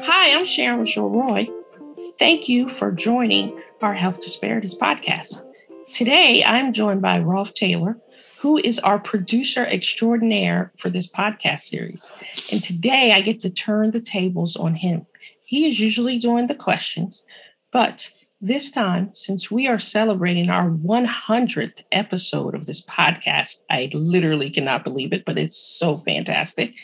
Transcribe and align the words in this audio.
Hi, 0.00 0.34
I'm 0.34 0.44
Sharon 0.44 0.80
LaSure-Roy. 0.80 1.46
Thank 2.18 2.48
you 2.48 2.68
for 2.68 2.90
joining 2.90 3.60
our 3.82 3.94
Health 3.94 4.20
Disparities 4.20 4.74
podcast. 4.74 5.44
Today, 5.92 6.42
I'm 6.44 6.72
joined 6.72 7.02
by 7.02 7.20
Rolf 7.20 7.54
Taylor, 7.54 7.96
who 8.40 8.58
is 8.64 8.80
our 8.80 8.98
producer 8.98 9.64
extraordinaire 9.66 10.72
for 10.78 10.90
this 10.90 11.08
podcast 11.08 11.60
series. 11.60 12.10
And 12.50 12.64
today, 12.64 13.12
I 13.12 13.20
get 13.20 13.42
to 13.42 13.50
turn 13.50 13.92
the 13.92 14.00
tables 14.00 14.56
on 14.56 14.74
him. 14.74 15.06
He 15.44 15.68
is 15.68 15.78
usually 15.78 16.18
doing 16.18 16.48
the 16.48 16.56
questions, 16.56 17.22
but 17.70 18.10
this 18.40 18.70
time, 18.70 19.10
since 19.14 19.50
we 19.50 19.66
are 19.66 19.78
celebrating 19.78 20.50
our 20.50 20.70
100th 20.70 21.82
episode 21.90 22.54
of 22.54 22.66
this 22.66 22.84
podcast, 22.84 23.62
I 23.70 23.90
literally 23.92 24.50
cannot 24.50 24.84
believe 24.84 25.12
it, 25.12 25.24
but 25.24 25.38
it's 25.38 25.56
so 25.56 25.98
fantastic 26.06 26.74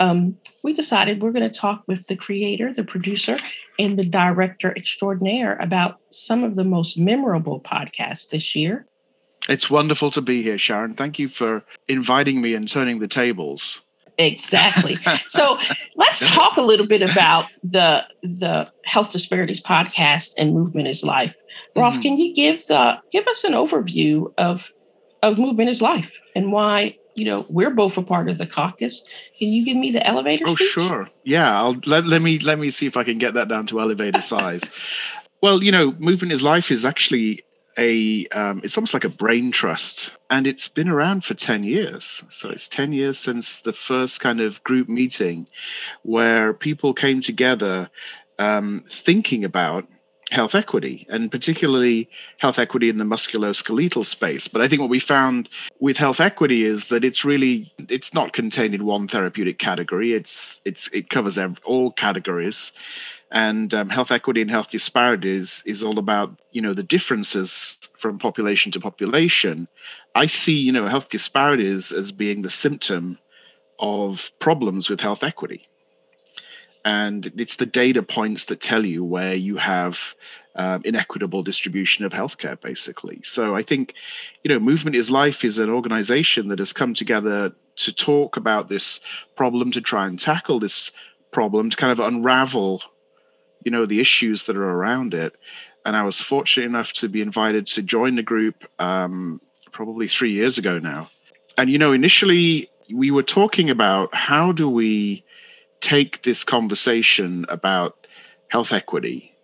um, 0.00 0.34
we 0.64 0.72
decided 0.72 1.22
we're 1.22 1.30
going 1.30 1.48
to 1.48 1.60
talk 1.60 1.84
with 1.86 2.06
the 2.06 2.16
creator, 2.16 2.72
the 2.72 2.82
producer, 2.82 3.38
and 3.78 3.98
the 3.98 4.04
director 4.04 4.72
extraordinaire 4.74 5.56
about 5.58 6.00
some 6.10 6.42
of 6.42 6.56
the 6.56 6.64
most 6.64 6.98
memorable 6.98 7.60
podcasts 7.60 8.30
this 8.30 8.56
year. 8.56 8.86
It's 9.48 9.70
wonderful 9.70 10.10
to 10.12 10.22
be 10.22 10.42
here, 10.42 10.58
Sharon. 10.58 10.94
Thank 10.94 11.18
you 11.18 11.28
for 11.28 11.62
inviting 11.86 12.40
me 12.40 12.54
and 12.54 12.68
turning 12.68 12.98
the 12.98 13.08
tables. 13.08 13.82
Exactly. 14.20 14.96
so 15.26 15.58
let's 15.96 16.34
talk 16.34 16.56
a 16.56 16.62
little 16.62 16.86
bit 16.86 17.02
about 17.02 17.46
the 17.62 18.06
the 18.22 18.70
Health 18.84 19.12
Disparities 19.12 19.60
podcast 19.60 20.34
and 20.36 20.52
Movement 20.52 20.88
is 20.88 21.02
Life. 21.02 21.34
Rolf, 21.74 21.94
mm-hmm. 21.94 22.02
can 22.02 22.18
you 22.18 22.34
give 22.34 22.66
the 22.66 23.00
give 23.10 23.26
us 23.26 23.44
an 23.44 23.52
overview 23.52 24.32
of 24.36 24.70
of 25.22 25.38
Movement 25.38 25.70
is 25.70 25.80
Life 25.80 26.12
and 26.34 26.52
why 26.52 26.96
you 27.16 27.24
know, 27.24 27.44
we're 27.48 27.70
both 27.70 27.98
a 27.98 28.02
part 28.02 28.28
of 28.30 28.38
the 28.38 28.46
caucus. 28.46 29.02
Can 29.38 29.48
you 29.48 29.64
give 29.64 29.76
me 29.76 29.90
the 29.90 30.06
elevator? 30.06 30.44
Oh, 30.46 30.54
speech? 30.54 30.70
sure. 30.70 31.10
Yeah, 31.24 31.60
I'll 31.60 31.76
let, 31.84 32.06
let 32.06 32.22
me 32.22 32.38
let 32.38 32.58
me 32.58 32.70
see 32.70 32.86
if 32.86 32.96
I 32.96 33.04
can 33.04 33.18
get 33.18 33.34
that 33.34 33.48
down 33.48 33.66
to 33.66 33.80
elevator 33.80 34.20
size. 34.20 34.70
well, 35.42 35.62
you 35.62 35.72
know, 35.72 35.92
movement 35.98 36.32
is 36.32 36.42
life 36.42 36.70
is 36.70 36.84
actually 36.84 37.42
a 37.78 38.26
um, 38.28 38.60
it's 38.64 38.76
almost 38.76 38.94
like 38.94 39.04
a 39.04 39.08
brain 39.08 39.50
trust. 39.50 40.12
And 40.28 40.46
it's 40.46 40.68
been 40.68 40.88
around 40.88 41.24
for 41.24 41.34
10 41.34 41.64
years. 41.64 42.24
So 42.28 42.50
it's 42.50 42.68
10 42.68 42.92
years 42.92 43.18
since 43.18 43.60
the 43.60 43.72
first 43.72 44.20
kind 44.20 44.40
of 44.40 44.62
group 44.64 44.88
meeting 44.88 45.48
where 46.02 46.52
people 46.52 46.94
came 46.94 47.20
together 47.20 47.90
um, 48.38 48.84
thinking 48.88 49.44
about 49.44 49.86
health 50.30 50.54
equity 50.54 51.06
and 51.08 51.30
particularly 51.30 52.08
health 52.38 52.58
equity 52.58 52.88
in 52.88 52.98
the 52.98 53.04
musculoskeletal 53.04 54.06
space. 54.06 54.46
But 54.46 54.62
i 54.62 54.68
think 54.68 54.80
what 54.80 54.90
we 54.90 55.00
found 55.00 55.48
with 55.80 55.96
health 55.96 56.20
equity 56.20 56.64
is 56.64 56.88
that 56.88 57.04
it's 57.04 57.24
really 57.24 57.72
it's 57.88 58.14
not 58.14 58.32
contained 58.32 58.74
in 58.74 58.84
one 58.84 59.08
therapeutic 59.08 59.58
category. 59.58 60.12
It's 60.12 60.60
it's 60.64 60.88
it 60.92 61.10
covers 61.10 61.38
all 61.64 61.90
categories 61.92 62.72
and 63.30 63.72
um, 63.74 63.88
health 63.90 64.10
equity 64.10 64.40
and 64.40 64.50
health 64.50 64.70
disparities 64.70 65.62
is 65.64 65.82
all 65.82 65.98
about 65.98 66.38
you 66.50 66.60
know 66.60 66.74
the 66.74 66.82
differences 66.82 67.78
from 67.96 68.18
population 68.18 68.72
to 68.72 68.80
population. 68.80 69.68
I 70.14 70.26
see 70.26 70.56
you 70.56 70.72
know 70.72 70.86
health 70.86 71.10
disparities 71.10 71.92
as 71.92 72.12
being 72.12 72.42
the 72.42 72.50
symptom 72.50 73.18
of 73.78 74.32
problems 74.38 74.90
with 74.90 75.00
health 75.00 75.22
equity. 75.22 75.66
And 76.84 77.30
it's 77.36 77.56
the 77.56 77.66
data 77.66 78.02
points 78.02 78.46
that 78.46 78.60
tell 78.60 78.86
you 78.86 79.04
where 79.04 79.34
you 79.34 79.58
have 79.58 80.14
um, 80.56 80.80
inequitable 80.84 81.42
distribution 81.42 82.04
of 82.04 82.12
healthcare 82.12 82.60
basically. 82.60 83.20
So 83.22 83.54
i 83.54 83.62
think 83.62 83.94
you 84.42 84.48
know 84.48 84.58
movement 84.58 84.96
is 84.96 85.10
life 85.10 85.44
is 85.44 85.58
an 85.58 85.70
organization 85.70 86.48
that 86.48 86.58
has 86.58 86.72
come 86.72 86.94
together 86.94 87.52
to 87.76 87.92
talk 87.92 88.36
about 88.36 88.68
this 88.68 89.00
problem 89.36 89.70
to 89.72 89.80
try 89.80 90.06
and 90.06 90.18
tackle 90.18 90.58
this 90.58 90.90
problem 91.30 91.70
to 91.70 91.76
kind 91.76 91.92
of 91.92 92.00
unravel 92.00 92.82
you 93.64 93.70
know 93.70 93.86
the 93.86 94.00
issues 94.00 94.44
that 94.44 94.56
are 94.56 94.70
around 94.70 95.14
it 95.14 95.34
and 95.84 95.96
i 95.96 96.02
was 96.02 96.20
fortunate 96.20 96.66
enough 96.66 96.92
to 96.92 97.08
be 97.08 97.20
invited 97.20 97.66
to 97.66 97.82
join 97.82 98.16
the 98.16 98.22
group 98.22 98.64
um, 98.78 99.40
probably 99.72 100.08
three 100.08 100.32
years 100.32 100.58
ago 100.58 100.78
now 100.78 101.08
and 101.56 101.70
you 101.70 101.78
know 101.78 101.92
initially 101.92 102.70
we 102.92 103.10
were 103.10 103.22
talking 103.22 103.70
about 103.70 104.14
how 104.14 104.52
do 104.52 104.68
we 104.68 105.24
take 105.80 106.22
this 106.22 106.44
conversation 106.44 107.46
about 107.48 108.06
health 108.48 108.72
equity 108.72 109.34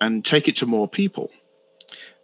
and 0.00 0.24
take 0.24 0.48
it 0.48 0.56
to 0.56 0.66
more 0.66 0.88
people. 0.88 1.30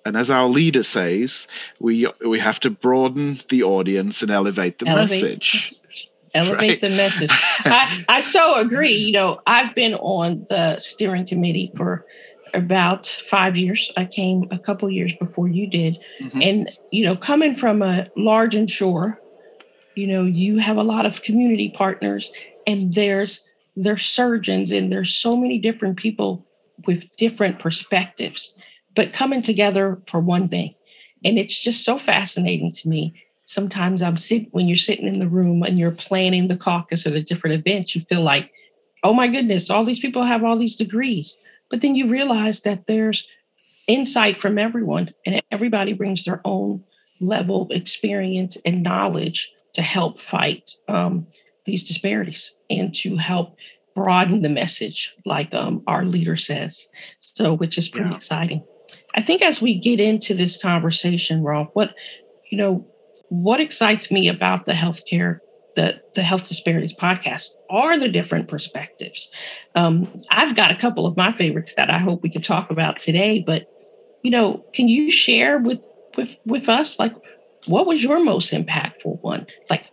And 0.04 0.16
as 0.16 0.30
our 0.30 0.48
leader 0.48 0.82
says, 0.82 1.46
we 1.78 2.08
we 2.26 2.40
have 2.40 2.58
to 2.60 2.70
broaden 2.70 3.40
the 3.50 3.62
audience 3.62 4.20
and 4.22 4.32
elevate 4.32 4.78
the 4.78 4.88
elevate, 4.88 5.22
message. 5.22 5.74
Elevate 6.34 6.58
right? 6.58 6.80
the 6.80 6.90
message. 6.90 7.30
I, 7.64 8.04
I 8.08 8.20
so 8.20 8.58
agree. 8.60 8.94
You 8.94 9.12
know, 9.12 9.40
I've 9.46 9.74
been 9.74 9.94
on 9.94 10.46
the 10.48 10.78
steering 10.78 11.26
committee 11.26 11.72
for 11.76 12.06
about 12.54 13.06
five 13.06 13.56
years. 13.56 13.90
I 13.96 14.04
came 14.04 14.46
a 14.50 14.58
couple 14.58 14.90
years 14.90 15.12
before 15.16 15.48
you 15.48 15.66
did. 15.66 15.98
Mm-hmm. 16.20 16.42
And, 16.42 16.70
you 16.90 17.04
know, 17.04 17.16
coming 17.16 17.56
from 17.56 17.82
a 17.82 18.06
large 18.16 18.54
insurer, 18.54 19.18
you 19.94 20.06
know, 20.06 20.24
you 20.24 20.58
have 20.58 20.76
a 20.76 20.82
lot 20.82 21.06
of 21.06 21.22
community 21.22 21.70
partners 21.70 22.30
and 22.66 22.92
there's 22.94 23.40
there's 23.74 24.04
surgeons 24.04 24.70
and 24.70 24.92
there's 24.92 25.14
so 25.14 25.34
many 25.34 25.58
different 25.58 25.96
people 25.96 26.46
with 26.86 27.04
different 27.16 27.58
perspectives, 27.58 28.54
but 28.94 29.14
coming 29.14 29.40
together 29.40 30.00
for 30.08 30.20
one 30.20 30.48
thing. 30.48 30.74
And 31.24 31.38
it's 31.38 31.62
just 31.62 31.84
so 31.84 31.98
fascinating 31.98 32.70
to 32.72 32.88
me. 32.88 33.14
Sometimes 33.52 34.00
I'm 34.00 34.16
sitting 34.16 34.48
when 34.52 34.66
you're 34.66 34.76
sitting 34.76 35.06
in 35.06 35.18
the 35.18 35.28
room 35.28 35.62
and 35.62 35.78
you're 35.78 35.90
planning 35.90 36.48
the 36.48 36.56
caucus 36.56 37.06
or 37.06 37.10
the 37.10 37.22
different 37.22 37.54
events, 37.56 37.94
you 37.94 38.00
feel 38.00 38.22
like, 38.22 38.50
oh 39.04 39.12
my 39.12 39.28
goodness, 39.28 39.68
all 39.68 39.84
these 39.84 40.00
people 40.00 40.22
have 40.22 40.42
all 40.42 40.56
these 40.56 40.76
degrees. 40.76 41.36
But 41.68 41.82
then 41.82 41.94
you 41.94 42.08
realize 42.08 42.60
that 42.62 42.86
there's 42.86 43.26
insight 43.88 44.38
from 44.38 44.58
everyone 44.58 45.12
and 45.26 45.42
everybody 45.50 45.92
brings 45.92 46.24
their 46.24 46.40
own 46.46 46.82
level 47.20 47.62
of 47.62 47.70
experience 47.70 48.56
and 48.64 48.82
knowledge 48.82 49.52
to 49.74 49.82
help 49.82 50.18
fight 50.18 50.74
um, 50.88 51.26
these 51.66 51.84
disparities 51.84 52.54
and 52.70 52.94
to 52.94 53.16
help 53.16 53.56
broaden 53.94 54.40
the 54.40 54.48
message, 54.48 55.14
like 55.26 55.52
um, 55.54 55.82
our 55.86 56.06
leader 56.06 56.36
says. 56.36 56.88
So, 57.20 57.52
which 57.52 57.76
is 57.76 57.88
pretty 57.88 58.08
yeah. 58.08 58.16
exciting. 58.16 58.64
I 59.14 59.20
think 59.20 59.42
as 59.42 59.60
we 59.60 59.74
get 59.74 60.00
into 60.00 60.32
this 60.32 60.60
conversation, 60.60 61.42
Rolf, 61.42 61.68
what 61.74 61.94
you 62.50 62.58
know, 62.58 62.86
what 63.32 63.60
excites 63.60 64.10
me 64.10 64.28
about 64.28 64.66
the 64.66 64.72
healthcare, 64.72 65.38
the 65.74 65.98
the 66.14 66.22
health 66.22 66.48
disparities 66.48 66.92
podcast 66.92 67.48
are 67.70 67.98
the 67.98 68.08
different 68.08 68.48
perspectives. 68.48 69.30
Um, 69.74 70.12
I've 70.30 70.54
got 70.54 70.70
a 70.70 70.76
couple 70.76 71.06
of 71.06 71.16
my 71.16 71.32
favorites 71.32 71.72
that 71.78 71.88
I 71.88 71.98
hope 71.98 72.22
we 72.22 72.30
could 72.30 72.44
talk 72.44 72.70
about 72.70 72.98
today. 72.98 73.42
But 73.44 73.66
you 74.22 74.30
know, 74.30 74.64
can 74.74 74.88
you 74.88 75.10
share 75.10 75.58
with 75.58 75.84
with 76.16 76.36
with 76.44 76.68
us 76.68 76.98
like 76.98 77.14
what 77.66 77.86
was 77.86 78.04
your 78.04 78.22
most 78.22 78.52
impactful 78.52 79.22
one? 79.22 79.46
Like 79.70 79.90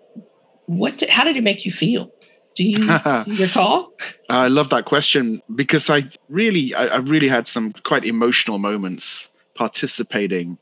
what 0.65 1.01
how 1.09 1.23
did 1.23 1.37
it 1.37 1.43
make 1.43 1.65
you 1.65 1.71
feel 1.71 2.11
do 2.59 2.63
you, 2.65 2.87
recall 3.39 3.93
i 4.29 4.47
love 4.47 4.69
that 4.69 4.83
question 4.85 5.41
because 5.55 5.89
i 5.89 6.03
really 6.27 6.73
I, 6.75 6.87
I, 6.87 6.97
really 6.97 7.29
had 7.29 7.47
some 7.47 7.71
quite 7.83 8.03
emotional 8.03 8.59
moments 8.59 9.29
participating 9.55 10.57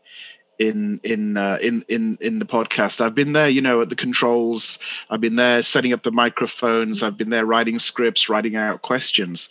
in 0.59 1.00
in 1.03 1.38
uh, 1.38 1.57
in 1.62 1.84
in 1.88 2.18
in 2.22 2.40
the 2.40 2.45
podcast. 2.45 3.01
I've 3.01 3.16
been 3.16 3.34
there, 3.34 3.50
you 3.50 3.62
know, 3.62 3.81
at 3.81 3.90
the 3.90 3.95
controls. 3.95 4.79
I've 5.09 5.22
been 5.22 5.35
there 5.35 5.62
setting 5.63 5.94
up 5.94 6.03
the 6.03 6.12
microphones. 6.12 7.03
I've 7.03 7.18
been 7.18 7.29
there 7.29 7.45
writing 7.45 7.79
scripts, 7.79 8.29
writing 8.29 8.56
out 8.56 8.81
questions. 8.81 9.50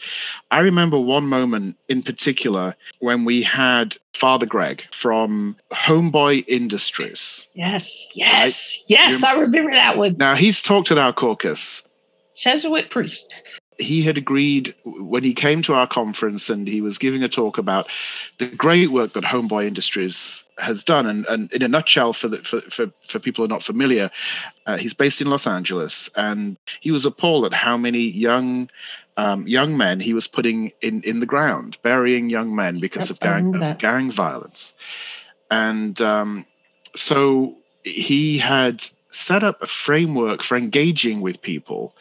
I 0.51 0.61
remember 0.61 0.99
one 0.99 1.25
moment 1.25 1.77
in 1.89 2.03
particular 2.03 2.75
when 3.01 3.25
we 3.25 3.43
had 3.43 3.97
Father 4.15 4.47
Greg 4.47 4.85
from 4.91 5.57
Homeboy 5.73 6.45
Industries. 6.49 7.47
Yes, 7.55 8.13
yes, 8.15 8.85
right? 8.91 8.99
yes. 8.99 9.25
I 9.25 9.39
remember 9.39 9.73
that 9.73 9.97
one. 9.97 10.17
Now 10.19 10.35
he's 10.35 10.63
talked 10.63 10.91
at 10.91 10.99
our 10.99 11.13
caucus. 11.13 11.87
Jesuit 12.37 12.91
priest 12.91 13.33
he 13.79 14.03
had 14.03 14.17
agreed 14.17 14.75
when 14.85 15.23
he 15.23 15.35
came 15.35 15.63
to 15.63 15.75
our 15.75 15.87
conference 15.87 16.49
and 16.49 16.67
he 16.67 16.81
was 16.81 16.99
giving 16.99 17.23
a 17.23 17.29
talk 17.29 17.59
about 17.59 17.89
the 18.39 18.47
great 18.47 18.91
work 18.91 19.13
that 19.13 19.25
Homeboy 19.25 19.67
Industries 19.67 20.45
has 20.59 20.83
done. 20.83 21.07
And, 21.07 21.27
and 21.27 21.53
in 21.53 21.63
a 21.63 21.69
nutshell, 21.69 22.13
for, 22.13 22.29
the, 22.29 22.39
for, 22.39 22.61
for, 22.63 22.91
for 23.07 23.19
people 23.19 23.43
who 23.43 23.47
are 23.47 23.55
not 23.55 23.63
familiar, 23.63 24.11
uh, 24.67 24.79
he's 24.79 24.95
based 24.95 25.21
in 25.21 25.29
Los 25.29 25.47
Angeles 25.47 26.11
and 26.17 26.57
he 26.81 26.91
was 26.91 27.05
appalled 27.05 27.45
at 27.45 27.53
how 27.53 27.77
many 27.77 28.01
young 28.01 28.69
um, 29.19 29.49
young 29.49 29.79
men 29.79 30.01
he 30.01 30.13
was 30.13 30.27
putting 30.27 30.73
in, 30.83 31.01
in 31.01 31.21
the 31.21 31.27
ground, 31.27 31.79
burying 31.83 32.29
young 32.29 32.55
men 32.55 32.81
because 32.81 33.09
of 33.09 33.19
gang, 33.19 33.55
of 33.63 33.79
gang 33.79 34.11
violence. 34.11 34.75
And 35.51 35.99
um, 36.03 36.45
so 36.95 37.57
he 37.83 38.37
had 38.37 38.85
set 39.11 39.43
up 39.43 39.63
a 39.63 39.67
framework 39.67 40.43
for 40.43 40.57
engaging 40.57 41.23
with 41.23 41.41
people 41.41 41.95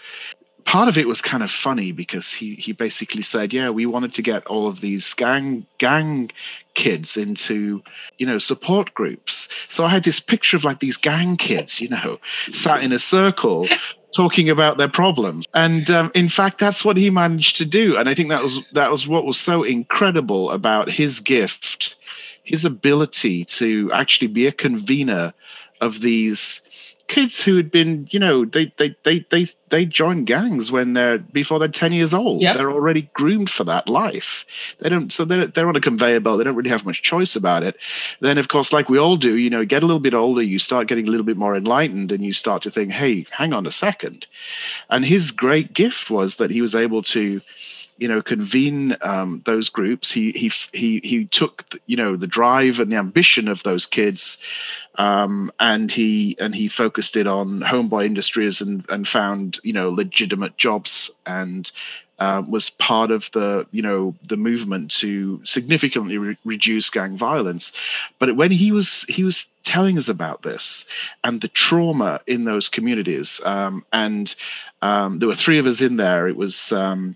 part 0.66 0.90
of 0.90 0.98
it 0.98 1.08
was 1.08 1.22
kind 1.22 1.44
of 1.44 1.50
funny 1.50 1.92
because 1.92 2.34
he 2.34 2.56
he 2.56 2.74
basically 2.74 3.22
said, 3.22 3.54
"Yeah, 3.54 3.70
we 3.70 3.86
wanted 3.86 4.14
to 4.14 4.22
get 4.22 4.46
all 4.48 4.68
of 4.68 4.82
these 4.82 5.14
gang 5.14 5.66
gang 5.78 6.32
kids 6.74 7.16
into 7.16 7.82
you 8.18 8.26
know 8.26 8.40
support 8.40 8.94
groups." 8.94 9.48
So 9.70 9.86
I 9.86 9.90
had 9.90 10.04
this 10.04 10.20
picture 10.20 10.58
of 10.58 10.64
like 10.64 10.80
these 10.80 10.98
gang 10.98 11.38
kids, 11.38 11.80
you 11.80 11.90
know, 11.90 12.20
sat 12.52 12.84
in 12.84 12.92
a 12.92 13.00
circle 13.00 13.68
talking 14.14 14.50
about 14.50 14.78
their 14.78 14.88
problems 14.88 15.46
and 15.54 15.92
um, 15.92 16.10
in 16.16 16.30
fact 16.30 16.58
that's 16.58 16.86
what 16.86 16.96
he 16.96 17.10
managed 17.10 17.58
to 17.58 17.66
do 17.66 17.98
and 17.98 18.08
i 18.08 18.14
think 18.14 18.30
that 18.30 18.42
was 18.42 18.62
that 18.72 18.90
was 18.90 19.06
what 19.06 19.26
was 19.26 19.38
so 19.38 19.62
incredible 19.62 20.52
about 20.52 20.90
his 20.90 21.20
gift 21.20 21.98
his 22.46 22.64
ability 22.64 23.44
to 23.44 23.92
actually 23.92 24.28
be 24.28 24.48
a 24.48 24.54
convener 24.54 25.34
of 25.82 26.00
these 26.00 26.62
kids 27.08 27.44
who 27.44 27.56
had 27.56 27.72
been, 27.72 28.08
you 28.10 28.20
know, 28.20 28.46
they 28.46 28.72
they 28.78 28.96
they 29.04 29.26
they 29.30 29.46
they 29.70 29.86
join 29.86 30.26
gangs 30.26 30.72
when 30.72 30.94
they're 30.94 31.20
before 31.20 31.60
they're 31.60 31.68
ten 31.68 31.92
years 31.92 32.14
old. 32.14 32.42
Yep. 32.42 32.56
They're 32.56 32.72
already 32.72 33.04
groomed 33.14 33.50
for 33.50 33.64
that 33.66 33.88
life. 33.88 34.46
They 34.80 34.90
don't, 34.90 35.12
so 35.12 35.26
they're 35.26 35.48
they're 35.48 35.68
on 35.68 35.76
a 35.76 35.82
conveyor 35.82 36.20
belt. 36.22 36.38
They 36.38 36.44
don't 36.44 36.56
really 36.56 36.70
have 36.70 36.86
much 36.86 37.02
choice 37.02 37.36
about 37.36 37.64
it. 37.64 37.78
Then, 38.20 38.38
of 38.38 38.48
course, 38.48 38.74
like 38.74 38.90
we 38.90 38.98
all 38.98 39.18
do, 39.18 39.38
you 39.38 39.50
know, 39.50 39.66
get 39.66 39.84
a 39.84 39.86
little 39.86 40.00
bit 40.00 40.14
older, 40.14 40.42
you 40.42 40.60
start 40.60 40.88
getting 40.88 41.08
a 41.08 41.12
little 41.12 41.26
bit 41.26 41.38
more 41.38 41.56
enlightened, 41.56 42.12
and 42.12 42.24
you 42.24 42.34
start 42.34 42.62
to 42.64 42.72
think, 42.72 42.92
hey, 42.92 43.26
hang 43.32 43.54
on 43.54 43.68
a 43.68 43.72
second. 43.72 44.28
And 44.90 45.06
his 45.06 45.32
great 45.32 45.74
gift 45.74 46.10
was 46.10 46.38
that 46.38 46.52
he 46.52 46.62
was 46.62 46.76
able 46.76 47.04
to 47.04 47.42
you 47.98 48.08
know 48.08 48.22
convene 48.22 48.98
um, 49.02 49.42
those 49.46 49.70
groups 49.70 50.12
he 50.12 50.32
he 50.32 50.52
he 50.74 51.00
he 51.04 51.26
took 51.26 51.80
you 51.86 51.96
know 51.96 52.16
the 52.16 52.28
drive 52.28 52.80
and 52.80 52.92
the 52.92 52.98
ambition 52.98 53.48
of 53.48 53.64
those 53.64 53.86
kids 53.86 54.38
um, 54.98 55.52
and 55.60 55.92
he 55.92 56.36
and 56.40 56.56
he 56.56 56.68
focused 56.68 57.18
it 57.18 57.28
on 57.28 57.62
homeboy 57.62 58.06
industries 58.06 58.62
and 58.62 58.86
and 58.90 59.08
found 59.08 59.60
you 59.64 59.74
know 59.74 59.90
legitimate 59.90 60.58
jobs 60.58 61.12
and 61.26 61.72
uh, 62.20 62.42
was 62.48 62.70
part 62.70 63.12
of 63.12 63.30
the 63.32 63.68
you 63.72 63.82
know 63.82 64.16
the 64.28 64.38
movement 64.38 64.90
to 64.90 65.42
significantly 65.44 66.18
re- 66.18 66.38
reduce 66.46 66.90
gang 66.90 67.18
violence. 67.18 67.72
But 68.20 68.36
when 68.36 68.52
he 68.52 68.72
was 68.72 69.04
he 69.04 69.24
was 69.24 69.46
telling 69.64 69.98
us 69.98 70.08
about 70.08 70.44
this 70.44 70.86
and 71.24 71.42
the 71.42 71.48
trauma 71.48 72.22
in 72.28 72.46
those 72.46 72.70
communities 72.70 73.42
um, 73.46 73.84
and 73.92 74.36
um, 74.82 75.18
there 75.18 75.28
were 75.28 75.36
three 75.36 75.58
of 75.58 75.66
us 75.66 75.82
in 75.82 75.98
there. 75.98 76.28
It 76.28 76.38
was 76.38 76.72
um, 76.72 77.16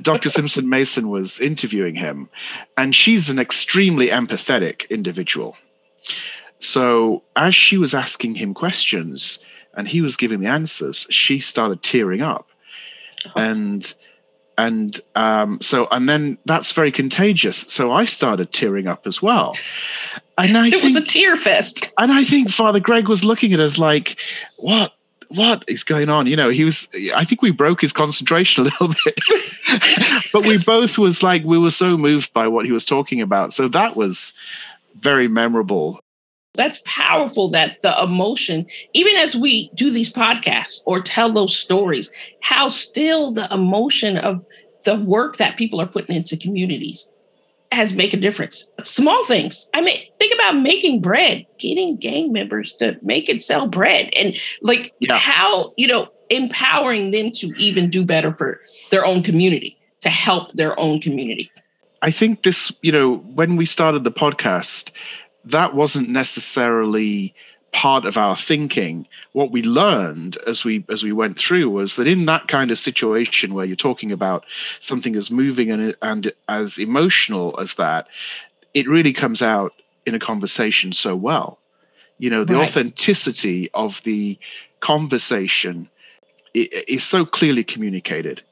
dr 0.00 0.28
simpson 0.30 0.68
mason 0.68 1.10
was 1.10 1.38
interviewing 1.38 1.94
him 1.94 2.28
and 2.76 2.96
she's 2.96 3.28
an 3.28 3.38
extremely 3.38 4.08
empathetic 4.08 4.88
individual 4.90 5.56
so 6.62 7.24
as 7.34 7.54
she 7.54 7.76
was 7.76 7.92
asking 7.92 8.36
him 8.36 8.54
questions 8.54 9.38
and 9.74 9.88
he 9.88 10.00
was 10.00 10.16
giving 10.16 10.40
the 10.40 10.46
answers, 10.46 11.06
she 11.10 11.40
started 11.40 11.82
tearing 11.82 12.22
up. 12.22 12.48
Oh. 13.26 13.30
And 13.36 13.92
and 14.58 15.00
um, 15.16 15.60
so 15.60 15.88
and 15.90 16.08
then 16.08 16.38
that's 16.44 16.70
very 16.72 16.92
contagious. 16.92 17.58
So 17.58 17.90
I 17.90 18.04
started 18.04 18.52
tearing 18.52 18.86
up 18.86 19.06
as 19.08 19.20
well. 19.20 19.56
And 20.38 20.56
I 20.56 20.66
it 20.68 20.72
think, 20.72 20.84
was 20.84 20.96
a 20.96 21.04
tear 21.04 21.36
fest. 21.36 21.92
And 21.98 22.12
I 22.12 22.22
think 22.22 22.48
Father 22.50 22.80
Greg 22.80 23.08
was 23.08 23.24
looking 23.24 23.52
at 23.52 23.60
us 23.60 23.78
like, 23.78 24.16
what? 24.56 24.92
What 25.28 25.64
is 25.66 25.82
going 25.82 26.10
on? 26.10 26.26
You 26.26 26.36
know, 26.36 26.50
he 26.50 26.62
was. 26.62 26.86
I 27.16 27.24
think 27.24 27.40
we 27.40 27.50
broke 27.50 27.80
his 27.80 27.92
concentration 27.92 28.60
a 28.60 28.64
little 28.64 28.88
bit, 28.88 29.18
but 30.32 30.46
we 30.46 30.58
both 30.58 30.98
was 30.98 31.22
like 31.22 31.42
we 31.42 31.56
were 31.56 31.70
so 31.70 31.96
moved 31.96 32.34
by 32.34 32.46
what 32.46 32.66
he 32.66 32.72
was 32.72 32.84
talking 32.84 33.22
about. 33.22 33.54
So 33.54 33.66
that 33.68 33.96
was 33.96 34.34
very 35.00 35.28
memorable 35.28 36.02
that's 36.54 36.80
powerful 36.84 37.48
that 37.50 37.80
the 37.82 37.98
emotion, 38.02 38.66
even 38.92 39.16
as 39.16 39.34
we 39.34 39.70
do 39.74 39.90
these 39.90 40.12
podcasts 40.12 40.80
or 40.84 41.00
tell 41.00 41.32
those 41.32 41.56
stories, 41.56 42.10
how 42.42 42.68
still 42.68 43.32
the 43.32 43.52
emotion 43.52 44.18
of 44.18 44.44
the 44.84 44.96
work 44.96 45.36
that 45.38 45.56
people 45.56 45.80
are 45.80 45.86
putting 45.86 46.14
into 46.14 46.36
communities 46.36 47.08
has 47.70 47.94
make 47.94 48.12
a 48.12 48.18
difference. 48.18 48.70
Small 48.82 49.24
things. 49.24 49.70
I 49.72 49.80
mean, 49.80 49.96
think 50.18 50.34
about 50.34 50.60
making 50.60 51.00
bread, 51.00 51.46
getting 51.58 51.96
gang 51.96 52.32
members 52.32 52.74
to 52.74 52.98
make 53.02 53.28
and 53.30 53.42
sell 53.42 53.66
bread, 53.66 54.10
and 54.14 54.36
like 54.60 54.92
yeah. 55.00 55.16
how 55.16 55.72
you 55.78 55.86
know 55.86 56.08
empowering 56.28 57.12
them 57.12 57.30
to 57.30 57.52
even 57.56 57.88
do 57.88 58.04
better 58.04 58.34
for 58.34 58.60
their 58.90 59.06
own 59.06 59.22
community, 59.22 59.78
to 60.00 60.10
help 60.10 60.52
their 60.52 60.78
own 60.78 61.00
community. 61.00 61.50
I 62.02 62.10
think 62.10 62.42
this, 62.42 62.72
you 62.82 62.90
know, 62.90 63.18
when 63.18 63.54
we 63.54 63.64
started 63.64 64.02
the 64.02 64.10
podcast, 64.10 64.90
that 65.44 65.74
wasn't 65.74 66.08
necessarily 66.08 67.34
part 67.72 68.04
of 68.04 68.18
our 68.18 68.36
thinking. 68.36 69.06
What 69.32 69.50
we 69.50 69.62
learned 69.62 70.36
as 70.46 70.64
we 70.64 70.84
as 70.88 71.02
we 71.02 71.12
went 71.12 71.38
through 71.38 71.70
was 71.70 71.96
that 71.96 72.06
in 72.06 72.26
that 72.26 72.48
kind 72.48 72.70
of 72.70 72.78
situation 72.78 73.54
where 73.54 73.64
you're 73.64 73.76
talking 73.76 74.12
about 74.12 74.44
something 74.78 75.16
as 75.16 75.30
moving 75.30 75.70
and, 75.70 75.96
and 76.02 76.32
as 76.48 76.78
emotional 76.78 77.58
as 77.58 77.74
that 77.76 78.08
it 78.74 78.88
really 78.88 79.12
comes 79.12 79.42
out 79.42 79.72
in 80.06 80.14
a 80.14 80.18
conversation 80.18 80.92
so 80.92 81.16
well. 81.16 81.58
You 82.18 82.30
know 82.30 82.44
the 82.44 82.54
right. 82.54 82.68
authenticity 82.68 83.70
of 83.72 84.02
the 84.02 84.38
conversation 84.80 85.88
is 86.54 87.02
so 87.02 87.24
clearly 87.24 87.64
communicated. 87.64 88.42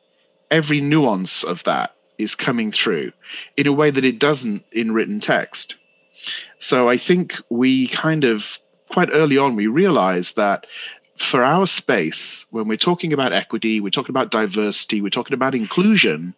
Every 0.50 0.80
nuance 0.80 1.44
of 1.44 1.62
that 1.64 1.94
is 2.18 2.34
coming 2.34 2.72
through 2.72 3.12
in 3.56 3.66
a 3.66 3.72
way 3.72 3.90
that 3.90 4.04
it 4.04 4.18
doesn't 4.18 4.64
in 4.72 4.92
written 4.92 5.20
text 5.20 5.76
so 6.58 6.88
I 6.88 6.96
think 6.96 7.36
we 7.48 7.88
kind 7.88 8.24
of 8.24 8.58
quite 8.90 9.08
early 9.12 9.38
on 9.38 9.56
we 9.56 9.66
realized 9.66 10.36
that 10.36 10.66
for 11.16 11.44
our 11.44 11.66
space, 11.66 12.46
when 12.50 12.66
we're 12.66 12.76
talking 12.76 13.12
about 13.12 13.32
equity, 13.32 13.78
we're 13.80 13.90
talking 13.90 14.12
about 14.12 14.30
diversity, 14.30 15.02
we're 15.02 15.10
talking 15.10 15.34
about 15.34 15.54
inclusion, 15.54 16.34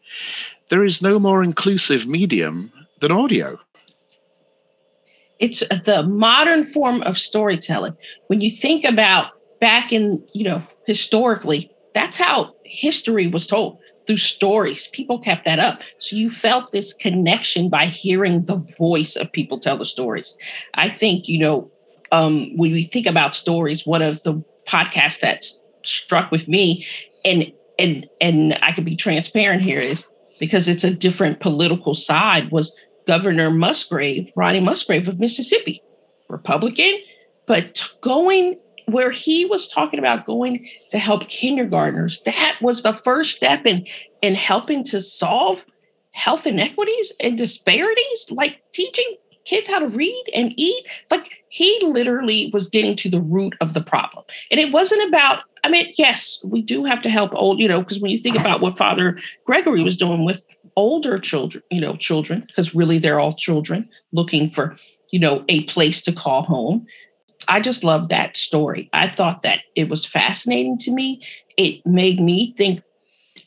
there 0.69 0.85
is 0.85 1.01
no 1.01 1.19
more 1.19 1.43
inclusive 1.43 2.07
medium 2.07 2.73
than 3.01 3.13
audio. 3.13 3.59
It's 5.39 5.61
the 5.61 6.05
modern 6.09 6.65
form 6.65 7.03
of 7.03 7.17
storytelling. 7.17 7.97
When 8.27 8.41
you 8.41 8.51
think 8.51 8.85
about 8.85 9.33
back 9.61 9.93
in, 9.93 10.25
you 10.33 10.45
know, 10.45 10.63
historically, 10.87 11.71
that's 11.95 12.17
how 12.17 12.55
history 12.65 13.29
was 13.29 13.47
told 13.47 13.79
through 14.07 14.17
stories. 14.17 14.89
People 14.89 15.19
kept 15.19 15.45
that 15.45 15.59
up. 15.59 15.81
So 15.99 16.17
you 16.17 16.31
felt 16.31 16.73
this 16.73 16.93
connection 16.93 17.69
by 17.69 17.87
hearing 17.87 18.45
the 18.45 18.57
voice 18.79 19.17
of 19.17 19.33
people 19.33 19.59
tell 19.59 19.77
the 19.77 19.85
stories. 19.85 20.37
I 20.75 20.89
think, 20.89 21.29
you 21.29 21.39
know, 21.39 21.71
um, 22.11 22.57
when 22.57 22.73
we 22.73 22.85
think 22.85 23.07
about 23.07 23.35
stories, 23.35 23.87
one 23.87 24.03
of 24.03 24.23
the 24.23 24.43
podcasts 24.67 25.21
that 25.21 25.45
struck 25.85 26.31
with 26.31 26.47
me, 26.47 26.87
and 27.25 27.51
and 27.79 28.09
and 28.21 28.59
I 28.63 28.73
can 28.73 28.85
be 28.85 28.97
transparent 28.97 29.63
here, 29.63 29.81
is 29.81 30.09
because 30.39 30.69
it's 30.69 30.85
a 30.85 30.91
different 30.91 31.41
political 31.41 31.95
side, 31.95 32.51
was 32.51 32.75
Governor 33.07 33.51
Musgrove, 33.51 34.27
Ronnie 34.37 34.61
Musgrove 34.61 35.09
of 35.09 35.19
Mississippi, 35.19 35.83
Republican, 36.29 36.99
but 37.47 37.89
going 38.01 38.59
where 38.87 39.11
he 39.11 39.45
was 39.45 39.69
talking 39.69 39.99
about 39.99 40.27
going 40.27 40.67
to 40.91 40.99
help 40.99 41.29
kindergartners, 41.29 42.21
that 42.25 42.59
was 42.61 42.83
the 42.83 42.93
first 42.93 43.37
step 43.37 43.67
in 43.67 43.87
in 44.21 44.35
helping 44.35 44.85
to 44.85 45.01
solve 45.01 45.65
health 46.13 46.47
inequities 46.47 47.13
and 47.21 47.39
disparities, 47.39 48.27
like 48.31 48.63
teaching 48.73 49.17
kids 49.45 49.69
how 49.69 49.81
to 49.81 49.89
read 49.89 50.25
and 50.35 50.53
eat. 50.57 50.87
Like 51.11 51.31
he 51.49 51.81
literally 51.85 52.51
was 52.53 52.69
getting 52.69 52.97
to 52.97 53.11
the 53.11 53.21
root 53.21 53.55
of 53.61 53.75
the 53.75 53.81
problem. 53.81 54.25
And 54.51 54.61
it 54.61 54.73
wasn't 54.73 55.09
about, 55.09 55.43
I 55.65 55.71
mean, 55.71 55.93
yes, 55.97 56.39
we 56.45 56.63
do 56.63 56.85
have 56.85 57.03
to 57.03 57.11
help 57.11 57.35
old, 57.35 57.61
you 57.61 57.69
know, 57.69 57.81
because 57.81 58.01
when 58.01 58.11
you 58.11 58.19
think 58.19 58.37
about 58.37 58.61
what 58.61 58.79
Father 58.79 59.19
Gregory 59.45 59.83
was 59.83 59.97
doing 59.97 60.25
with 60.25 60.45
older 60.77 61.19
children, 61.19 61.63
you 61.71 61.81
know, 61.81 61.97
children, 61.97 62.45
because 62.47 62.75
really 62.75 62.99
they're 62.99 63.21
all 63.21 63.35
children 63.35 63.89
looking 64.13 64.51
for, 64.51 64.77
you 65.11 65.19
know, 65.19 65.45
a 65.49 65.65
place 65.65 66.03
to 66.03 66.13
call 66.13 66.43
home. 66.43 66.87
I 67.49 67.61
just 67.61 67.85
love 67.85 68.09
that 68.09 68.37
story. 68.37 68.89
I 68.93 69.09
thought 69.09 69.43
that 69.43 69.61
it 69.77 69.89
was 69.89 70.05
fascinating 70.05 70.79
to 70.79 70.91
me. 70.91 71.23
It 71.57 71.85
made 71.87 72.21
me 72.21 72.55
think, 72.57 72.83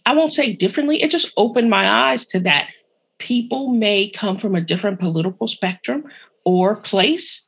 I 0.05 0.13
won't 0.15 0.33
say 0.33 0.53
differently, 0.53 1.01
it 1.01 1.11
just 1.11 1.31
opened 1.37 1.69
my 1.69 1.89
eyes 1.89 2.25
to 2.27 2.39
that. 2.41 2.69
People 3.17 3.69
may 3.69 4.09
come 4.09 4.37
from 4.37 4.55
a 4.55 4.61
different 4.61 4.99
political 4.99 5.47
spectrum 5.47 6.03
or 6.43 6.75
place, 6.75 7.47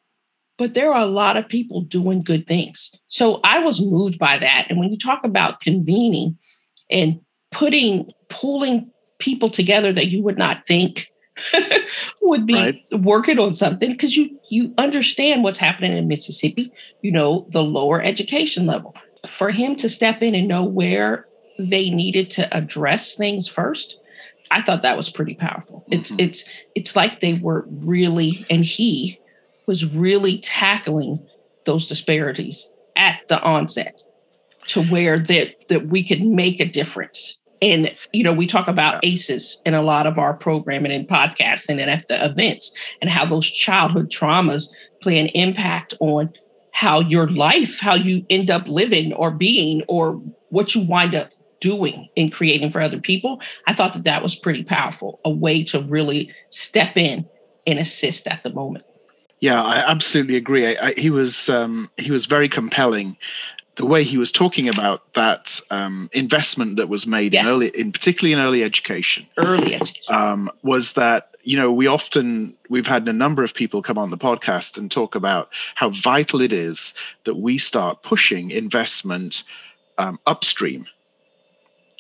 but 0.58 0.74
there 0.74 0.92
are 0.92 1.02
a 1.02 1.08
lot 1.08 1.38
of 1.38 1.48
people 1.48 1.82
doing 1.82 2.24
good 2.24 2.48
things. 2.48 2.92
So 3.08 3.40
I 3.44 3.60
was 3.60 3.82
moved 3.82 4.18
by 4.18 4.38
that. 4.38 4.68
And 4.70 4.80
when 4.80 4.90
you 4.90 4.98
talk 4.98 5.24
about 5.24 5.60
convening 5.60 6.38
and 6.90 7.20
putting, 7.52 8.12
pulling 8.30 8.90
people 9.20 9.50
together 9.50 9.92
that 9.94 10.08
you 10.08 10.24
would 10.24 10.38
not 10.38 10.66
think 10.66 11.12
would 12.22 12.46
be 12.46 12.56
right. 12.56 12.88
working 12.92 13.40
on 13.40 13.56
something 13.56 13.92
because 13.92 14.16
you 14.16 14.30
you 14.50 14.74
understand 14.78 15.44
what's 15.44 15.60
happening 15.60 15.96
in 15.96 16.08
Mississippi, 16.08 16.72
you 17.02 17.12
know, 17.12 17.46
the 17.50 17.64
lower 17.64 18.02
education 18.02 18.66
level. 18.66 18.96
For 19.26 19.50
him 19.50 19.76
to 19.78 19.90
step 19.90 20.22
in 20.22 20.36
and 20.36 20.48
know 20.48 20.64
where 20.64 21.28
they 21.60 21.90
needed 21.90 22.30
to 22.32 22.56
address 22.56 23.16
things 23.16 23.48
first, 23.48 24.00
I 24.52 24.62
thought 24.62 24.82
that 24.84 24.98
was 24.98 25.10
pretty 25.10 25.36
powerful. 25.36 25.82
Mm-hmm. 25.82 25.94
It's 25.94 26.14
it's 26.18 26.46
it's 26.76 26.96
like 26.96 27.20
they 27.20 27.36
were 27.36 27.66
really 27.68 28.46
and 28.50 28.64
he 28.64 29.20
was 29.66 29.86
really 29.86 30.38
tackling 30.40 31.20
those 31.66 31.88
disparities 31.88 32.72
at 32.96 33.28
the 33.28 33.42
onset. 33.42 34.00
to 34.68 34.84
where 34.86 35.20
that 35.20 35.68
that 35.70 35.88
we 35.88 36.04
could 36.04 36.22
make 36.24 36.60
a 36.60 36.66
difference 36.66 37.38
and 37.62 37.96
you 38.14 38.24
know 38.24 38.34
we 38.34 38.48
talk 38.48 38.68
about 38.68 39.04
aces 39.04 39.62
in 39.66 39.74
a 39.74 39.82
lot 39.82 40.08
of 40.08 40.18
our 40.18 40.36
programming 40.38 40.92
and 40.92 41.08
podcasting 41.08 41.80
and 41.80 41.90
at 41.90 42.08
the 42.08 42.26
events 42.26 42.72
and 43.02 43.10
how 43.10 43.26
those 43.26 43.48
childhood 43.48 44.10
traumas 44.10 44.70
play 45.02 45.18
an 45.18 45.28
impact 45.28 45.94
on 46.00 46.32
how 46.72 47.00
your 47.00 47.28
life 47.30 47.80
how 47.80 47.96
you 47.96 48.26
end 48.30 48.52
up 48.52 48.68
living 48.68 49.14
or 49.14 49.32
being 49.32 49.84
or 49.88 50.22
what 50.50 50.76
you 50.76 50.82
wind 50.82 51.16
up 51.16 51.30
doing 51.60 52.08
in 52.16 52.30
creating 52.30 52.72
for 52.72 52.82
other 52.82 53.00
people. 53.00 53.42
I 53.66 53.74
thought 53.74 53.94
that 53.94 54.04
that 54.04 54.24
was 54.24 54.36
pretty 54.36 54.64
powerful 54.64 55.20
a 55.26 55.30
way 55.30 55.64
to 55.64 55.82
really 55.82 56.32
step 56.50 56.96
in 56.96 57.26
and 57.66 57.80
assist 57.80 58.28
at 58.28 58.44
the 58.44 58.52
moment. 58.52 58.86
Yeah 59.40 59.62
i 59.62 59.78
absolutely 59.78 60.36
agree. 60.36 60.66
I, 60.66 60.88
I, 60.88 60.94
he 60.94 61.10
was 61.10 61.50
um, 61.50 61.92
he 61.98 62.12
was 62.12 62.26
very 62.26 62.50
compelling 62.50 63.18
the 63.78 63.86
way 63.86 64.04
he 64.04 64.18
was 64.18 64.32
talking 64.32 64.68
about 64.68 65.14
that 65.14 65.62
um, 65.70 66.10
investment 66.12 66.78
that 66.78 66.90
was 66.90 67.08
made 67.08 67.34
yes. 67.34 67.46
in 67.46 67.50
early, 67.50 67.68
in 67.76 67.92
particularly 67.92 68.34
in 68.34 68.40
early 68.40 68.64
education, 68.64 69.26
early 69.38 69.76
education, 69.76 70.14
um, 70.14 70.52
was 70.64 70.94
that 70.94 71.36
you 71.44 71.56
know 71.56 71.72
we 71.72 71.88
often 71.88 72.56
we've 72.70 72.88
had 72.88 73.08
a 73.08 73.14
number 73.14 73.44
of 73.44 73.54
people 73.54 73.82
come 73.82 73.98
on 73.98 74.10
the 74.10 74.18
podcast 74.18 74.78
and 74.78 74.92
talk 74.92 75.16
about 75.16 75.50
how 75.76 75.90
vital 75.92 76.42
it 76.42 76.52
is 76.52 76.96
that 77.24 77.36
we 77.36 77.58
start 77.58 78.02
pushing 78.02 78.52
investment 78.52 79.44
um, 80.00 80.20
upstream, 80.26 80.88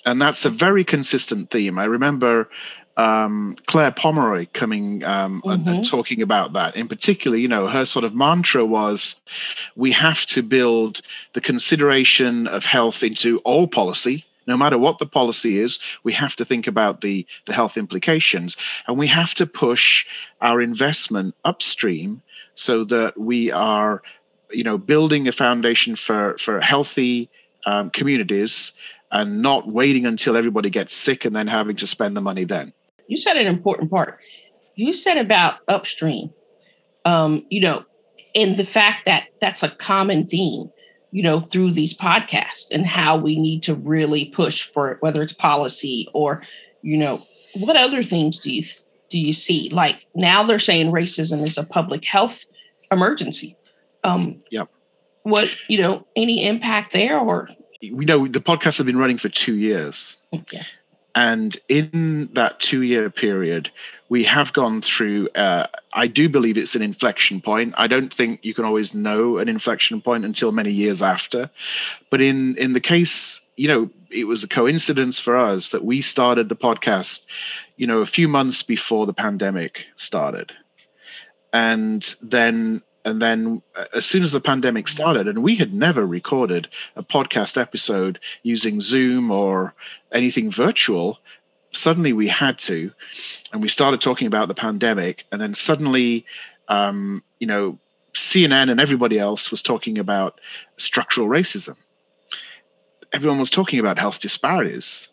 and 0.03 0.19
that's 0.19 0.45
a 0.45 0.49
very 0.49 0.83
consistent 0.83 1.51
theme. 1.51 1.77
I 1.77 1.85
remember 1.85 2.49
um, 2.97 3.55
Claire 3.67 3.91
Pomeroy 3.91 4.47
coming 4.53 5.03
um, 5.03 5.37
mm-hmm. 5.37 5.49
and, 5.49 5.67
and, 5.67 5.77
mm-hmm. 5.77 5.95
talking 5.95 6.21
about 6.21 6.53
that. 6.53 6.75
In 6.75 6.87
particular, 6.87 7.37
you 7.37 7.47
know, 7.47 7.67
her 7.67 7.85
sort 7.85 8.03
of 8.03 8.15
mantra 8.15 8.65
was 8.65 9.21
we 9.75 9.91
have 9.91 10.25
to 10.27 10.41
build 10.41 11.01
the 11.33 11.41
consideration 11.41 12.47
of 12.47 12.65
health 12.65 13.03
into 13.03 13.37
all 13.39 13.67
policy. 13.67 14.25
No 14.47 14.57
matter 14.57 14.77
what 14.77 14.97
the 14.97 15.05
policy 15.05 15.59
is, 15.59 15.77
we 16.03 16.13
have 16.13 16.35
to 16.37 16.45
think 16.45 16.67
about 16.67 17.01
the, 17.01 17.27
the 17.45 17.53
health 17.53 17.77
implications. 17.77 18.57
And 18.87 18.97
we 18.97 19.07
have 19.07 19.33
to 19.35 19.45
push 19.45 20.05
our 20.41 20.61
investment 20.61 21.35
upstream 21.45 22.23
so 22.55 22.83
that 22.85 23.19
we 23.19 23.51
are, 23.51 24.01
you 24.49 24.63
know, 24.63 24.77
building 24.77 25.27
a 25.27 25.31
foundation 25.31 25.95
for, 25.95 26.37
for 26.37 26.61
healthy 26.61 27.29
um, 27.65 27.89
communities 27.89 28.71
and 29.11 29.41
not 29.41 29.67
waiting 29.67 30.05
until 30.05 30.35
everybody 30.35 30.69
gets 30.69 30.95
sick 30.95 31.25
and 31.25 31.35
then 31.35 31.47
having 31.47 31.75
to 31.75 31.85
spend 31.85 32.15
the 32.15 32.21
money 32.21 32.45
then 32.45 32.73
you 33.07 33.17
said 33.17 33.37
an 33.37 33.47
important 33.47 33.89
part. 33.89 34.19
You 34.75 34.93
said 34.93 35.17
about 35.17 35.59
upstream, 35.67 36.31
um, 37.05 37.45
you 37.49 37.59
know, 37.59 37.85
and 38.35 38.57
the 38.57 38.65
fact 38.65 39.05
that 39.05 39.29
that's 39.41 39.63
a 39.63 39.69
common 39.69 40.27
theme, 40.27 40.69
you 41.11 41.23
know, 41.23 41.39
through 41.39 41.71
these 41.71 41.93
podcasts 41.93 42.69
and 42.71 42.85
how 42.85 43.17
we 43.17 43.39
need 43.39 43.63
to 43.63 43.75
really 43.75 44.25
push 44.25 44.69
for 44.71 44.91
it, 44.91 45.01
whether 45.01 45.23
it's 45.23 45.33
policy 45.33 46.07
or, 46.13 46.43
you 46.83 46.97
know, 46.97 47.25
what 47.55 47.75
other 47.75 48.03
things 48.03 48.39
do 48.39 48.51
you 48.51 48.61
do 49.09 49.19
you 49.19 49.33
see? 49.33 49.69
Like 49.69 50.05
now 50.15 50.43
they're 50.43 50.59
saying 50.59 50.91
racism 50.91 51.43
is 51.43 51.57
a 51.57 51.63
public 51.63 52.05
health 52.05 52.45
emergency. 52.91 53.55
Um, 54.03 54.41
yep. 54.51 54.69
What 55.23 55.49
you 55.67 55.79
know, 55.79 56.05
any 56.15 56.45
impact 56.45 56.93
there 56.93 57.17
or? 57.17 57.49
We 57.81 58.05
know 58.05 58.27
the 58.27 58.41
podcast 58.41 58.77
has 58.77 58.83
been 58.83 58.97
running 58.97 59.17
for 59.17 59.29
two 59.29 59.55
years. 59.55 60.17
Yes. 60.51 60.83
And 61.17 61.57
in 61.67 62.29
that 62.33 62.59
two 62.59 62.83
year 62.83 63.09
period, 63.09 63.71
we 64.07 64.23
have 64.25 64.53
gone 64.53 64.83
through, 64.83 65.29
uh, 65.29 65.65
I 65.93 66.05
do 66.05 66.29
believe 66.29 66.59
it's 66.59 66.75
an 66.75 66.83
inflection 66.83 67.41
point. 67.41 67.73
I 67.75 67.87
don't 67.87 68.13
think 68.13 68.45
you 68.45 68.53
can 68.53 68.65
always 68.65 68.93
know 68.93 69.39
an 69.39 69.49
inflection 69.49 69.99
point 69.99 70.25
until 70.25 70.51
many 70.51 70.69
years 70.69 71.01
after. 71.01 71.49
But 72.11 72.21
in, 72.21 72.55
in 72.57 72.73
the 72.73 72.79
case, 72.79 73.41
you 73.55 73.67
know, 73.67 73.89
it 74.11 74.25
was 74.25 74.43
a 74.43 74.47
coincidence 74.47 75.19
for 75.19 75.35
us 75.35 75.71
that 75.71 75.83
we 75.83 76.01
started 76.01 76.49
the 76.49 76.55
podcast, 76.55 77.25
you 77.77 77.87
know, 77.87 78.01
a 78.01 78.05
few 78.05 78.27
months 78.27 78.61
before 78.61 79.07
the 79.07 79.13
pandemic 79.13 79.87
started. 79.95 80.53
And 81.51 82.13
then 82.21 82.83
and 83.07 83.21
then 83.21 83.61
uh, 83.75 83.85
as 83.95 84.05
soon 84.05 84.21
as 84.21 84.33
the 84.33 84.41
pandemic 84.41 84.87
started 84.87 85.27
and 85.27 85.41
we 85.41 85.55
had 85.55 85.73
never 85.73 86.05
recorded 86.05 86.67
a 86.95 87.03
podcast 87.03 87.59
episode 87.59 88.19
using 88.43 88.81
zoom 88.81 89.31
or 89.31 89.73
anything 90.11 90.51
virtual 90.51 91.19
suddenly 91.71 92.13
we 92.13 92.27
had 92.27 92.57
to 92.59 92.91
and 93.51 93.61
we 93.61 93.69
started 93.69 94.01
talking 94.01 94.27
about 94.27 94.47
the 94.47 94.53
pandemic. 94.53 95.25
And 95.31 95.41
then 95.41 95.53
suddenly 95.53 96.25
um, 96.67 97.23
you 97.39 97.47
know 97.47 97.79
cnn 98.13 98.71
and 98.71 98.79
everybody 98.79 99.19
else 99.19 99.51
was 99.51 99.61
talking 99.61 99.97
about 99.97 100.39
structural 100.77 101.27
racism. 101.27 101.75
Everyone 103.13 103.39
was 103.39 103.49
talking 103.49 103.79
about 103.79 103.99
health 103.99 104.19
disparities. 104.19 105.07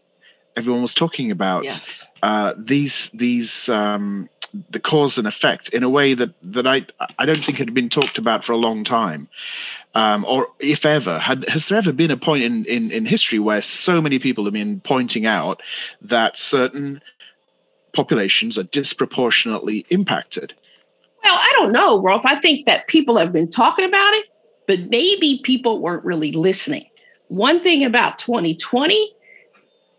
Everyone 0.57 0.83
was 0.83 0.95
talking 0.95 1.31
about 1.31 1.65
yes. 1.65 2.07
uh, 2.23 2.55
these 2.57 3.11
these 3.11 3.69
um, 3.69 4.29
the 4.71 4.81
cause 4.81 5.19
and 5.19 5.27
effect 5.27 5.69
in 5.71 5.83
a 5.83 5.89
way 5.89 6.15
that 6.15 6.33
that 6.43 6.67
I 6.67 6.87
I 7.19 7.27
don't 7.27 7.45
think 7.45 7.59
had 7.59 7.75
been 7.75 7.89
talked 7.89 8.19
about 8.19 8.45
for 8.45 8.53
a 8.53 8.57
long 8.57 8.85
time. 8.85 9.29
Um, 9.95 10.25
or 10.25 10.49
if 10.59 10.85
ever, 10.85 11.21
had, 11.21 11.49
has 11.49 11.69
there 11.69 11.79
ever 11.79 11.93
been 11.93 12.11
a 12.11 12.17
point 12.17 12.43
in, 12.43 12.65
in, 12.65 12.91
in 12.91 13.07
history 13.07 13.39
where 13.39 13.63
so 13.63 14.01
many 14.01 14.19
people 14.19 14.43
have 14.45 14.53
been 14.53 14.81
pointing 14.81 15.25
out 15.25 15.63
that 16.03 16.37
certain 16.37 17.01
populations 17.93 18.59
are 18.59 18.65
disproportionately 18.65 19.87
impacted? 19.91 20.53
Well, 21.23 21.37
I 21.37 21.53
don't 21.55 21.71
know, 21.71 22.03
Rolf. 22.03 22.27
I 22.27 22.35
think 22.41 22.67
that 22.67 22.89
people 22.89 23.17
have 23.17 23.33
been 23.33 23.49
talking 23.49 23.85
about 23.85 24.15
it, 24.15 24.29
but 24.67 24.91
maybe 24.91 25.41
people 25.45 25.81
weren't 25.81 26.05
really 26.05 26.33
listening. 26.33 26.87
One 27.29 27.61
thing 27.61 27.85
about 27.85 28.19
2020 28.19 29.15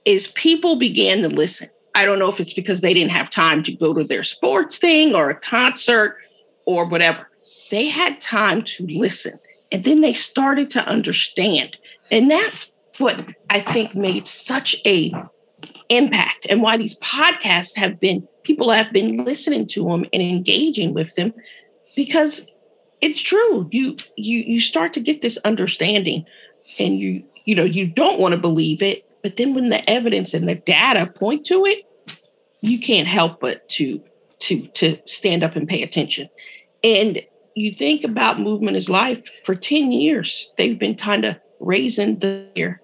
is 0.03 0.27
people 0.27 0.75
began 0.75 1.21
to 1.21 1.29
listen. 1.29 1.69
I 1.95 2.05
don't 2.05 2.19
know 2.19 2.29
if 2.29 2.39
it's 2.39 2.53
because 2.53 2.81
they 2.81 2.93
didn't 2.93 3.11
have 3.11 3.29
time 3.29 3.63
to 3.63 3.71
go 3.71 3.93
to 3.93 4.03
their 4.03 4.23
sports 4.23 4.77
thing 4.77 5.15
or 5.15 5.29
a 5.29 5.39
concert 5.39 6.17
or 6.65 6.85
whatever. 6.85 7.29
They 7.71 7.87
had 7.87 8.19
time 8.19 8.61
to 8.63 8.85
listen 8.85 9.39
and 9.71 9.83
then 9.83 10.01
they 10.01 10.13
started 10.13 10.69
to 10.71 10.85
understand. 10.85 11.77
And 12.11 12.29
that's 12.29 12.71
what 12.97 13.25
I 13.49 13.59
think 13.59 13.95
made 13.95 14.27
such 14.27 14.75
a 14.85 15.13
impact 15.89 16.45
and 16.49 16.61
why 16.61 16.77
these 16.77 16.99
podcasts 16.99 17.75
have 17.75 17.99
been 17.99 18.27
people 18.43 18.69
have 18.71 18.91
been 18.91 19.23
listening 19.23 19.67
to 19.67 19.83
them 19.85 20.05
and 20.13 20.21
engaging 20.21 20.93
with 20.93 21.13
them 21.15 21.33
because 21.95 22.45
it's 23.01 23.21
true 23.21 23.67
you 23.71 23.95
you 24.15 24.39
you 24.39 24.59
start 24.59 24.93
to 24.93 24.99
get 24.99 25.21
this 25.21 25.37
understanding 25.45 26.25
and 26.79 26.99
you 26.99 27.23
you 27.45 27.55
know 27.55 27.63
you 27.63 27.85
don't 27.85 28.19
want 28.19 28.31
to 28.31 28.39
believe 28.39 28.81
it 28.81 29.04
but 29.25 29.37
then 29.37 29.55
when 29.55 29.69
the 29.69 29.89
evidence 29.89 30.35
and 30.35 30.47
the 30.47 30.53
data 30.53 31.07
point 31.07 31.47
to 31.47 31.65
it, 31.65 31.81
you 32.61 32.77
can't 32.77 33.07
help 33.07 33.39
but 33.39 33.67
to 33.69 33.99
to 34.37 34.67
to 34.67 34.97
stand 35.05 35.43
up 35.43 35.55
and 35.55 35.67
pay 35.67 35.81
attention. 35.81 36.29
And 36.83 37.23
you 37.55 37.71
think 37.71 38.03
about 38.03 38.39
movement 38.39 38.77
as 38.77 38.87
life 38.87 39.23
for 39.43 39.55
10 39.55 39.91
years, 39.91 40.51
they've 40.59 40.77
been 40.77 40.93
kind 40.93 41.25
of 41.25 41.37
raising 41.59 42.19
the 42.19 42.47
year, 42.53 42.79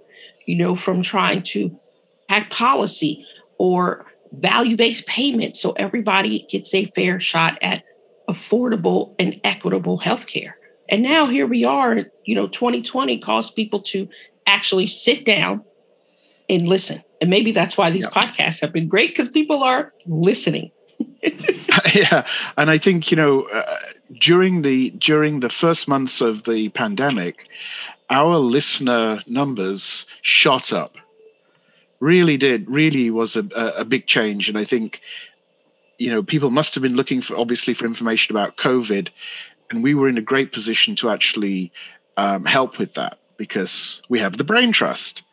you 0.48 0.56
know, 0.56 0.76
from 0.76 1.04
trying 1.04 1.44
to 1.44 1.80
act 2.28 2.52
policy 2.52 3.24
or 3.60 4.08
value-based 4.32 5.06
payment 5.06 5.56
so 5.56 5.74
everybody 5.74 6.48
gets 6.50 6.74
a 6.74 6.86
fair 6.96 7.20
shot 7.20 7.56
at 7.62 7.84
affordable 8.28 9.14
and 9.20 9.40
equitable 9.44 10.00
health 10.00 10.26
care. 10.26 10.58
And 10.90 11.04
now 11.04 11.28
here 11.28 11.46
we 11.46 11.66
are, 11.66 12.06
you 12.26 12.34
know, 12.34 12.48
2020 12.48 13.20
caused 13.20 13.56
people 13.56 13.80
to 13.82 14.10
actually 14.48 14.88
sit 14.88 15.24
down 15.24 15.66
and 16.52 16.68
listen. 16.68 17.04
And 17.22 17.30
maybe 17.30 17.52
that's 17.52 17.78
why 17.78 17.90
these 17.90 18.04
yep. 18.04 18.14
podcasts 18.14 18.62
have 18.62 18.74
been 18.74 18.88
great 18.88 19.10
because 19.10 19.30
people 19.30 19.64
are 19.64 19.94
listening. 20.06 20.72
yeah, 21.94 22.26
and 22.58 22.70
I 22.70 22.78
think 22.78 23.12
you 23.12 23.18
know 23.18 23.44
uh, 23.44 23.78
during 24.20 24.62
the 24.62 24.92
during 24.92 25.40
the 25.40 25.50
first 25.50 25.88
months 25.88 26.22
of 26.22 26.44
the 26.44 26.70
pandemic, 26.70 27.48
our 28.10 28.38
listener 28.38 29.22
numbers 29.28 30.06
shot 30.22 30.74
up. 30.74 30.98
Really 32.00 32.38
did. 32.38 32.70
Really 32.70 33.10
was 33.10 33.36
a, 33.36 33.46
a 33.78 33.86
big 33.86 34.08
change, 34.08 34.50
and 34.50 34.58
I 34.58 34.64
think 34.64 35.02
you 35.98 36.10
know 36.10 36.22
people 36.22 36.50
must 36.50 36.76
have 36.76 36.82
been 36.82 36.96
looking 36.96 37.22
for 37.22 37.38
obviously 37.38 37.74
for 37.74 37.86
information 37.86 38.36
about 38.36 38.58
COVID, 38.58 39.10
and 39.70 39.84
we 39.84 39.94
were 39.94 40.10
in 40.10 40.18
a 40.18 40.22
great 40.22 40.52
position 40.52 40.96
to 40.98 41.10
actually 41.10 41.72
um, 42.18 42.46
help 42.46 42.78
with 42.78 42.96
that 42.96 43.20
because 43.38 44.02
we 44.10 44.20
have 44.20 44.38
the 44.38 44.44
brain 44.44 44.72
trust 44.72 45.24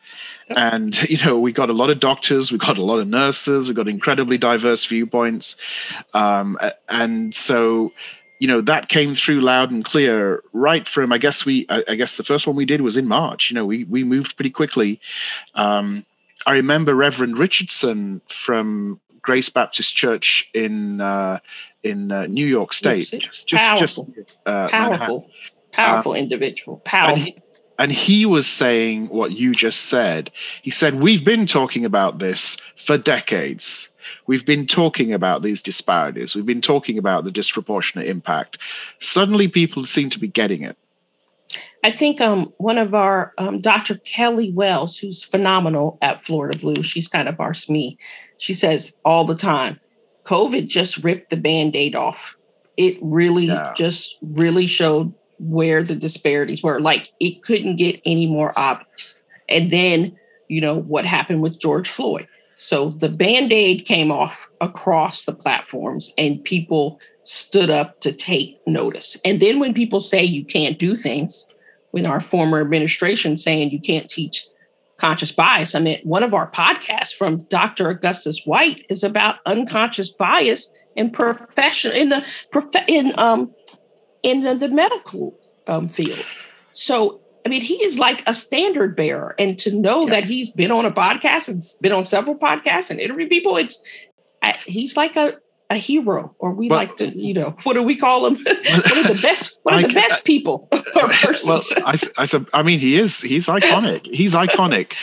and 0.49 1.01
you 1.09 1.17
know 1.25 1.39
we 1.39 1.51
got 1.51 1.69
a 1.69 1.73
lot 1.73 1.89
of 1.89 1.99
doctors 1.99 2.51
we 2.51 2.57
got 2.57 2.77
a 2.77 2.83
lot 2.83 2.99
of 2.99 3.07
nurses 3.07 3.67
we 3.67 3.73
got 3.73 3.87
incredibly 3.87 4.37
diverse 4.37 4.85
viewpoints. 4.85 5.55
Um, 6.13 6.57
and 6.87 7.33
so 7.33 7.91
you 8.39 8.47
know 8.47 8.61
that 8.61 8.87
came 8.87 9.15
through 9.15 9.41
loud 9.41 9.71
and 9.71 9.83
clear 9.83 10.43
right 10.53 10.87
from 10.87 11.11
i 11.11 11.17
guess 11.17 11.45
we 11.45 11.65
I, 11.69 11.95
guess 11.95 12.15
the 12.15 12.23
first 12.23 12.47
one 12.47 12.55
we 12.55 12.65
did 12.65 12.81
was 12.81 12.97
in 12.97 13.07
march. 13.07 13.51
You 13.51 13.55
know 13.55 13.65
we 13.65 13.83
we 13.83 14.03
moved 14.03 14.35
pretty 14.35 14.51
quickly. 14.51 14.99
Um, 15.55 16.05
i 16.47 16.53
remember 16.53 16.95
reverend 16.95 17.37
richardson 17.37 18.21
from 18.29 18.99
grace 19.21 19.49
baptist 19.49 19.95
church 19.95 20.49
in 20.53 21.01
uh, 21.01 21.39
in 21.83 22.11
uh, 22.11 22.25
new 22.27 22.45
york 22.45 22.73
state. 22.73 23.09
Just 23.11 23.47
just, 23.47 23.63
powerful. 23.63 24.05
just 24.15 24.37
uh, 24.45 24.69
powerful. 24.69 25.29
Powerful 25.71 26.15
individual. 26.15 26.77
Powerful 26.77 27.33
and 27.79 27.93
he 27.93 28.25
was 28.25 28.45
saying 28.45 29.07
what 29.07 29.31
you 29.31 29.55
just 29.55 29.85
said. 29.85 30.29
He 30.61 30.69
said, 30.69 31.01
We've 31.01 31.23
been 31.23 31.47
talking 31.47 31.85
about 31.85 32.19
this 32.19 32.57
for 32.75 32.97
decades. 32.97 33.89
We've 34.27 34.45
been 34.45 34.67
talking 34.67 35.13
about 35.13 35.41
these 35.41 35.61
disparities. 35.61 36.35
We've 36.35 36.45
been 36.45 36.61
talking 36.61 36.97
about 36.97 37.23
the 37.23 37.31
disproportionate 37.31 38.07
impact. 38.07 38.57
Suddenly, 38.99 39.47
people 39.47 39.85
seem 39.85 40.09
to 40.11 40.19
be 40.19 40.27
getting 40.27 40.63
it. 40.63 40.77
I 41.83 41.91
think 41.91 42.19
um, 42.19 42.53
one 42.57 42.77
of 42.77 42.93
our 42.93 43.33
um, 43.37 43.61
Dr. 43.61 43.95
Kelly 43.95 44.51
Wells, 44.51 44.97
who's 44.97 45.23
phenomenal 45.23 45.97
at 46.01 46.25
Florida 46.25 46.59
Blue, 46.59 46.83
she's 46.83 47.07
kind 47.07 47.29
of 47.29 47.39
our 47.39 47.53
SME. 47.53 47.97
She 48.37 48.53
says 48.53 48.97
all 49.05 49.23
the 49.23 49.35
time, 49.35 49.79
COVID 50.25 50.67
just 50.67 50.97
ripped 50.97 51.29
the 51.29 51.37
band 51.37 51.75
aid 51.75 51.95
off. 51.95 52.35
It 52.75 52.97
really 53.01 53.45
yeah. 53.45 53.73
just 53.75 54.17
really 54.21 54.67
showed 54.67 55.13
where 55.39 55.83
the 55.83 55.95
disparities 55.95 56.61
were. 56.61 56.79
Like 56.79 57.09
it 57.19 57.43
couldn't 57.43 57.77
get 57.77 58.01
any 58.05 58.27
more 58.27 58.53
obvious. 58.57 59.15
And 59.47 59.71
then, 59.71 60.17
you 60.47 60.61
know, 60.61 60.75
what 60.75 61.05
happened 61.05 61.41
with 61.41 61.59
George 61.59 61.89
Floyd. 61.89 62.27
So 62.55 62.89
the 62.89 63.09
band 63.09 63.53
aid 63.53 63.85
came 63.85 64.11
off 64.11 64.49
across 64.59 65.23
the 65.23 65.33
platforms 65.33 66.11
and 66.17 66.43
people 66.43 66.99
stood 67.23 67.69
up 67.69 68.01
to 68.01 68.11
take 68.11 68.59
notice. 68.67 69.15
And 69.23 69.39
then 69.39 69.59
when 69.59 69.73
people 69.73 70.01
say 70.01 70.23
you 70.23 70.43
can't 70.43 70.77
do 70.77 70.95
things, 70.95 71.45
when 71.91 72.05
our 72.05 72.19
former 72.19 72.59
administration 72.59 73.37
saying 73.37 73.71
you 73.71 73.79
can't 73.79 74.09
teach 74.09 74.45
conscious 74.97 75.31
bias, 75.31 75.73
I 75.73 75.79
mean, 75.79 76.01
one 76.03 76.21
of 76.21 76.33
our 76.33 76.51
podcasts 76.51 77.15
from 77.15 77.43
Dr. 77.43 77.89
Augustus 77.89 78.41
White 78.45 78.85
is 78.89 79.05
about 79.05 79.37
unconscious 79.45 80.09
bias 80.09 80.69
in 80.97 81.11
profession 81.11 81.93
in 81.93 82.09
the 82.09 82.25
in 82.87 83.13
um 83.17 83.53
in 84.23 84.41
the, 84.41 84.55
the 84.55 84.69
medical 84.69 85.37
um, 85.67 85.87
field. 85.87 86.25
So 86.71 87.19
I 87.45 87.49
mean, 87.49 87.61
he 87.61 87.75
is 87.75 87.97
like 87.97 88.27
a 88.27 88.33
standard 88.33 88.95
bearer, 88.95 89.35
and 89.39 89.57
to 89.59 89.73
know 89.73 90.05
yeah. 90.05 90.11
that 90.11 90.25
he's 90.25 90.49
been 90.49 90.71
on 90.71 90.85
a 90.85 90.91
podcast 90.91 91.47
and 91.47 91.63
been 91.81 91.91
on 91.91 92.05
several 92.05 92.35
podcasts 92.35 92.89
and 92.89 92.99
interview 92.99 93.27
people, 93.27 93.57
it's 93.57 93.81
he's 94.65 94.95
like 94.97 95.15
a 95.15 95.37
a 95.71 95.75
hero, 95.75 96.33
or 96.39 96.51
we 96.51 96.67
well, 96.67 96.79
like 96.79 96.95
to, 96.97 97.15
you 97.15 97.33
know, 97.33 97.55
what 97.63 97.73
do 97.73 97.83
we 97.83 97.95
call 97.95 98.25
him? 98.25 98.35
one 98.43 98.97
of 98.97 99.07
the 99.07 99.19
best, 99.21 99.59
one 99.63 99.75
of 99.75 99.83
the 99.83 99.93
best 99.93 100.25
people 100.25 100.67
or 100.95 101.09
persons. 101.09 101.71
Well, 101.75 101.83
I, 101.85 101.97
I, 102.17 102.45
I 102.59 102.63
mean, 102.63 102.79
he 102.79 102.97
is, 102.97 103.21
he's 103.21 103.45
iconic. 103.47 104.05
He's 104.05 104.33
iconic. 104.33 104.93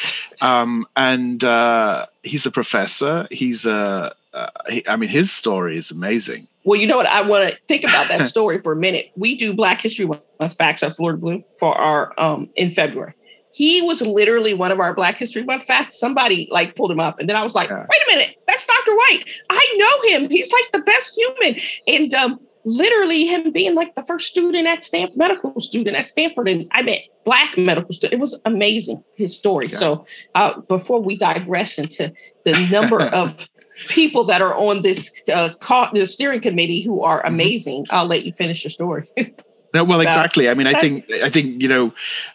Um, 0.40 0.84
and 0.96 1.44
uh, 1.44 2.06
he's 2.24 2.46
a 2.46 2.50
professor. 2.50 3.28
He's 3.30 3.64
a, 3.64 4.12
uh, 4.36 4.50
he, 4.68 4.86
I 4.86 4.96
mean, 4.96 5.08
his 5.08 5.32
story 5.32 5.78
is 5.78 5.90
amazing. 5.90 6.46
Well, 6.64 6.78
you 6.78 6.86
know 6.86 6.98
what? 6.98 7.06
I 7.06 7.22
want 7.22 7.48
to 7.48 7.58
think 7.66 7.84
about 7.84 8.08
that 8.08 8.26
story 8.28 8.60
for 8.60 8.72
a 8.72 8.76
minute. 8.76 9.10
We 9.16 9.34
do 9.34 9.54
Black 9.54 9.80
History 9.80 10.04
Month 10.04 10.56
facts 10.58 10.82
at 10.82 10.94
Florida 10.94 11.18
Blue 11.18 11.42
for 11.58 11.74
our 11.76 12.12
um 12.20 12.50
in 12.54 12.70
February. 12.70 13.14
He 13.54 13.80
was 13.80 14.02
literally 14.02 14.52
one 14.52 14.70
of 14.70 14.78
our 14.80 14.92
Black 14.92 15.16
History 15.16 15.42
Month 15.42 15.62
facts. 15.62 15.98
Somebody 15.98 16.48
like 16.50 16.76
pulled 16.76 16.90
him 16.90 17.00
up, 17.00 17.18
and 17.18 17.26
then 17.26 17.36
I 17.36 17.42
was 17.42 17.54
like, 17.54 17.70
yeah. 17.70 17.86
"Wait 17.88 18.02
a 18.06 18.18
minute, 18.18 18.36
that's 18.46 18.66
Dr. 18.66 18.94
White. 18.94 19.24
I 19.48 19.74
know 19.78 20.10
him. 20.10 20.30
He's 20.30 20.52
like 20.52 20.72
the 20.72 20.80
best 20.80 21.16
human." 21.16 21.58
And 21.86 22.12
um, 22.12 22.38
literally, 22.66 23.24
him 23.24 23.52
being 23.52 23.74
like 23.74 23.94
the 23.94 24.04
first 24.04 24.26
student 24.26 24.66
at 24.66 24.84
Stanford, 24.84 25.16
medical 25.16 25.58
student 25.62 25.96
at 25.96 26.06
Stanford, 26.06 26.46
and 26.46 26.68
I 26.72 26.82
met 26.82 27.00
Black 27.24 27.56
medical 27.56 27.94
student. 27.94 28.12
It 28.12 28.20
was 28.20 28.38
amazing 28.44 29.02
his 29.14 29.34
story. 29.34 29.68
Yeah. 29.68 29.78
So, 29.78 30.06
uh, 30.34 30.60
before 30.60 31.00
we 31.00 31.16
digress 31.16 31.78
into 31.78 32.12
the 32.44 32.68
number 32.70 33.00
of 33.14 33.48
people 33.88 34.24
that 34.24 34.42
are 34.42 34.54
on 34.54 34.82
this 34.82 35.22
uh, 35.32 35.50
the 35.92 36.06
steering 36.06 36.40
committee 36.40 36.80
who 36.80 37.02
are 37.02 37.18
mm-hmm. 37.18 37.34
amazing. 37.34 37.86
I'll 37.90 38.06
let 38.06 38.24
you 38.24 38.32
finish 38.32 38.64
your 38.64 38.70
story. 38.70 39.06
no, 39.74 39.84
well, 39.84 40.00
exactly. 40.00 40.48
I 40.48 40.54
mean, 40.54 40.66
I 40.66 40.74
think 40.74 41.10
I 41.10 41.30
think 41.30 41.62
you 41.62 41.68
know, 41.68 41.94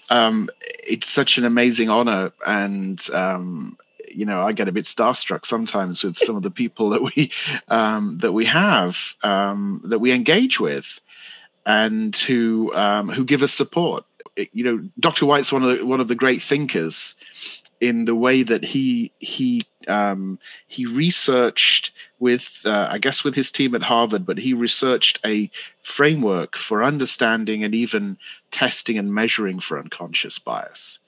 um, 0.10 0.50
it's 0.62 1.10
such 1.10 1.38
an 1.38 1.46
amazing 1.46 1.90
honor, 1.90 2.32
and 2.46 3.06
um, 3.14 3.78
you 4.08 4.26
know, 4.26 4.42
I 4.42 4.52
get 4.54 4.68
a 4.68 4.72
bit 4.72 4.86
starstruck 4.86 5.46
sometimes 5.46 6.04
with 6.04 6.18
some 6.18 6.36
of 6.36 6.44
the 6.44 6.52
people 6.52 6.90
that 6.92 7.02
we 7.02 7.32
um, 7.68 8.18
that 8.20 8.32
we 8.32 8.46
have 8.46 9.16
um, 9.24 9.82
that 9.86 10.00
we 10.00 10.12
engage 10.12 10.60
with, 10.60 11.00
and 11.66 12.16
who 12.16 12.74
um, 12.76 13.10
who 13.10 13.26
give 13.26 13.44
us 13.44 13.54
support. 13.54 14.06
You 14.54 14.64
know, 14.64 14.90
Dr. 15.00 15.26
White's 15.26 15.52
one 15.52 15.64
of 15.64 15.78
the, 15.78 15.86
one 15.86 16.00
of 16.00 16.08
the 16.08 16.16
great 16.16 16.42
thinkers 16.42 17.16
in 17.82 18.06
the 18.06 18.16
way 18.16 18.44
that 18.44 18.64
he 18.64 19.12
he 19.20 19.66
um, 19.88 20.40
he 20.68 20.86
researched 20.86 21.92
with 22.20 22.62
uh, 22.66 22.88
I 22.90 22.98
guess 22.98 23.24
with 23.24 23.36
his 23.36 23.52
team 23.52 23.76
at 23.76 23.84
Harvard, 23.84 24.26
but 24.26 24.38
he 24.38 24.54
researched 24.54 25.20
a 25.26 25.50
framework 25.82 26.56
for 26.56 26.84
understanding 26.84 27.64
and 27.64 27.74
even 27.74 28.18
testing 28.52 28.98
and 28.98 29.14
measuring 29.14 29.60
for 29.60 29.80
unconscious 29.80 30.40
bias. 30.40 31.00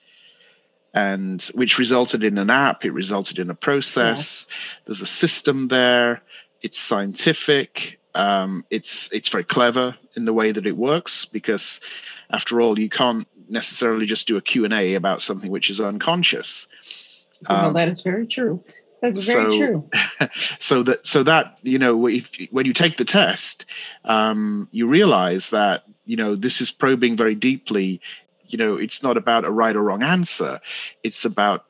And 0.93 1.41
which 1.55 1.79
resulted 1.79 2.23
in 2.23 2.37
an 2.37 2.49
app, 2.49 2.85
it 2.85 2.91
resulted 2.91 3.39
in 3.39 3.49
a 3.49 3.55
process. 3.55 4.47
Yeah. 4.47 4.55
There's 4.85 5.01
a 5.01 5.07
system 5.07 5.69
there. 5.69 6.21
It's 6.61 6.79
scientific. 6.79 7.99
Um, 8.15 8.63
it's 8.69 9.11
it's 9.11 9.29
very 9.29 9.43
clever 9.43 9.95
in 10.15 10.25
the 10.25 10.33
way 10.33 10.51
that 10.51 10.67
it 10.67 10.77
works 10.77 11.25
because, 11.25 11.79
after 12.29 12.61
all, 12.61 12.77
you 12.77 12.89
can't 12.89 13.27
necessarily 13.49 14.05
just 14.05 14.27
do 14.27 14.37
a 14.37 14.41
Q&A 14.41 14.93
about 14.93 15.21
something 15.21 15.51
which 15.51 15.69
is 15.69 15.79
unconscious. 15.79 16.67
Well, 17.49 17.67
um, 17.67 17.73
that 17.73 17.89
is 17.89 18.01
very 18.01 18.27
true. 18.27 18.63
That's 19.03 19.27
very 19.27 19.51
so, 19.51 19.57
true. 19.57 19.89
so 20.59 20.81
that 20.83 21.05
so 21.05 21.23
that 21.23 21.59
you 21.61 21.77
know, 21.77 22.07
if, 22.07 22.31
when 22.51 22.65
you 22.65 22.71
take 22.71 22.95
the 22.95 23.05
test, 23.05 23.65
um, 24.05 24.69
you 24.71 24.87
realize 24.87 25.49
that 25.49 25.83
you 26.05 26.15
know 26.15 26.35
this 26.35 26.61
is 26.61 26.71
probing 26.71 27.17
very 27.17 27.35
deeply. 27.35 27.99
You 28.47 28.57
know, 28.57 28.77
it's 28.77 29.03
not 29.03 29.17
about 29.17 29.43
a 29.43 29.51
right 29.51 29.75
or 29.75 29.83
wrong 29.83 30.03
answer. 30.03 30.61
It's 31.03 31.25
about 31.25 31.65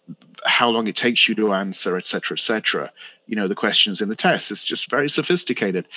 how 0.46 0.70
long 0.70 0.88
it 0.88 0.96
takes 0.96 1.28
you 1.28 1.34
to 1.36 1.54
answer, 1.54 1.98
et 1.98 2.06
cetera, 2.06 2.36
et 2.36 2.42
cetera. 2.42 2.92
You 3.26 3.36
know, 3.36 3.48
the 3.48 3.56
questions 3.56 4.00
in 4.00 4.10
the 4.10 4.16
test. 4.16 4.52
It's 4.52 4.64
just 4.64 4.92
very 4.92 5.10
sophisticated. 5.10 5.88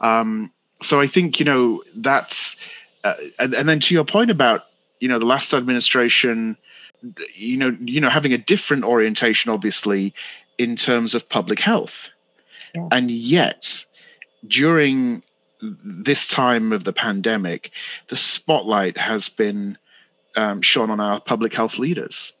Um, 0.00 0.52
so 0.80 1.00
I 1.00 1.08
think 1.08 1.40
you 1.40 1.44
know 1.44 1.82
that's, 1.96 2.56
uh, 3.02 3.14
and, 3.40 3.52
and 3.52 3.68
then 3.68 3.80
to 3.80 3.94
your 3.94 4.04
point 4.04 4.30
about 4.30 4.66
you 5.00 5.08
know 5.08 5.18
the 5.18 5.26
last 5.26 5.52
administration 5.52 6.56
you 7.34 7.56
know 7.56 7.76
you 7.80 8.00
know 8.00 8.08
having 8.08 8.32
a 8.32 8.38
different 8.38 8.84
orientation 8.84 9.50
obviously 9.50 10.14
in 10.58 10.76
terms 10.76 11.14
of 11.14 11.28
public 11.28 11.60
health. 11.60 12.10
Yes. 12.74 12.88
and 12.90 13.10
yet 13.10 13.84
during 14.46 15.22
this 15.60 16.26
time 16.26 16.72
of 16.72 16.84
the 16.84 16.92
pandemic 16.92 17.70
the 18.08 18.16
spotlight 18.16 18.98
has 18.98 19.28
been 19.28 19.78
um, 20.36 20.60
shone 20.60 20.90
on 20.90 20.98
our 20.98 21.20
public 21.20 21.54
health 21.54 21.78
leaders. 21.78 22.32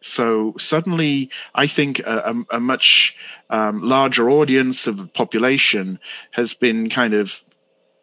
So 0.00 0.54
suddenly 0.58 1.30
i 1.54 1.66
think 1.66 1.98
a, 2.00 2.44
a, 2.50 2.56
a 2.56 2.60
much 2.60 3.16
um, 3.50 3.82
larger 3.82 4.30
audience 4.30 4.86
of 4.86 4.96
the 4.96 5.06
population 5.06 5.98
has 6.32 6.54
been 6.54 6.88
kind 6.88 7.14
of 7.14 7.44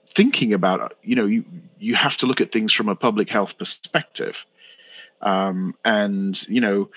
thinking 0.08 0.54
about 0.54 0.96
you 1.04 1.16
know 1.16 1.26
you 1.26 1.44
you 1.80 1.96
have 1.96 2.18
to 2.18 2.26
look 2.26 2.42
at 2.42 2.52
things 2.52 2.72
from 2.72 2.88
a 2.88 2.96
public 2.96 3.30
health 3.30 3.58
perspective 3.58 4.46
um, 5.24 5.76
and 5.84 6.48
you 6.48 6.62
know 6.62 6.90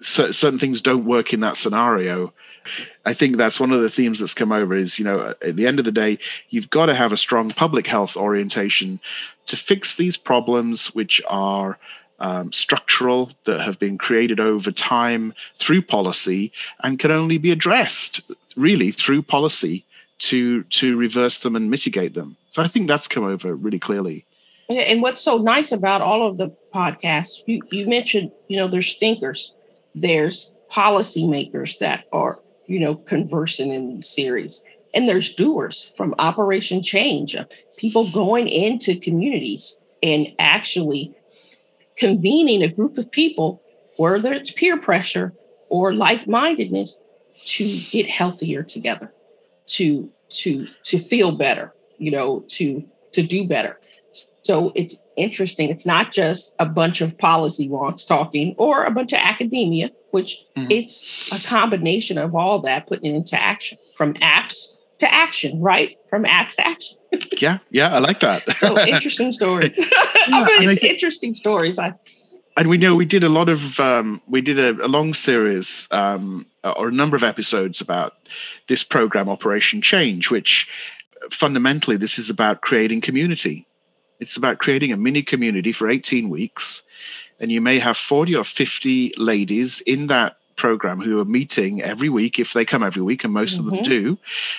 certain 0.00 0.58
things 0.58 0.80
don't 0.80 1.04
work 1.04 1.32
in 1.32 1.40
that 1.40 1.56
scenario 1.56 2.32
i 3.04 3.12
think 3.12 3.36
that's 3.36 3.58
one 3.58 3.72
of 3.72 3.80
the 3.80 3.88
themes 3.88 4.20
that's 4.20 4.34
come 4.34 4.52
over 4.52 4.76
is 4.76 5.00
you 5.00 5.04
know 5.04 5.34
at 5.42 5.56
the 5.56 5.66
end 5.66 5.80
of 5.80 5.84
the 5.84 5.90
day 5.90 6.16
you've 6.50 6.70
got 6.70 6.86
to 6.86 6.94
have 6.94 7.10
a 7.10 7.16
strong 7.16 7.50
public 7.50 7.86
health 7.86 8.16
orientation 8.16 9.00
to 9.46 9.56
fix 9.56 9.96
these 9.96 10.16
problems 10.16 10.94
which 10.94 11.20
are 11.28 11.76
um, 12.20 12.52
structural 12.52 13.30
that 13.44 13.60
have 13.60 13.78
been 13.78 13.98
created 13.98 14.40
over 14.40 14.70
time 14.70 15.34
through 15.56 15.82
policy 15.82 16.52
and 16.82 16.98
can 16.98 17.10
only 17.10 17.38
be 17.38 17.50
addressed 17.50 18.20
really 18.56 18.90
through 18.90 19.22
policy 19.22 19.84
to 20.18 20.64
to 20.64 20.96
reverse 20.96 21.40
them 21.40 21.54
and 21.54 21.70
mitigate 21.70 22.14
them. 22.14 22.36
So 22.50 22.62
I 22.62 22.68
think 22.68 22.88
that's 22.88 23.08
come 23.08 23.24
over 23.24 23.54
really 23.54 23.78
clearly. 23.78 24.24
And 24.68 25.00
what's 25.00 25.22
so 25.22 25.38
nice 25.38 25.72
about 25.72 26.02
all 26.02 26.26
of 26.26 26.36
the 26.36 26.54
podcasts, 26.74 27.42
you, 27.46 27.62
you 27.70 27.86
mentioned, 27.86 28.30
you 28.48 28.56
know, 28.56 28.68
there's 28.68 28.96
thinkers, 28.96 29.54
there's 29.94 30.50
policymakers 30.70 31.78
that 31.78 32.04
are, 32.12 32.38
you 32.66 32.78
know, 32.78 32.96
conversing 32.96 33.72
in 33.72 33.94
these 33.94 34.08
series. 34.08 34.62
And 34.92 35.08
there's 35.08 35.32
doers 35.32 35.90
from 35.96 36.14
Operation 36.18 36.82
Change, 36.82 37.34
uh, 37.34 37.44
people 37.78 38.10
going 38.10 38.46
into 38.48 38.98
communities 38.98 39.80
and 40.02 40.28
actually 40.38 41.14
convening 41.96 42.62
a 42.62 42.68
group 42.68 42.98
of 42.98 43.10
people, 43.10 43.62
whether 43.96 44.32
it's 44.32 44.50
peer 44.50 44.76
pressure 44.78 45.32
or 45.70 45.94
like 45.94 46.28
mindedness, 46.28 47.00
to 47.44 47.80
get 47.90 48.08
healthier 48.08 48.62
together 48.62 49.12
to 49.66 50.10
to 50.28 50.66
to 50.82 50.98
feel 50.98 51.32
better 51.32 51.74
you 51.98 52.10
know 52.10 52.44
to 52.48 52.84
to 53.12 53.22
do 53.22 53.46
better 53.46 53.80
so 54.48 54.72
it's 54.74 54.96
interesting 55.16 55.68
it's 55.68 55.84
not 55.84 56.10
just 56.10 56.54
a 56.58 56.64
bunch 56.66 57.02
of 57.02 57.18
policy 57.18 57.68
wonks 57.68 58.06
talking 58.06 58.54
or 58.56 58.84
a 58.84 58.90
bunch 58.90 59.12
of 59.12 59.18
academia 59.22 59.90
which 60.12 60.38
mm-hmm. 60.56 60.70
it's 60.70 61.06
a 61.32 61.38
combination 61.40 62.16
of 62.16 62.34
all 62.34 62.58
that 62.58 62.86
putting 62.86 63.12
it 63.12 63.16
into 63.16 63.38
action 63.38 63.76
from 63.94 64.14
apps 64.14 64.54
to 64.98 65.12
action 65.12 65.60
right 65.60 65.98
from 66.08 66.24
apps 66.24 66.54
to 66.56 66.66
action 66.66 66.96
yeah, 67.40 67.58
yeah, 67.70 67.94
I 67.94 67.98
like 68.00 68.20
that. 68.20 68.42
so 68.58 68.78
interesting 68.78 69.32
stories. 69.32 69.74
I 70.26 70.58
mean, 70.60 70.68
it's 70.68 70.84
interesting 70.84 71.34
stories. 71.34 71.78
I 71.78 71.94
and 72.56 72.68
we 72.68 72.76
know 72.76 72.94
we 72.96 73.06
did 73.06 73.24
a 73.24 73.28
lot 73.28 73.48
of 73.48 73.78
um, 73.80 74.20
we 74.26 74.40
did 74.42 74.58
a, 74.58 74.84
a 74.84 74.88
long 74.88 75.14
series 75.14 75.88
um, 75.90 76.44
or 76.64 76.88
a 76.88 76.92
number 76.92 77.16
of 77.16 77.24
episodes 77.24 77.80
about 77.80 78.14
this 78.66 78.82
program 78.82 79.28
operation 79.28 79.80
change 79.80 80.30
which 80.30 80.68
fundamentally 81.30 81.96
this 81.96 82.18
is 82.18 82.28
about 82.28 82.60
creating 82.60 83.00
community 83.00 83.66
it's 84.20 84.36
about 84.36 84.58
creating 84.58 84.92
a 84.92 84.96
mini 84.96 85.22
community 85.22 85.72
for 85.72 85.88
18 85.88 86.28
weeks 86.28 86.82
and 87.40 87.52
you 87.52 87.60
may 87.60 87.78
have 87.78 87.96
40 87.96 88.36
or 88.36 88.44
50 88.44 89.14
ladies 89.16 89.80
in 89.80 90.08
that 90.08 90.36
program 90.56 91.00
who 91.00 91.20
are 91.20 91.24
meeting 91.24 91.80
every 91.82 92.08
week 92.08 92.38
if 92.38 92.52
they 92.52 92.64
come 92.64 92.82
every 92.82 93.02
week 93.02 93.22
and 93.24 93.32
most 93.32 93.58
mm-hmm. 93.58 93.68
of 93.68 93.74
them 93.74 93.84
mm-hmm. 93.84 93.90
do 93.90 94.18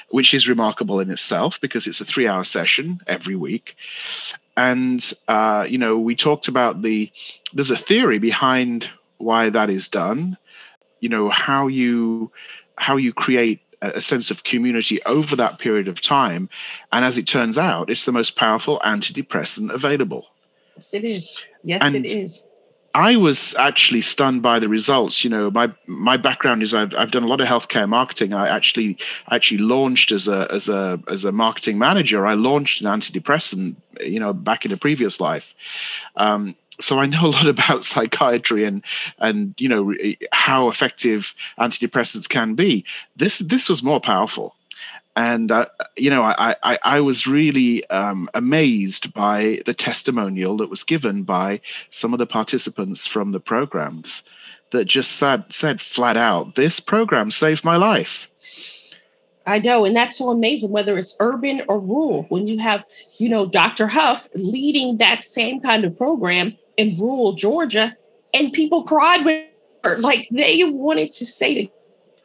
which 0.09 0.33
is 0.33 0.47
remarkable 0.47 0.99
in 0.99 1.11
itself 1.11 1.59
because 1.59 1.85
it's 1.85 2.01
a 2.01 2.05
three 2.05 2.27
hour 2.27 2.43
session 2.43 3.01
every 3.05 3.35
week 3.35 3.75
and 4.55 5.13
uh, 5.27 5.65
you 5.69 5.77
know 5.77 5.97
we 5.97 6.15
talked 6.15 6.47
about 6.47 6.81
the 6.81 7.11
there's 7.53 7.71
a 7.71 7.77
theory 7.77 8.17
behind 8.17 8.89
why 9.17 9.49
that 9.49 9.69
is 9.69 9.87
done 9.89 10.37
you 11.01 11.09
know 11.09 11.29
how 11.29 11.67
you 11.67 12.31
how 12.77 12.95
you 12.95 13.11
create 13.11 13.61
a 13.81 14.01
sense 14.01 14.29
of 14.29 14.43
community 14.43 15.01
over 15.03 15.35
that 15.35 15.59
period 15.59 15.87
of 15.87 16.01
time 16.01 16.49
and 16.91 17.05
as 17.05 17.17
it 17.17 17.27
turns 17.27 17.57
out 17.57 17.89
it's 17.89 18.05
the 18.05 18.11
most 18.11 18.35
powerful 18.35 18.79
antidepressant 18.83 19.71
available 19.71 20.27
yes 20.75 20.93
it 20.93 21.03
is 21.03 21.43
yes 21.63 21.81
and 21.81 21.95
it 21.95 22.11
is 22.11 22.43
I 22.93 23.17
was 23.17 23.55
actually 23.55 24.01
stunned 24.01 24.41
by 24.41 24.59
the 24.59 24.67
results. 24.67 25.23
You 25.23 25.29
know, 25.29 25.51
my 25.51 25.71
my 25.85 26.17
background 26.17 26.63
is 26.63 26.73
I've 26.73 26.93
I've 26.95 27.11
done 27.11 27.23
a 27.23 27.27
lot 27.27 27.39
of 27.39 27.47
healthcare 27.47 27.87
marketing. 27.87 28.33
I 28.33 28.47
actually 28.49 28.97
actually 29.29 29.59
launched 29.59 30.11
as 30.11 30.27
a 30.27 30.47
as 30.51 30.69
a 30.69 30.99
as 31.07 31.23
a 31.23 31.31
marketing 31.31 31.77
manager. 31.77 32.25
I 32.25 32.33
launched 32.33 32.81
an 32.81 32.87
antidepressant. 32.87 33.75
You 34.01 34.19
know, 34.19 34.33
back 34.33 34.65
in 34.65 34.71
a 34.71 34.77
previous 34.77 35.19
life. 35.19 35.53
Um, 36.15 36.55
so 36.81 36.99
I 36.99 37.05
know 37.05 37.25
a 37.25 37.27
lot 37.27 37.47
about 37.55 37.83
psychiatry 37.83 38.63
and 38.65 38.83
and 39.19 39.53
you 39.57 39.69
know 39.69 39.93
how 40.31 40.69
effective 40.69 41.33
antidepressants 41.59 42.29
can 42.29 42.55
be. 42.55 42.85
This 43.15 43.39
this 43.39 43.69
was 43.69 43.83
more 43.83 43.99
powerful 43.99 44.55
and 45.15 45.51
uh, 45.51 45.65
you 45.97 46.09
know 46.09 46.23
I, 46.23 46.55
I, 46.63 46.79
I 46.83 47.01
was 47.01 47.27
really 47.27 47.87
um, 47.89 48.29
amazed 48.33 49.13
by 49.13 49.61
the 49.65 49.73
testimonial 49.73 50.57
that 50.57 50.69
was 50.69 50.83
given 50.83 51.23
by 51.23 51.61
some 51.89 52.13
of 52.13 52.19
the 52.19 52.25
participants 52.25 53.05
from 53.05 53.31
the 53.31 53.39
programs 53.39 54.23
that 54.71 54.85
just 54.85 55.13
said 55.13 55.43
said 55.49 55.81
flat 55.81 56.15
out 56.15 56.55
this 56.55 56.79
program 56.79 57.31
saved 57.31 57.65
my 57.65 57.75
life 57.75 58.27
I 59.45 59.57
know, 59.57 59.83
and 59.83 59.95
that's 59.95 60.19
so 60.19 60.29
amazing, 60.29 60.69
whether 60.69 60.95
it's 60.95 61.15
urban 61.19 61.63
or 61.67 61.79
rural. 61.79 62.27
When 62.29 62.45
you 62.45 62.59
have, 62.59 62.83
you 63.17 63.27
know, 63.29 63.47
Dr. 63.47 63.87
Huff 63.87 64.29
leading 64.35 64.97
that 64.97 65.23
same 65.23 65.59
kind 65.59 65.83
of 65.85 65.97
program 65.97 66.55
in 66.79 66.97
rural 66.97 67.33
Georgia, 67.33 67.95
and 68.33 68.53
people 68.53 68.83
cried 68.83 69.25
with 69.25 69.45
her, 69.83 69.97
like 69.97 70.29
they 70.31 70.63
wanted 70.63 71.11
to 71.11 71.25
stay 71.25 71.53
together. 71.53 71.73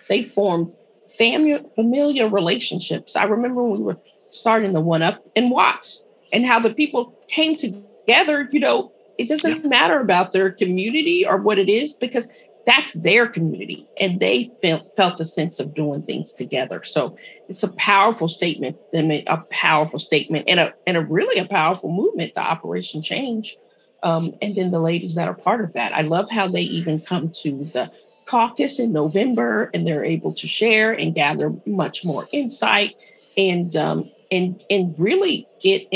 They 0.09 0.25
formed 0.29 0.73
family, 1.19 1.61
familiar 1.75 2.29
relationships. 2.29 3.17
I 3.17 3.25
remember 3.25 3.65
when 3.65 3.81
we 3.81 3.85
were 3.85 3.99
starting 4.31 4.73
the 4.73 4.81
one 4.81 5.03
up 5.03 5.25
in 5.35 5.51
Watts 5.51 6.05
and 6.33 6.47
how 6.47 6.61
the 6.61 6.73
people 6.73 7.19
came 7.27 7.57
together. 7.57 8.49
You 8.53 8.61
know, 8.61 8.93
it 9.19 9.29
doesn't 9.29 9.65
yeah. 9.65 9.69
matter 9.69 9.99
about 9.99 10.31
their 10.31 10.53
community 10.53 11.27
or 11.27 11.39
what 11.39 11.59
it 11.59 11.69
is 11.69 11.95
because 11.95 12.29
that's 12.65 12.93
their 12.95 13.27
community 13.27 13.89
and 13.99 14.21
they 14.21 14.51
felt 14.63 14.95
felt 14.97 15.21
a 15.21 15.25
sense 15.25 15.61
of 15.61 15.75
doing 15.75 16.01
things 16.01 16.33
together 16.33 16.83
so 16.83 17.15
it's 17.51 17.63
a 17.63 17.69
powerful 17.75 18.27
statement 18.27 18.75
I 18.97 19.03
mean, 19.03 19.23
a 19.27 19.37
powerful 19.51 19.99
statement 19.99 20.47
and 20.49 20.59
a 20.59 20.73
and 20.87 20.97
a 20.97 21.03
really 21.03 21.39
a 21.39 21.45
powerful 21.45 21.93
movement 21.93 22.33
the 22.33 22.41
operation 22.41 23.03
change 23.03 23.59
um, 24.05 24.35
and 24.41 24.55
then 24.55 24.71
the 24.71 24.81
ladies 24.81 25.17
that 25.17 25.27
are 25.27 25.35
part 25.35 25.63
of 25.63 25.73
that 25.73 25.93
i 25.95 26.03
love 26.03 26.31
how 26.31 26.47
they 26.47 26.63
even 26.63 27.01
come 27.01 27.31
to 27.31 27.65
the 27.73 27.91
caucus 28.27 28.79
in 28.79 28.93
November, 28.93 29.71
and 29.75 29.87
they're 29.87 30.05
able 30.05 30.33
to 30.35 30.47
share 30.47 30.93
and 30.93 31.15
gather 31.15 31.53
much 31.67 32.05
more 32.05 32.29
insight 32.33 32.97
and 33.37 33.77
um, 33.77 34.11
and 34.31 34.63
and 34.71 34.95
really 34.99 35.47
get 35.61 35.91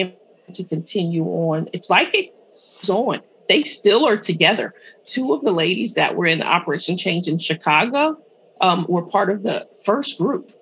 to 0.54 0.64
continue 0.64 1.24
on. 1.24 1.68
It's 1.72 1.90
like 1.90 2.14
it's 2.14 2.88
on. 2.88 3.20
They 3.48 3.62
still 3.62 4.06
are 4.06 4.16
together. 4.16 4.74
Two 5.04 5.32
of 5.32 5.42
the 5.42 5.52
ladies 5.52 5.94
that 5.94 6.16
were 6.16 6.26
in 6.26 6.42
Operation 6.42 6.96
Change 6.96 7.28
in 7.28 7.38
Chicago 7.38 8.18
um, 8.60 8.84
were 8.88 9.02
part 9.02 9.30
of 9.30 9.42
the 9.42 9.66
first 9.84 10.18
group. 10.18 10.52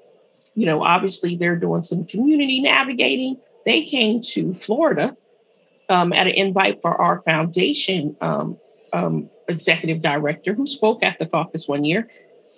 You 0.55 0.67
know, 0.67 0.83
obviously 0.83 1.37
they're 1.37 1.57
doing 1.57 1.83
some 1.83 2.05
community 2.05 2.61
navigating. 2.61 3.39
They 3.65 3.83
came 3.83 4.23
to 4.23 4.55
Florida 4.55 5.17
um, 5.89 6.13
at 6.13 6.27
an 6.27 6.35
invite 6.35 6.81
for 6.83 7.01
our 7.01 7.23
foundation 7.23 8.17
um, 8.21 8.59
um 8.93 9.29
executive 9.49 10.03
director 10.03 10.55
who 10.55 10.67
spoke 10.67 11.03
at 11.03 11.19
the 11.19 11.27
caucus 11.27 11.69
one 11.69 11.85
year 11.85 12.09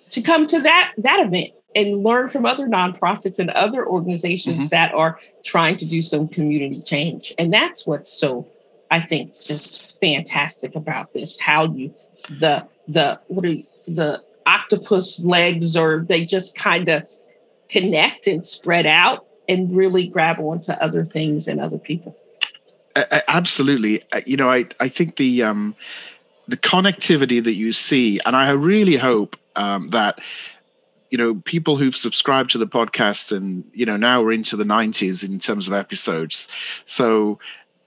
to 0.09 0.21
come 0.21 0.47
to 0.47 0.59
that 0.61 0.93
that 0.97 1.19
event 1.19 1.51
and 1.75 1.97
learn 1.97 2.27
from 2.27 2.45
other 2.45 2.67
nonprofits 2.67 3.37
and 3.37 3.51
other 3.51 3.85
organizations 3.85 4.57
mm-hmm. 4.57 4.67
that 4.67 4.93
are 4.93 5.19
trying 5.43 5.77
to 5.77 5.85
do 5.85 6.01
some 6.01 6.27
community 6.27 6.81
change 6.81 7.33
and 7.37 7.53
that's 7.53 7.85
what's 7.85 8.11
so 8.11 8.47
i 8.91 8.99
think 8.99 9.31
just 9.31 9.99
fantastic 9.99 10.75
about 10.75 11.13
this 11.13 11.39
how 11.39 11.65
you 11.73 11.93
the 12.39 12.67
the 12.87 13.19
what 13.27 13.45
are 13.45 13.57
the 13.87 14.21
octopus 14.45 15.19
legs 15.19 15.77
or 15.77 16.05
they 16.07 16.25
just 16.25 16.57
kind 16.57 16.89
of 16.89 17.07
connect 17.69 18.25
and 18.25 18.43
spread 18.43 18.87
out 18.87 19.27
and 19.47 19.75
really 19.75 20.07
grab 20.07 20.39
onto 20.39 20.71
other 20.73 21.05
things 21.05 21.47
and 21.47 21.59
other 21.59 21.77
people 21.77 22.15
absolutely. 23.27 24.01
You 24.25 24.37
know 24.37 24.49
i 24.49 24.65
i 24.79 24.87
think 24.87 25.15
the 25.15 25.43
um 25.43 25.75
the 26.49 26.57
connectivity 26.57 27.43
that 27.43 27.53
you 27.53 27.71
see, 27.71 28.19
and 28.25 28.35
I 28.35 28.49
really 28.51 28.97
hope 28.97 29.37
um, 29.55 29.89
that 29.89 30.19
you 31.11 31.17
know 31.17 31.35
people 31.45 31.77
who've 31.77 31.95
subscribed 31.95 32.51
to 32.51 32.57
the 32.57 32.67
podcast 32.67 33.35
and 33.35 33.63
you 33.73 33.85
know 33.85 33.97
now 33.97 34.21
we're 34.21 34.33
into 34.33 34.55
the 34.55 34.63
90s 34.63 35.27
in 35.27 35.39
terms 35.39 35.67
of 35.67 35.73
episodes. 35.73 36.47
So 36.85 37.39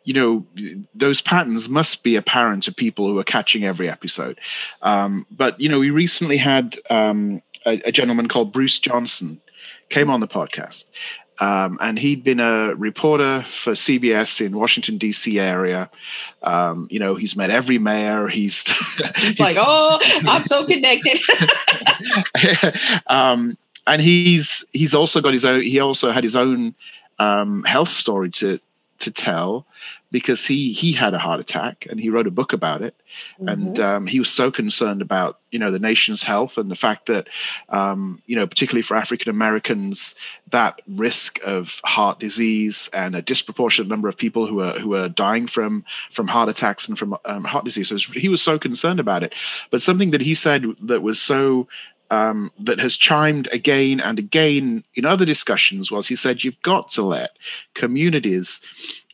you 0.05 0.15
know 0.15 0.47
those 0.95 1.21
patterns 1.21 1.69
must 1.69 2.05
be 2.05 2.17
apparent 2.17 2.63
to 2.65 2.75
people 2.75 3.09
who 3.09 3.19
are 3.19 3.25
catching 3.25 3.65
every 3.65 3.91
episode. 3.91 4.41
Um, 4.81 5.27
but 5.31 5.61
you 5.61 5.69
know 5.69 5.81
we 5.81 5.91
recently 5.91 6.37
had 6.37 6.77
um, 6.89 7.43
a, 7.67 7.81
a, 7.85 7.93
gentleman 7.93 8.27
called 8.27 8.53
bruce 8.53 8.81
johnson 8.81 9.41
came 9.89 10.11
on 10.11 10.19
the 10.19 10.27
podcast 10.27 10.87
um, 11.41 11.79
and 11.81 11.99
he'd 11.99 12.23
been 12.23 12.41
a 12.41 12.75
reporter 12.75 13.43
for 13.47 13.73
CBS 13.73 14.45
in 14.45 14.57
Washington 14.57 14.99
D.C. 14.99 15.39
area. 15.39 15.91
Um, 16.43 16.89
you 16.91 16.99
know, 16.99 17.15
he's 17.15 17.37
met 17.37 17.51
every 17.51 17.79
mayor. 17.79 18.29
He's, 18.29 18.69
he's, 19.17 19.41
like, 19.41 19.57
oh, 19.59 19.99
I'm 20.27 20.45
so 20.45 20.65
connected. 20.65 21.19
um, 23.07 23.57
and 23.87 24.01
he's 24.01 24.65
he's 24.73 24.95
also 24.95 25.21
got 25.21 25.33
his 25.33 25.45
own. 25.45 25.63
He 25.63 25.81
also 25.81 26.13
had 26.13 26.23
his 26.23 26.37
own 26.37 26.75
um, 27.19 27.65
health 27.65 27.89
story 27.89 28.31
to 28.31 28.61
to 29.03 29.11
tell 29.11 29.67
because 30.11 30.47
he 30.47 30.73
he 30.73 30.93
had 30.93 31.15
a 31.15 31.19
heart 31.19 31.41
attack 31.41 31.87
and 31.91 31.99
he 31.99 32.11
wrote 32.11 32.27
a 32.27 32.31
book 32.31 32.53
about 32.53 32.83
it. 32.83 32.95
Mm-hmm. 33.35 33.49
and 33.49 33.81
um, 33.81 34.07
he 34.07 34.19
was 34.19 34.31
so 34.31 34.51
concerned 34.51 35.03
about 35.03 35.39
you 35.51 35.59
know 35.59 35.71
the 35.71 35.79
nation's 35.79 36.23
health 36.23 36.57
and 36.57 36.71
the 36.71 36.77
fact 36.77 37.07
that 37.07 37.29
um, 37.69 38.23
you 38.27 38.37
know 38.37 38.47
particularly 38.47 38.83
for 38.83 38.97
African 38.97 39.31
Americans 39.31 40.15
that 40.51 40.81
risk 40.87 41.41
of 41.45 41.81
heart 41.85 42.19
disease 42.21 42.89
and 42.95 43.17
a 43.17 43.23
disproportionate 43.23 43.89
number 43.89 44.09
of 44.09 44.17
people 44.17 44.47
who 44.47 44.61
are 44.61 44.79
who 44.79 44.95
are 44.95 45.09
dying 45.09 45.47
from 45.47 45.85
from 46.11 46.29
heart 46.29 46.49
attacks 46.49 46.87
and 46.89 46.99
from 46.99 47.17
um, 47.25 47.45
heart 47.45 47.65
disease. 47.65 47.89
So 47.89 47.97
he 47.97 48.29
was 48.29 48.43
so 48.43 48.59
concerned 48.59 49.01
about 49.01 49.23
it. 49.23 49.35
But 49.71 49.83
something 49.83 50.11
that 50.11 50.21
he 50.21 50.35
said 50.35 50.65
that 50.83 51.03
was 51.03 51.21
so 51.21 51.69
um, 52.13 52.53
that 52.59 52.79
has 52.79 52.97
chimed 52.97 53.49
again 53.53 53.99
and 53.99 54.19
again 54.19 54.85
in 54.95 55.07
other 55.07 55.25
discussions 55.25 55.91
was 55.91 56.07
he 56.07 56.15
said 56.15 56.45
you've 56.45 56.61
got 56.63 56.91
to 56.91 57.03
let 57.03 57.39
communities 57.75 58.61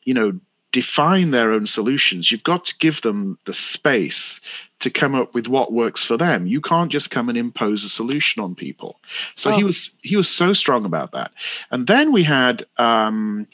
you 0.03 0.13
know 0.13 0.33
define 0.73 1.31
their 1.31 1.53
own 1.53 1.67
solutions. 1.67 2.31
You've 2.31 2.43
got 2.43 2.67
to 2.67 2.77
give 2.79 3.01
them 3.01 3.39
the 3.47 3.55
space 3.55 4.41
to 4.81 4.91
come 4.91 5.15
up 5.15 5.33
with 5.33 5.49
what 5.49 5.73
works 5.73 6.05
for 6.05 6.17
them. 6.17 6.47
You 6.47 6.61
can't 6.61 6.93
just 6.93 7.11
come 7.11 7.29
and 7.29 7.39
impose 7.39 7.85
a 7.85 7.89
solution 7.89 8.43
on 8.43 8.55
people. 8.55 9.01
So 9.35 9.51
oh. 9.51 9.57
he 9.57 9.65
was 9.65 9.91
he 10.03 10.17
was 10.17 10.29
so 10.29 10.53
strong 10.53 10.85
about 10.85 11.13
that. 11.13 11.31
And 11.71 11.87
then 11.87 12.13
we 12.13 12.25
had 12.25 12.65
um, 12.77 13.47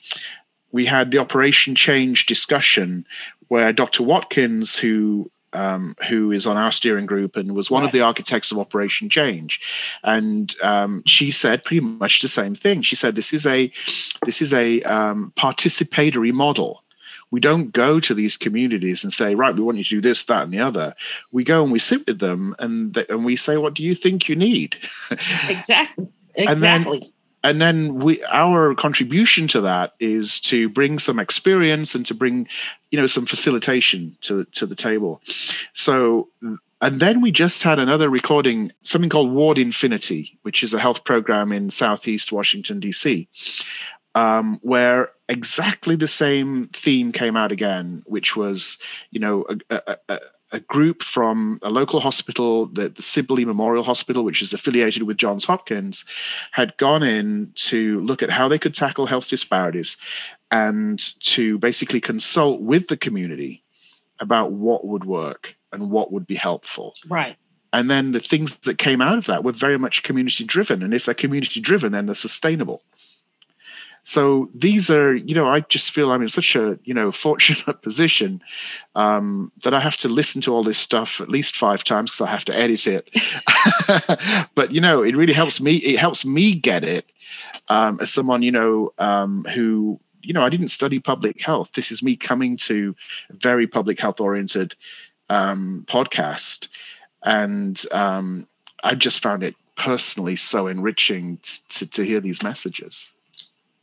we 0.73 0.87
had 0.87 1.11
the 1.11 1.19
operation 1.19 1.75
change 1.75 2.27
discussion 2.27 3.07
where 3.49 3.73
dr 3.73 4.03
watkins 4.03 4.75
who 4.77 5.31
um, 5.55 5.97
who 6.09 6.33
is 6.33 6.47
on 6.47 6.57
our 6.57 6.73
steering 6.73 7.07
group 7.07 7.37
and 7.37 7.55
was 7.55 7.71
one 7.71 7.83
right. 7.83 7.89
of 7.89 7.93
the 7.93 8.01
architects 8.01 8.51
of 8.51 8.59
Operation 8.59 9.09
Change, 9.09 9.61
and 10.03 10.55
um, 10.63 11.03
she 11.07 11.31
said 11.31 11.65
pretty 11.65 11.81
much 11.81 12.21
the 12.21 12.29
same 12.29 12.55
thing. 12.55 12.83
She 12.83 12.97
said 12.97 13.15
this 13.15 13.33
is 13.33 13.47
a 13.47 13.73
this 14.25 14.43
is 14.43 14.53
a 14.53 14.83
um, 14.83 15.33
participatory 15.37 16.33
model. 16.33 16.83
We 17.31 17.41
don't 17.41 17.73
go 17.73 17.99
to 17.99 18.15
these 18.15 18.37
communities 18.37 19.03
and 19.03 19.13
say, 19.13 19.35
right, 19.35 19.55
we 19.55 19.63
want 19.63 19.79
you 19.79 19.85
to 19.85 19.91
do 19.91 20.01
this, 20.01 20.23
that, 20.25 20.45
and 20.45 20.53
the 20.53 20.61
other. 20.61 20.95
We 21.33 21.43
go 21.43 21.65
and 21.65 21.73
we 21.73 21.81
sit 21.81 22.07
with 22.07 22.21
them 22.21 22.55
and 22.59 22.97
and 23.09 23.25
we 23.25 23.37
say, 23.37 23.57
what 23.57 23.75
do 23.75 23.83
you 23.83 23.95
think 23.95 24.29
you 24.29 24.37
need? 24.37 24.77
Exactly. 25.49 26.09
Exactly. 26.37 27.14
And 27.45 27.61
then, 27.61 27.97
we 27.97 28.25
our 28.25 28.75
contribution 28.75 29.47
to 29.49 29.61
that 29.61 29.93
is 30.01 30.41
to 30.41 30.71
bring 30.71 30.99
some 30.99 31.19
experience 31.19 31.95
and 31.95 32.07
to 32.07 32.15
bring 32.15 32.49
you 32.91 32.99
know 32.99 33.07
some 33.07 33.27
facilitation 33.27 34.17
to 34.23 34.45
to 34.47 34.65
the 34.65 34.75
table. 34.75 35.21
So 35.75 36.29
and 36.81 37.01
then 37.01 37.21
we 37.21 37.31
just 37.31 37.63
had 37.63 37.79
another 37.79 38.09
recording 38.09 38.73
something 38.83 39.11
called 39.11 39.31
ward 39.31 39.59
infinity 39.59 40.39
which 40.43 40.63
is 40.63 40.75
a 40.75 40.79
health 40.79 41.05
program 41.05 41.51
in 41.51 41.71
southeast 41.71 42.31
washington 42.31 42.79
d.c 42.79 43.27
um, 44.17 44.59
where 44.63 45.11
exactly 45.29 45.97
the 45.97 46.09
same 46.09 46.69
theme 46.69 47.11
came 47.11 47.37
out 47.37 47.53
again 47.53 48.03
which 48.07 48.37
was 48.37 48.79
you 49.11 49.21
know 49.21 49.47
a, 49.71 49.97
a, 50.09 50.19
a 50.55 50.61
group 50.61 51.03
from 51.03 51.59
a 51.63 51.69
local 51.69 51.99
hospital, 51.99 52.67
the, 52.67 52.89
the 52.89 53.03
Sibley 53.03 53.45
Memorial 53.45 53.83
Hospital, 53.83 54.23
which 54.23 54.41
is 54.41 54.53
affiliated 54.53 55.03
with 55.03 55.17
Johns 55.17 55.45
Hopkins, 55.45 56.05
had 56.53 56.77
gone 56.77 57.03
in 57.03 57.53
to 57.57 58.01
look 58.01 58.23
at 58.23 58.31
how 58.31 58.47
they 58.47 58.59
could 58.59 58.75
tackle 58.75 59.07
health 59.07 59.29
disparities 59.29 59.97
and 60.53 61.01
to 61.25 61.59
basically 61.59 62.01
consult 62.01 62.61
with 62.61 62.87
the 62.87 62.97
community 62.97 63.65
about 64.21 64.53
what 64.53 64.87
would 64.87 65.05
work 65.05 65.57
and 65.73 65.91
what 65.91 66.13
would 66.13 66.27
be 66.27 66.37
helpful. 66.37 66.95
Right. 67.09 67.37
And 67.73 67.91
then 67.91 68.13
the 68.13 68.21
things 68.21 68.59
that 68.61 68.79
came 68.79 69.03
out 69.03 69.19
of 69.19 69.27
that 69.27 69.43
were 69.43 69.51
very 69.51 69.77
much 69.77 70.05
community 70.05 70.45
driven. 70.45 70.85
And 70.85 70.95
if 70.95 71.07
they're 71.07 71.15
community 71.15 71.61
driven, 71.61 71.91
then 71.91 72.07
they're 72.07 72.15
sustainable. 72.15 72.85
So 74.05 74.51
these 74.55 74.91
are, 74.91 75.15
you 75.15 75.35
know, 75.35 75.49
I 75.49 75.61
just 75.61 75.91
feel 75.91 76.13
I'm 76.13 76.21
in 76.21 76.29
such 76.29 76.55
a, 76.55 76.79
you 76.85 76.93
know, 76.93 77.11
fortunate 77.27 77.83
position 77.83 78.43
um, 78.95 79.51
that 79.63 79.75
I 79.75 79.81
have 79.81 79.97
to 79.99 80.09
listen 80.09 80.41
to 80.43 80.55
all 80.55 80.63
this 80.63 80.79
stuff 80.79 81.21
at 81.21 81.31
least 81.31 81.57
five 81.57 81.83
times 81.83 82.11
because 82.11 82.21
I 82.21 82.31
have 82.31 82.45
to 82.45 82.57
edit 82.57 82.87
it. 82.87 83.09
but 84.55 84.73
you 84.73 84.81
know, 84.81 85.03
it 85.03 85.17
really 85.17 85.33
helps 85.33 85.61
me. 85.61 85.77
It 85.77 85.99
helps 85.99 86.25
me 86.25 86.55
get 86.55 86.85
it 86.85 87.11
um, 87.69 87.99
as 88.01 88.13
someone, 88.13 88.43
you 88.43 88.53
know, 88.53 88.93
um, 88.99 89.43
who, 89.55 89.99
you 90.23 90.35
know, 90.35 90.43
I 90.43 90.51
didn't 90.51 90.69
study 90.69 91.01
public 91.01 91.41
health. 91.41 91.71
This 91.75 91.91
is 91.91 92.03
me 92.03 92.15
coming 92.15 92.59
to 92.59 92.95
a 93.31 93.37
very 93.37 93.67
public 93.67 93.99
health 93.99 94.21
oriented 94.21 94.75
um, 95.31 95.87
podcast, 95.89 96.69
and 97.23 97.83
um, 97.91 98.47
I 98.83 98.95
just 98.95 99.23
found 99.23 99.43
it 99.43 99.55
personally 99.77 100.37
so 100.37 100.67
enriching 100.67 101.39
to, 101.71 101.89
to 101.89 102.05
hear 102.05 102.21
these 102.21 102.43
messages. 102.43 103.14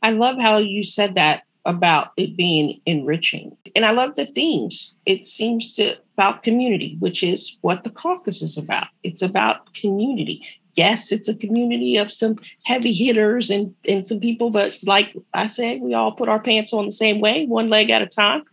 I 0.02 0.10
love 0.10 0.36
how 0.40 0.58
you 0.58 0.82
said 0.82 1.14
that 1.14 1.44
about 1.64 2.08
it 2.16 2.36
being 2.36 2.80
enriching. 2.86 3.56
And 3.76 3.84
I 3.84 3.92
love 3.92 4.16
the 4.16 4.26
themes. 4.26 4.96
It 5.06 5.24
seems 5.24 5.76
to 5.76 5.96
about 6.14 6.42
community, 6.42 6.96
which 6.98 7.22
is 7.22 7.56
what 7.62 7.84
the 7.84 7.90
caucus 7.90 8.42
is 8.42 8.58
about. 8.58 8.88
It's 9.02 9.22
about 9.22 9.72
community. 9.74 10.46
Yes, 10.74 11.12
it's 11.12 11.28
a 11.28 11.34
community 11.34 11.96
of 11.96 12.10
some 12.10 12.38
heavy 12.64 12.92
hitters 12.92 13.50
and, 13.50 13.74
and 13.88 14.06
some 14.06 14.20
people, 14.20 14.50
but 14.50 14.78
like 14.82 15.14
I 15.34 15.46
said, 15.46 15.80
we 15.80 15.94
all 15.94 16.12
put 16.12 16.28
our 16.28 16.40
pants 16.40 16.72
on 16.72 16.86
the 16.86 16.92
same 16.92 17.20
way, 17.20 17.46
one 17.46 17.68
leg 17.68 17.90
at 17.90 18.02
a 18.02 18.06
time. 18.06 18.44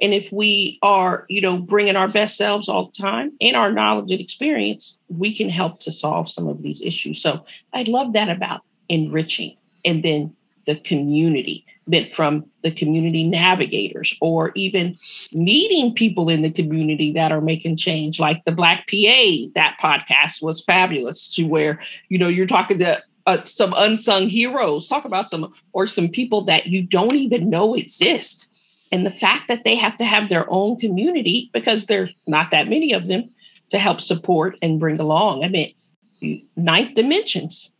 And 0.00 0.14
if 0.14 0.30
we 0.32 0.78
are, 0.82 1.26
you 1.28 1.40
know, 1.40 1.58
bringing 1.58 1.96
our 1.96 2.08
best 2.08 2.36
selves 2.36 2.68
all 2.68 2.84
the 2.86 2.92
time 2.92 3.32
and 3.40 3.56
our 3.56 3.72
knowledge 3.72 4.10
and 4.10 4.20
experience, 4.20 4.96
we 5.08 5.34
can 5.34 5.48
help 5.48 5.80
to 5.80 5.92
solve 5.92 6.30
some 6.30 6.46
of 6.46 6.62
these 6.62 6.80
issues. 6.80 7.20
So 7.20 7.44
I 7.72 7.82
love 7.82 8.12
that 8.12 8.28
about 8.28 8.62
enriching 8.88 9.56
and 9.84 10.02
then 10.02 10.34
the 10.68 10.76
community, 10.76 11.64
but 11.86 12.12
from 12.12 12.44
the 12.60 12.70
community 12.70 13.24
navigators, 13.24 14.14
or 14.20 14.52
even 14.54 14.98
meeting 15.32 15.94
people 15.94 16.28
in 16.28 16.42
the 16.42 16.50
community 16.50 17.10
that 17.10 17.32
are 17.32 17.40
making 17.40 17.74
change, 17.74 18.20
like 18.20 18.44
the 18.44 18.52
Black 18.52 18.86
PA. 18.86 19.48
That 19.54 19.78
podcast 19.80 20.42
was 20.42 20.62
fabulous 20.62 21.26
to 21.34 21.44
where, 21.44 21.80
you 22.10 22.18
know, 22.18 22.28
you're 22.28 22.46
talking 22.46 22.78
to 22.80 23.02
uh, 23.26 23.42
some 23.44 23.72
unsung 23.78 24.28
heroes, 24.28 24.86
talk 24.86 25.06
about 25.06 25.30
some, 25.30 25.50
or 25.72 25.86
some 25.86 26.08
people 26.08 26.42
that 26.42 26.66
you 26.66 26.82
don't 26.82 27.16
even 27.16 27.48
know 27.48 27.74
exist. 27.74 28.52
And 28.92 29.06
the 29.06 29.10
fact 29.10 29.48
that 29.48 29.64
they 29.64 29.74
have 29.74 29.96
to 29.96 30.04
have 30.04 30.28
their 30.28 30.46
own 30.50 30.76
community 30.76 31.48
because 31.54 31.86
there's 31.86 32.14
not 32.26 32.50
that 32.50 32.68
many 32.68 32.92
of 32.92 33.06
them 33.06 33.24
to 33.70 33.78
help 33.78 34.02
support 34.02 34.58
and 34.60 34.78
bring 34.78 35.00
along. 35.00 35.44
I 35.44 35.48
mean, 35.48 36.46
ninth 36.56 36.94
dimensions 36.94 37.70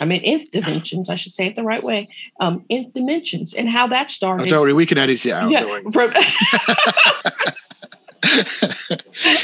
I 0.00 0.04
mean, 0.04 0.22
nth 0.22 0.50
dimensions, 0.50 1.08
I 1.08 1.14
should 1.14 1.32
say 1.32 1.46
it 1.46 1.56
the 1.56 1.62
right 1.62 1.82
way. 1.82 2.08
Um, 2.40 2.64
nth 2.70 2.92
dimensions 2.92 3.54
and 3.54 3.68
how 3.68 3.86
that 3.88 4.10
started. 4.10 4.46
Oh, 4.46 4.50
don't 4.50 4.60
worry, 4.60 4.72
we 4.72 4.86
can 4.86 4.98
edit 4.98 5.24
it 5.24 5.32
out. 5.32 5.50
Yeah, 5.50 5.66
from, 5.92 6.10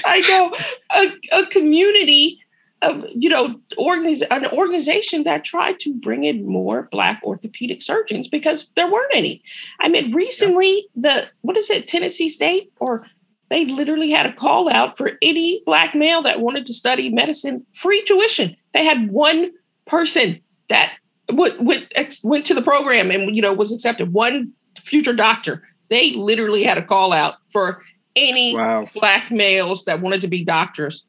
I 0.04 0.20
know 0.28 0.52
a, 0.92 1.40
a 1.40 1.46
community 1.46 2.40
of, 2.82 3.04
you 3.14 3.28
know, 3.28 3.58
organiz- 3.78 4.26
an 4.30 4.46
organization 4.48 5.22
that 5.24 5.44
tried 5.44 5.80
to 5.80 5.94
bring 5.94 6.24
in 6.24 6.46
more 6.46 6.88
Black 6.90 7.20
orthopedic 7.24 7.82
surgeons 7.82 8.28
because 8.28 8.68
there 8.76 8.90
weren't 8.90 9.14
any. 9.14 9.42
I 9.80 9.88
mean, 9.88 10.12
recently, 10.12 10.86
the, 10.94 11.26
what 11.42 11.56
is 11.56 11.70
it, 11.70 11.88
Tennessee 11.88 12.28
State 12.28 12.72
or 12.80 13.06
they 13.50 13.66
literally 13.66 14.10
had 14.10 14.26
a 14.26 14.32
call 14.32 14.70
out 14.70 14.96
for 14.96 15.12
any 15.22 15.62
Black 15.66 15.94
male 15.94 16.22
that 16.22 16.40
wanted 16.40 16.66
to 16.66 16.74
study 16.74 17.10
medicine, 17.10 17.64
free 17.72 18.02
tuition. 18.02 18.56
They 18.72 18.84
had 18.84 19.10
one 19.10 19.52
person 19.86 20.40
that 20.68 20.94
went, 21.32 21.60
went, 21.62 21.94
went 22.22 22.46
to 22.46 22.54
the 22.54 22.62
program 22.62 23.10
and 23.10 23.34
you 23.34 23.42
know 23.42 23.52
was 23.52 23.72
accepted. 23.72 24.12
One 24.12 24.52
future 24.80 25.12
doctor. 25.12 25.62
They 25.88 26.12
literally 26.12 26.64
had 26.64 26.78
a 26.78 26.82
call 26.82 27.12
out 27.12 27.34
for 27.52 27.82
any 28.16 28.54
wow. 28.54 28.88
black 28.94 29.30
males 29.30 29.84
that 29.84 30.00
wanted 30.00 30.20
to 30.22 30.28
be 30.28 30.44
doctors. 30.44 31.04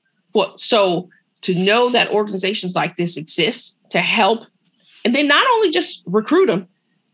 So 0.57 1.09
to 1.41 1.55
know 1.55 1.89
that 1.89 2.09
organizations 2.09 2.75
like 2.75 2.97
this 2.97 3.15
exist 3.15 3.79
to 3.91 4.01
help, 4.01 4.45
and 5.05 5.15
then 5.15 5.27
not 5.27 5.45
only 5.53 5.71
just 5.71 6.03
recruit 6.05 6.47
them, 6.47 6.67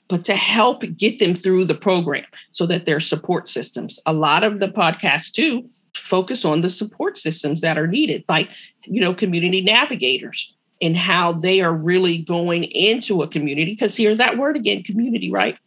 but 0.07 0.25
to 0.25 0.35
help 0.35 0.83
get 0.97 1.19
them 1.19 1.35
through 1.35 1.65
the 1.65 1.75
program 1.75 2.25
so 2.49 2.65
that 2.65 2.85
their 2.85 2.99
support 2.99 3.47
systems. 3.47 3.99
A 4.05 4.13
lot 4.13 4.43
of 4.43 4.59
the 4.59 4.67
podcasts 4.67 5.31
too 5.31 5.67
focus 5.95 6.43
on 6.43 6.61
the 6.61 6.69
support 6.69 7.17
systems 7.17 7.61
that 7.61 7.77
are 7.77 7.87
needed, 7.87 8.23
like 8.27 8.49
you 8.83 8.99
know, 8.99 9.13
community 9.13 9.61
navigators 9.61 10.53
and 10.81 10.97
how 10.97 11.31
they 11.31 11.61
are 11.61 11.73
really 11.73 12.17
going 12.17 12.63
into 12.65 13.21
a 13.21 13.27
community. 13.27 13.71
Because 13.71 13.95
here, 13.95 14.15
that 14.15 14.37
word 14.37 14.55
again, 14.55 14.83
community, 14.83 15.31
right? 15.31 15.57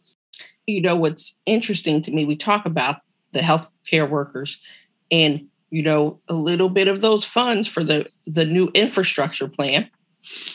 You 0.67 0.81
know, 0.81 0.95
what's 0.95 1.39
interesting 1.45 2.01
to 2.03 2.11
me, 2.11 2.25
we 2.25 2.35
talk 2.35 2.65
about 2.65 3.01
the 3.31 3.39
healthcare 3.39 4.09
workers 4.09 4.57
and, 5.11 5.47
you 5.69 5.83
know, 5.83 6.19
a 6.27 6.33
little 6.33 6.69
bit 6.69 6.87
of 6.87 7.01
those 7.01 7.23
funds 7.23 7.67
for 7.67 7.83
the, 7.83 8.07
the 8.25 8.45
new 8.45 8.69
infrastructure 8.73 9.47
plan. 9.47 9.89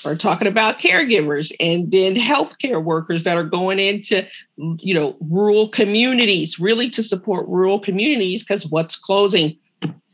We're 0.04 0.16
talking 0.16 0.48
about 0.48 0.80
caregivers 0.80 1.52
and 1.60 1.90
then 1.90 2.16
healthcare 2.16 2.82
workers 2.82 3.22
that 3.22 3.36
are 3.36 3.44
going 3.44 3.78
into, 3.78 4.26
you 4.56 4.92
know, 4.92 5.16
rural 5.20 5.68
communities, 5.68 6.58
really 6.58 6.90
to 6.90 7.02
support 7.02 7.48
rural 7.48 7.78
communities 7.78 8.42
because 8.42 8.66
what's 8.66 8.96
closing? 8.96 9.56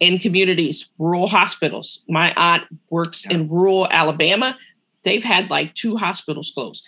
In 0.01 0.19
communities, 0.19 0.91
rural 0.99 1.27
hospitals. 1.27 2.03
My 2.09 2.33
aunt 2.37 2.65
works 2.91 3.25
yeah. 3.25 3.37
in 3.37 3.49
rural 3.49 3.89
Alabama. 3.91 4.57
They've 5.03 5.25
had 5.25 5.51
like 5.51 5.75
two 5.75 5.97
hospitals 5.97 6.51
closed. 6.51 6.87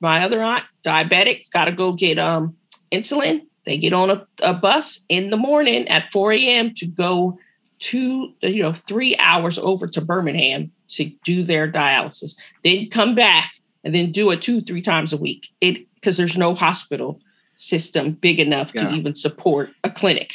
My 0.00 0.24
other 0.24 0.42
aunt, 0.42 0.64
diabetic, 0.84 1.50
got 1.50 1.66
to 1.66 1.72
go 1.72 1.92
get 1.92 2.18
um, 2.18 2.56
insulin. 2.90 3.42
They 3.64 3.76
get 3.78 3.92
on 3.92 4.10
a, 4.10 4.26
a 4.42 4.54
bus 4.54 5.00
in 5.08 5.30
the 5.30 5.36
morning 5.36 5.86
at 5.88 6.10
4 6.12 6.32
a.m. 6.32 6.74
to 6.76 6.86
go 6.86 7.38
two, 7.78 8.32
you 8.42 8.62
know, 8.62 8.72
three 8.72 9.16
hours 9.18 9.58
over 9.58 9.86
to 9.88 10.00
Birmingham 10.00 10.70
to 10.88 11.10
do 11.24 11.42
their 11.42 11.70
dialysis. 11.70 12.34
Then 12.64 12.88
come 12.88 13.14
back 13.14 13.54
and 13.84 13.94
then 13.94 14.12
do 14.12 14.30
it 14.30 14.42
two, 14.42 14.60
three 14.62 14.82
times 14.82 15.12
a 15.12 15.16
week. 15.16 15.48
It 15.60 15.86
because 15.94 16.16
there's 16.16 16.36
no 16.36 16.54
hospital 16.54 17.20
system 17.56 18.12
big 18.12 18.40
enough 18.40 18.72
yeah. 18.74 18.88
to 18.88 18.94
even 18.94 19.14
support 19.14 19.70
a 19.84 19.90
clinic. 19.90 20.34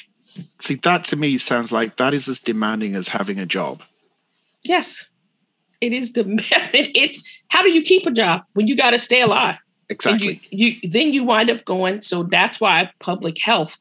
See, 0.59 0.75
that 0.75 1.05
to 1.05 1.15
me 1.15 1.37
sounds 1.37 1.71
like 1.71 1.97
that 1.97 2.13
is 2.13 2.27
as 2.27 2.39
demanding 2.39 2.95
as 2.95 3.07
having 3.07 3.39
a 3.39 3.45
job. 3.45 3.81
Yes, 4.63 5.05
it 5.81 5.93
is 5.93 6.11
demanding. 6.11 6.41
It's 6.73 7.43
how 7.49 7.61
do 7.61 7.71
you 7.71 7.81
keep 7.81 8.05
a 8.05 8.11
job 8.11 8.43
when 8.53 8.67
you 8.67 8.75
got 8.75 8.91
to 8.91 8.99
stay 8.99 9.21
alive? 9.21 9.57
Exactly. 9.89 10.41
You, 10.49 10.75
you 10.81 10.89
then 10.89 11.13
you 11.13 11.23
wind 11.23 11.49
up 11.49 11.63
going. 11.65 12.01
So 12.01 12.23
that's 12.23 12.59
why 12.59 12.91
public 12.99 13.39
health. 13.39 13.77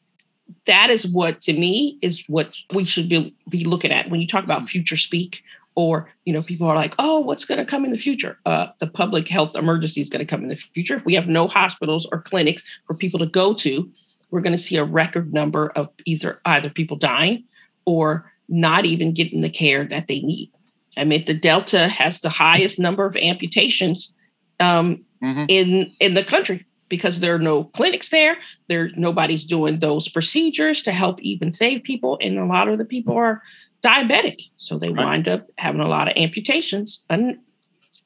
That 0.66 0.90
is 0.90 1.06
what 1.06 1.40
to 1.42 1.54
me 1.54 1.98
is 2.02 2.24
what 2.28 2.56
we 2.72 2.84
should 2.84 3.08
be, 3.08 3.34
be 3.48 3.64
looking 3.64 3.90
at 3.90 4.10
when 4.10 4.20
you 4.20 4.26
talk 4.26 4.44
about 4.44 4.68
future 4.68 4.96
speak 4.96 5.42
or 5.74 6.10
you 6.24 6.32
know 6.32 6.42
people 6.42 6.66
are 6.68 6.76
like 6.76 6.94
oh 6.98 7.20
what's 7.20 7.44
going 7.44 7.58
to 7.58 7.64
come 7.64 7.84
in 7.84 7.90
the 7.90 7.98
future 7.98 8.38
uh, 8.46 8.68
the 8.78 8.86
public 8.86 9.28
health 9.28 9.56
emergency 9.56 10.00
is 10.00 10.08
going 10.08 10.20
to 10.20 10.26
come 10.26 10.42
in 10.42 10.48
the 10.48 10.56
future 10.56 10.94
if 10.94 11.04
we 11.04 11.14
have 11.14 11.26
no 11.26 11.48
hospitals 11.48 12.06
or 12.12 12.20
clinics 12.20 12.62
for 12.86 12.94
people 12.94 13.18
to 13.18 13.26
go 13.26 13.54
to 13.54 13.90
we're 14.34 14.40
going 14.40 14.52
to 14.52 14.58
see 14.58 14.76
a 14.76 14.84
record 14.84 15.32
number 15.32 15.68
of 15.76 15.88
either 16.06 16.40
either 16.44 16.68
people 16.68 16.96
dying 16.96 17.44
or 17.84 18.32
not 18.48 18.84
even 18.84 19.14
getting 19.14 19.42
the 19.42 19.48
care 19.48 19.84
that 19.84 20.08
they 20.08 20.18
need. 20.22 20.50
I 20.96 21.04
mean, 21.04 21.24
the 21.24 21.34
Delta 21.34 21.86
has 21.86 22.18
the 22.18 22.30
highest 22.30 22.80
number 22.80 23.06
of 23.06 23.14
amputations 23.14 24.12
um, 24.58 25.04
mm-hmm. 25.22 25.44
in 25.48 25.92
in 26.00 26.14
the 26.14 26.24
country 26.24 26.66
because 26.88 27.20
there 27.20 27.36
are 27.36 27.38
no 27.38 27.62
clinics 27.62 28.08
there. 28.08 28.36
There 28.66 28.90
nobody's 28.96 29.44
doing 29.44 29.78
those 29.78 30.08
procedures 30.08 30.82
to 30.82 30.90
help 30.90 31.22
even 31.22 31.52
save 31.52 31.84
people, 31.84 32.18
and 32.20 32.36
a 32.36 32.44
lot 32.44 32.66
of 32.66 32.78
the 32.78 32.84
people 32.84 33.16
are 33.16 33.40
diabetic, 33.84 34.50
so 34.56 34.78
they 34.78 34.90
right. 34.90 35.06
wind 35.06 35.28
up 35.28 35.48
having 35.58 35.80
a 35.80 35.86
lot 35.86 36.08
of 36.08 36.14
amputations, 36.16 37.04
and 37.08 37.38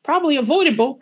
probably 0.02 0.36
avoidable 0.36 1.00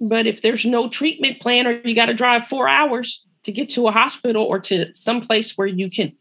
But 0.00 0.26
if 0.26 0.42
there's 0.42 0.64
no 0.64 0.88
treatment 0.88 1.38
plan 1.38 1.68
or 1.68 1.80
you 1.84 1.94
got 1.94 2.06
to 2.06 2.14
drive 2.14 2.48
four 2.48 2.68
hours 2.68 3.24
to 3.44 3.52
get 3.52 3.70
to 3.70 3.86
a 3.88 3.92
hospital 3.92 4.44
or 4.44 4.58
to 4.58 4.94
some 4.94 5.20
place 5.20 5.56
where 5.56 5.66
you 5.66 5.90
can 5.90 6.12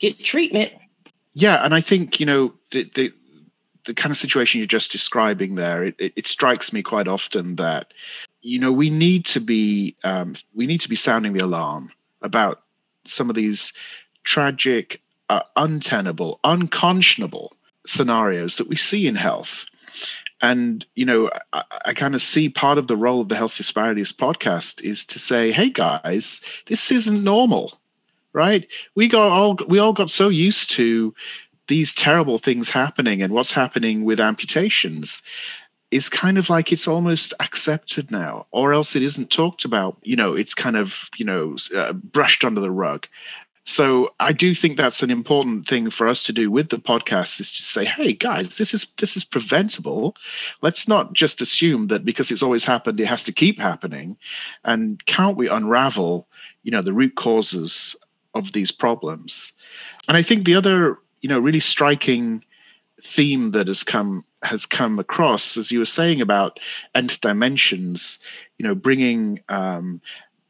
get 0.00 0.22
treatment. 0.24 0.72
Yeah, 1.34 1.64
and 1.64 1.74
I 1.74 1.80
think, 1.80 2.20
you 2.20 2.26
know, 2.26 2.52
the, 2.70 2.90
the 2.94 3.12
the 3.86 3.94
kind 3.94 4.10
of 4.10 4.16
situation 4.16 4.58
you're 4.58 4.66
just 4.66 4.92
describing 4.92 5.56
there, 5.56 5.84
it, 5.84 5.94
it, 5.98 6.12
it 6.16 6.26
strikes 6.26 6.72
me 6.72 6.82
quite 6.82 7.06
often 7.06 7.56
that, 7.56 7.92
you 8.40 8.58
know, 8.58 8.72
we 8.72 8.88
need 8.88 9.26
to 9.26 9.40
be 9.40 9.94
um, 10.04 10.34
we 10.54 10.66
need 10.66 10.80
to 10.80 10.88
be 10.88 10.96
sounding 10.96 11.32
the 11.32 11.44
alarm 11.44 11.90
about 12.22 12.62
some 13.04 13.28
of 13.28 13.36
these 13.36 13.72
tragic, 14.22 15.02
uh, 15.28 15.42
untenable, 15.56 16.40
unconscionable 16.44 17.54
scenarios 17.86 18.56
that 18.56 18.68
we 18.68 18.76
see 18.76 19.06
in 19.06 19.14
health. 19.14 19.66
And 20.44 20.84
you 20.94 21.06
know, 21.06 21.30
I, 21.52 21.64
I 21.86 21.94
kind 21.94 22.14
of 22.14 22.20
see 22.22 22.48
part 22.48 22.76
of 22.76 22.86
the 22.86 22.96
role 22.96 23.20
of 23.20 23.28
the 23.28 23.36
Health 23.36 23.56
Disparities 23.56 24.12
podcast 24.12 24.82
is 24.82 25.06
to 25.06 25.18
say, 25.18 25.52
"Hey 25.52 25.70
guys, 25.70 26.40
this 26.66 26.92
isn't 26.92 27.24
normal." 27.24 27.78
right? 28.34 28.66
We 28.94 29.08
got 29.08 29.28
all 29.28 29.56
we 29.68 29.78
all 29.78 29.94
got 29.94 30.10
so 30.10 30.28
used 30.28 30.68
to 30.70 31.14
these 31.68 31.94
terrible 31.94 32.38
things 32.38 32.68
happening 32.68 33.22
and 33.22 33.32
what's 33.32 33.52
happening 33.52 34.04
with 34.04 34.20
amputations. 34.20 35.22
Is 35.90 36.08
kind 36.08 36.38
of 36.38 36.50
like 36.50 36.72
it's 36.72 36.88
almost 36.88 37.34
accepted 37.38 38.10
now 38.10 38.46
or 38.50 38.74
else 38.74 38.96
it 38.96 39.02
isn't 39.04 39.30
talked 39.30 39.64
about. 39.64 39.96
You 40.02 40.16
know 40.16 40.34
it's 40.34 40.52
kind 40.52 40.76
of 40.76 41.08
you 41.16 41.24
know 41.24 41.56
uh, 41.74 41.92
brushed 41.92 42.44
under 42.44 42.60
the 42.60 42.70
rug 42.70 43.06
so 43.64 44.12
i 44.20 44.32
do 44.32 44.54
think 44.54 44.76
that's 44.76 45.02
an 45.02 45.10
important 45.10 45.66
thing 45.66 45.90
for 45.90 46.06
us 46.06 46.22
to 46.22 46.32
do 46.32 46.50
with 46.50 46.68
the 46.68 46.76
podcast 46.76 47.40
is 47.40 47.50
to 47.50 47.62
say 47.62 47.84
hey 47.84 48.12
guys 48.12 48.56
this 48.56 48.74
is 48.74 48.84
this 48.98 49.16
is 49.16 49.24
preventable. 49.24 50.16
Let's 50.62 50.88
not 50.88 51.12
just 51.12 51.40
assume 51.40 51.88
that 51.88 52.04
because 52.04 52.30
it's 52.30 52.42
always 52.42 52.64
happened 52.64 53.00
it 53.00 53.06
has 53.06 53.22
to 53.24 53.32
keep 53.32 53.58
happening. 53.58 54.16
And 54.64 55.04
can't 55.06 55.36
we 55.36 55.48
unravel 55.48 56.26
you 56.62 56.70
know 56.70 56.82
the 56.82 56.92
root 56.92 57.16
causes 57.16 57.96
of 58.34 58.52
these 58.52 58.72
problems? 58.72 59.52
And 60.08 60.16
i 60.16 60.22
think 60.22 60.44
the 60.44 60.54
other 60.54 60.98
you 61.20 61.28
know 61.28 61.38
really 61.38 61.60
striking 61.60 62.44
theme 63.02 63.50
that 63.50 63.66
has 63.66 63.84
come 63.84 64.24
has 64.42 64.66
come 64.66 64.98
across 64.98 65.56
as 65.56 65.72
you 65.72 65.78
were 65.78 65.84
saying 65.84 66.20
about 66.20 66.60
nth 66.94 67.20
dimensions 67.20 68.18
you 68.58 68.66
know 68.66 68.74
bringing 68.74 69.40
um, 69.48 70.00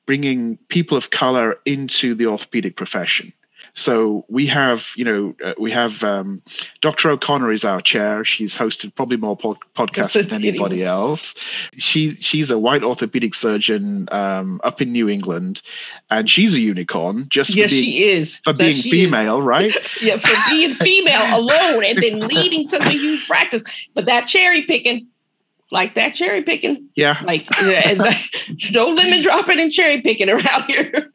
bringing 0.07 0.57
people 0.69 0.97
of 0.97 1.11
color 1.11 1.57
into 1.65 2.15
the 2.15 2.27
orthopedic 2.27 2.77
profession 2.77 3.33
so 3.75 4.25
we 4.29 4.47
have, 4.47 4.93
you 4.97 5.05
know, 5.05 5.35
uh, 5.45 5.55
we 5.59 5.73
have 5.73 6.05
um, 6.05 6.43
Dr. 6.81 7.11
O'Connor 7.11 7.51
is 7.51 7.65
our 7.65 7.81
chair. 7.81 8.25
She's 8.25 8.57
hosted 8.57 8.95
probably 8.95 9.17
more 9.17 9.37
pod- 9.37 9.59
podcasts 9.75 10.29
than 10.29 10.45
anybody 10.45 10.85
else. 10.85 11.35
She 11.77 12.15
she's 12.15 12.53
a 12.53 12.59
white 12.59 12.85
orthopedic 12.85 13.35
surgeon 13.35 14.09
um, 14.13 14.61
up 14.63 14.81
in 14.81 14.93
New 14.93 15.09
England, 15.09 15.61
and 16.09 16.31
she's 16.31 16.55
a 16.55 16.61
unicorn. 16.61 17.27
Just 17.31 17.55
yes, 17.55 17.71
for 17.71 17.75
being, 17.75 17.85
she 17.85 18.05
is 18.05 18.37
for 18.39 18.53
being 18.53 18.81
female, 18.81 19.41
is. 19.41 19.45
right? 19.45 19.77
yeah, 20.03 20.19
for 20.19 20.51
being 20.51 20.75
female 20.75 21.41
alone, 21.41 21.85
and 21.85 22.01
then 22.01 22.21
leading 22.21 22.69
such 22.69 22.83
a 22.83 22.91
huge 22.91 23.27
practice. 23.27 23.65
But 23.93 24.07
that 24.07 24.29
cherry 24.29 24.63
picking 24.63 25.09
like 25.75 25.97
that 25.97 26.15
cherry 26.15 26.41
picking. 26.41 26.89
Yeah. 26.95 27.19
Like 27.25 27.47
uh, 27.61 28.13
no 28.73 28.87
lemon 28.87 29.23
dropping 29.23 29.61
and 29.61 29.73
cherry 29.73 30.01
picking 30.01 30.31
around 30.31 30.63
here. 30.69 31.11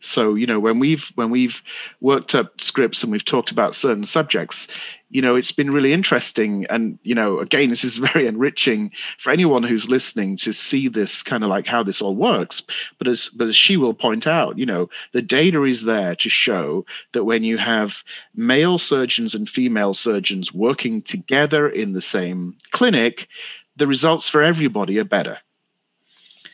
so, 0.00 0.34
you 0.34 0.46
know, 0.46 0.60
when 0.60 0.78
we've 0.78 1.10
when 1.14 1.30
we've 1.30 1.62
worked 2.02 2.34
up 2.34 2.60
scripts 2.60 3.02
and 3.02 3.10
we've 3.10 3.24
talked 3.24 3.50
about 3.50 3.74
certain 3.74 4.04
subjects, 4.04 4.68
you 5.08 5.22
know, 5.22 5.36
it's 5.36 5.52
been 5.52 5.70
really 5.70 5.94
interesting. 5.94 6.66
And, 6.68 6.98
you 7.02 7.14
know, 7.14 7.38
again, 7.38 7.70
this 7.70 7.82
is 7.82 7.96
very 8.12 8.26
enriching 8.26 8.90
for 9.16 9.30
anyone 9.30 9.62
who's 9.62 9.88
listening 9.88 10.36
to 10.38 10.52
see 10.52 10.86
this 10.88 11.22
kind 11.22 11.42
of 11.42 11.48
like 11.48 11.66
how 11.66 11.82
this 11.82 12.02
all 12.02 12.14
works. 12.14 12.62
But 12.98 13.08
as 13.08 13.30
but 13.30 13.48
as 13.48 13.56
she 13.56 13.78
will 13.78 13.94
point 13.94 14.26
out, 14.26 14.58
you 14.58 14.66
know, 14.66 14.90
the 15.12 15.22
data 15.22 15.62
is 15.64 15.84
there 15.84 16.14
to 16.16 16.28
show 16.28 16.84
that 17.12 17.24
when 17.24 17.42
you 17.42 17.56
have 17.56 18.04
male 18.34 18.76
surgeons 18.76 19.34
and 19.34 19.48
female 19.48 19.94
surgeons 19.94 20.52
working 20.52 21.00
together 21.00 21.70
in 21.70 21.94
the 21.94 22.02
same 22.02 22.54
clinic, 22.70 23.28
the 23.76 23.86
results 23.86 24.28
for 24.28 24.42
everybody 24.42 24.98
are 24.98 25.04
better. 25.04 25.38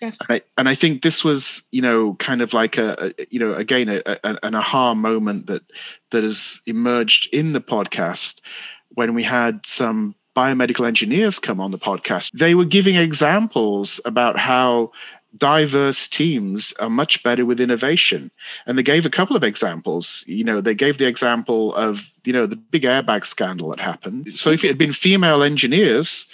Yes. 0.00 0.18
And 0.26 0.36
I, 0.36 0.40
and 0.56 0.68
I 0.68 0.74
think 0.74 1.02
this 1.02 1.22
was, 1.22 1.68
you 1.72 1.82
know, 1.82 2.14
kind 2.14 2.40
of 2.40 2.54
like 2.54 2.78
a, 2.78 3.12
a 3.18 3.26
you 3.30 3.38
know, 3.38 3.52
again, 3.52 3.88
a, 3.88 4.00
a, 4.06 4.38
an 4.42 4.54
aha 4.54 4.94
moment 4.94 5.46
that 5.46 5.62
that 6.10 6.24
has 6.24 6.60
emerged 6.66 7.28
in 7.34 7.52
the 7.52 7.60
podcast 7.60 8.40
when 8.90 9.14
we 9.14 9.22
had 9.22 9.66
some 9.66 10.14
biomedical 10.34 10.86
engineers 10.86 11.38
come 11.38 11.60
on 11.60 11.70
the 11.70 11.78
podcast. 11.78 12.30
They 12.32 12.54
were 12.54 12.64
giving 12.64 12.96
examples 12.96 14.00
about 14.04 14.38
how 14.38 14.92
diverse 15.36 16.08
teams 16.08 16.72
are 16.80 16.90
much 16.90 17.22
better 17.22 17.46
with 17.46 17.60
innovation 17.60 18.32
and 18.66 18.76
they 18.76 18.82
gave 18.82 19.06
a 19.06 19.10
couple 19.10 19.36
of 19.36 19.44
examples 19.44 20.24
you 20.26 20.42
know 20.42 20.60
they 20.60 20.74
gave 20.74 20.98
the 20.98 21.06
example 21.06 21.72
of 21.76 22.10
you 22.24 22.32
know 22.32 22.46
the 22.46 22.56
big 22.56 22.82
airbag 22.82 23.24
scandal 23.24 23.68
that 23.68 23.78
happened 23.78 24.32
so 24.32 24.50
if 24.50 24.64
it 24.64 24.66
had 24.66 24.76
been 24.76 24.92
female 24.92 25.44
engineers 25.44 26.28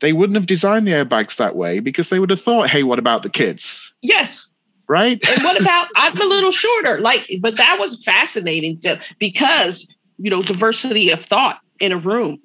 they 0.00 0.12
wouldn't 0.12 0.36
have 0.36 0.46
designed 0.46 0.86
the 0.86 0.92
airbags 0.92 1.36
that 1.36 1.56
way 1.56 1.80
because 1.80 2.10
they 2.10 2.18
would 2.18 2.30
have 2.30 2.40
thought, 2.40 2.68
hey, 2.68 2.82
what 2.82 2.98
about 2.98 3.22
the 3.22 3.30
kids? 3.30 3.92
Yes. 4.02 4.46
Right. 4.88 5.18
And 5.26 5.42
what 5.42 5.60
about 5.60 5.88
I'm 5.96 6.20
a 6.20 6.24
little 6.24 6.52
shorter? 6.52 7.00
Like, 7.00 7.28
but 7.40 7.56
that 7.56 7.78
was 7.80 8.02
fascinating 8.04 8.80
to, 8.80 9.00
because, 9.18 9.92
you 10.18 10.30
know, 10.30 10.42
diversity 10.42 11.10
of 11.10 11.24
thought 11.24 11.60
in 11.80 11.92
a 11.92 11.96
room. 11.96 12.38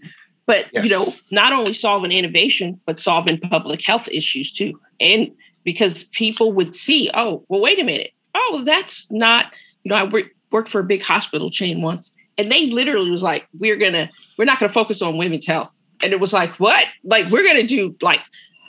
But, 0.45 0.67
yes. 0.73 0.85
you 0.85 0.91
know, 0.91 1.05
not 1.29 1.53
only 1.53 1.73
solving 1.73 2.11
innovation, 2.11 2.79
but 2.85 2.99
solving 2.99 3.39
public 3.39 3.81
health 3.81 4.07
issues 4.09 4.51
too. 4.51 4.79
And 4.99 5.31
because 5.63 6.03
people 6.03 6.51
would 6.53 6.75
see, 6.75 7.11
oh, 7.13 7.45
well, 7.47 7.61
wait 7.61 7.79
a 7.79 7.83
minute. 7.83 8.11
Oh, 8.33 8.63
that's 8.65 9.09
not, 9.11 9.53
you 9.83 9.89
know, 9.89 9.95
I 9.95 10.23
worked 10.51 10.69
for 10.69 10.79
a 10.79 10.85
big 10.85 11.01
hospital 11.01 11.51
chain 11.51 11.81
once, 11.81 12.15
and 12.37 12.51
they 12.51 12.67
literally 12.67 13.11
was 13.11 13.21
like, 13.21 13.45
we're 13.59 13.75
gonna, 13.75 14.09
we're 14.37 14.45
not 14.45 14.59
gonna 14.59 14.71
focus 14.71 15.01
on 15.01 15.17
women's 15.17 15.45
health 15.45 15.80
and 16.03 16.13
it 16.13 16.19
was 16.19 16.33
like, 16.33 16.51
what? 16.59 16.85
Like, 17.03 17.29
we're 17.29 17.43
going 17.43 17.57
to 17.57 17.67
do 17.67 17.95
like, 18.01 18.21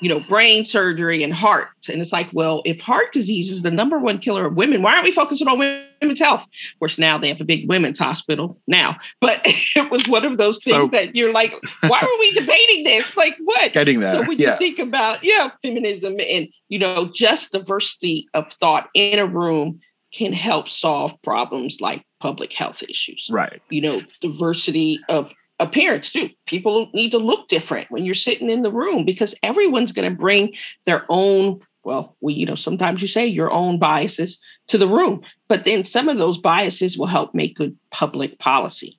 you 0.03 0.09
know, 0.09 0.19
brain 0.19 0.65
surgery 0.65 1.23
and 1.23 1.33
heart. 1.33 1.69
And 1.89 2.03
it's 2.03 2.13
like, 2.13 2.29
well, 2.33 2.61
if 2.65 2.81
heart 2.81 3.13
disease 3.13 3.51
is 3.51 3.63
the 3.63 3.71
number 3.71 4.01
one 4.01 4.19
killer 4.19 4.47
of 4.47 4.57
women, 4.57 4.83
why 4.83 4.95
aren't 4.95 5.05
we 5.05 5.13
focusing 5.13 5.47
on 5.47 5.59
women's 5.59 6.19
health? 6.19 6.43
Of 6.43 6.79
course, 6.81 6.99
now 6.99 7.17
they 7.19 7.29
have 7.29 7.41
a 7.41 7.45
big 7.45 7.69
women's 7.69 8.01
hospital 8.01 8.59
now, 8.67 8.97
but 9.21 9.41
it 9.45 9.91
was 9.93 10.09
one 10.09 10.25
of 10.25 10.39
those 10.39 10.63
things 10.63 10.87
so, 10.87 10.91
that 10.91 11.15
you're 11.15 11.33
like, 11.33 11.55
why 11.87 12.01
are 12.01 12.19
we 12.19 12.33
debating 12.33 12.83
this? 12.83 13.17
Like, 13.17 13.37
what? 13.45 13.73
Getting 13.75 14.01
there. 14.01 14.11
So 14.11 14.27
when 14.27 14.39
yeah. 14.39 14.55
you 14.55 14.59
think 14.59 14.81
about, 14.81 15.23
yeah, 15.23 15.51
feminism 15.63 16.17
and, 16.19 16.49
you 16.69 16.81
know, 16.81 17.09
just 17.15 17.53
diversity 17.53 18.27
of 18.35 18.53
thought 18.55 18.89
in 18.95 19.21
a 19.21 19.27
room 19.27 19.81
can 20.13 20.33
help 20.33 20.69
solve 20.69 21.15
problems 21.23 21.81
like 21.81 22.05
public 22.19 22.53
health 22.53 22.83
issues. 22.83 23.29
Right. 23.31 23.63
You 23.71 23.81
know, 23.81 24.03
diversity 24.21 24.99
of 25.09 25.33
appearance 25.61 26.11
too. 26.11 26.31
People 26.47 26.91
need 26.93 27.11
to 27.11 27.19
look 27.19 27.49
different 27.49 27.91
when 27.91 28.05
you're 28.05 28.15
sitting 28.15 28.51
in 28.51 28.63
the 28.63 28.73
room 28.73 29.05
because 29.05 29.35
everyone's 29.43 29.93
going 29.93 30.09
to 30.09 30.17
bring 30.17 30.55
their 30.85 31.05
own 31.09 31.61
well, 31.85 32.17
we, 32.21 32.35
you 32.35 32.47
know, 32.47 32.55
sometimes 32.55 33.03
you 33.03 33.09
say 33.09 33.27
your 33.27 33.51
own 33.51 33.79
biases 33.79 34.39
to 34.69 34.79
the 34.79 34.89
room, 34.89 35.21
but 35.49 35.65
then 35.65 35.85
some 35.85 36.09
of 36.09 36.19
those 36.19 36.39
biases 36.39 36.97
will 36.97 37.07
help 37.07 37.35
make 37.35 37.57
good 37.57 37.77
public 37.91 38.39
policy. 38.39 38.97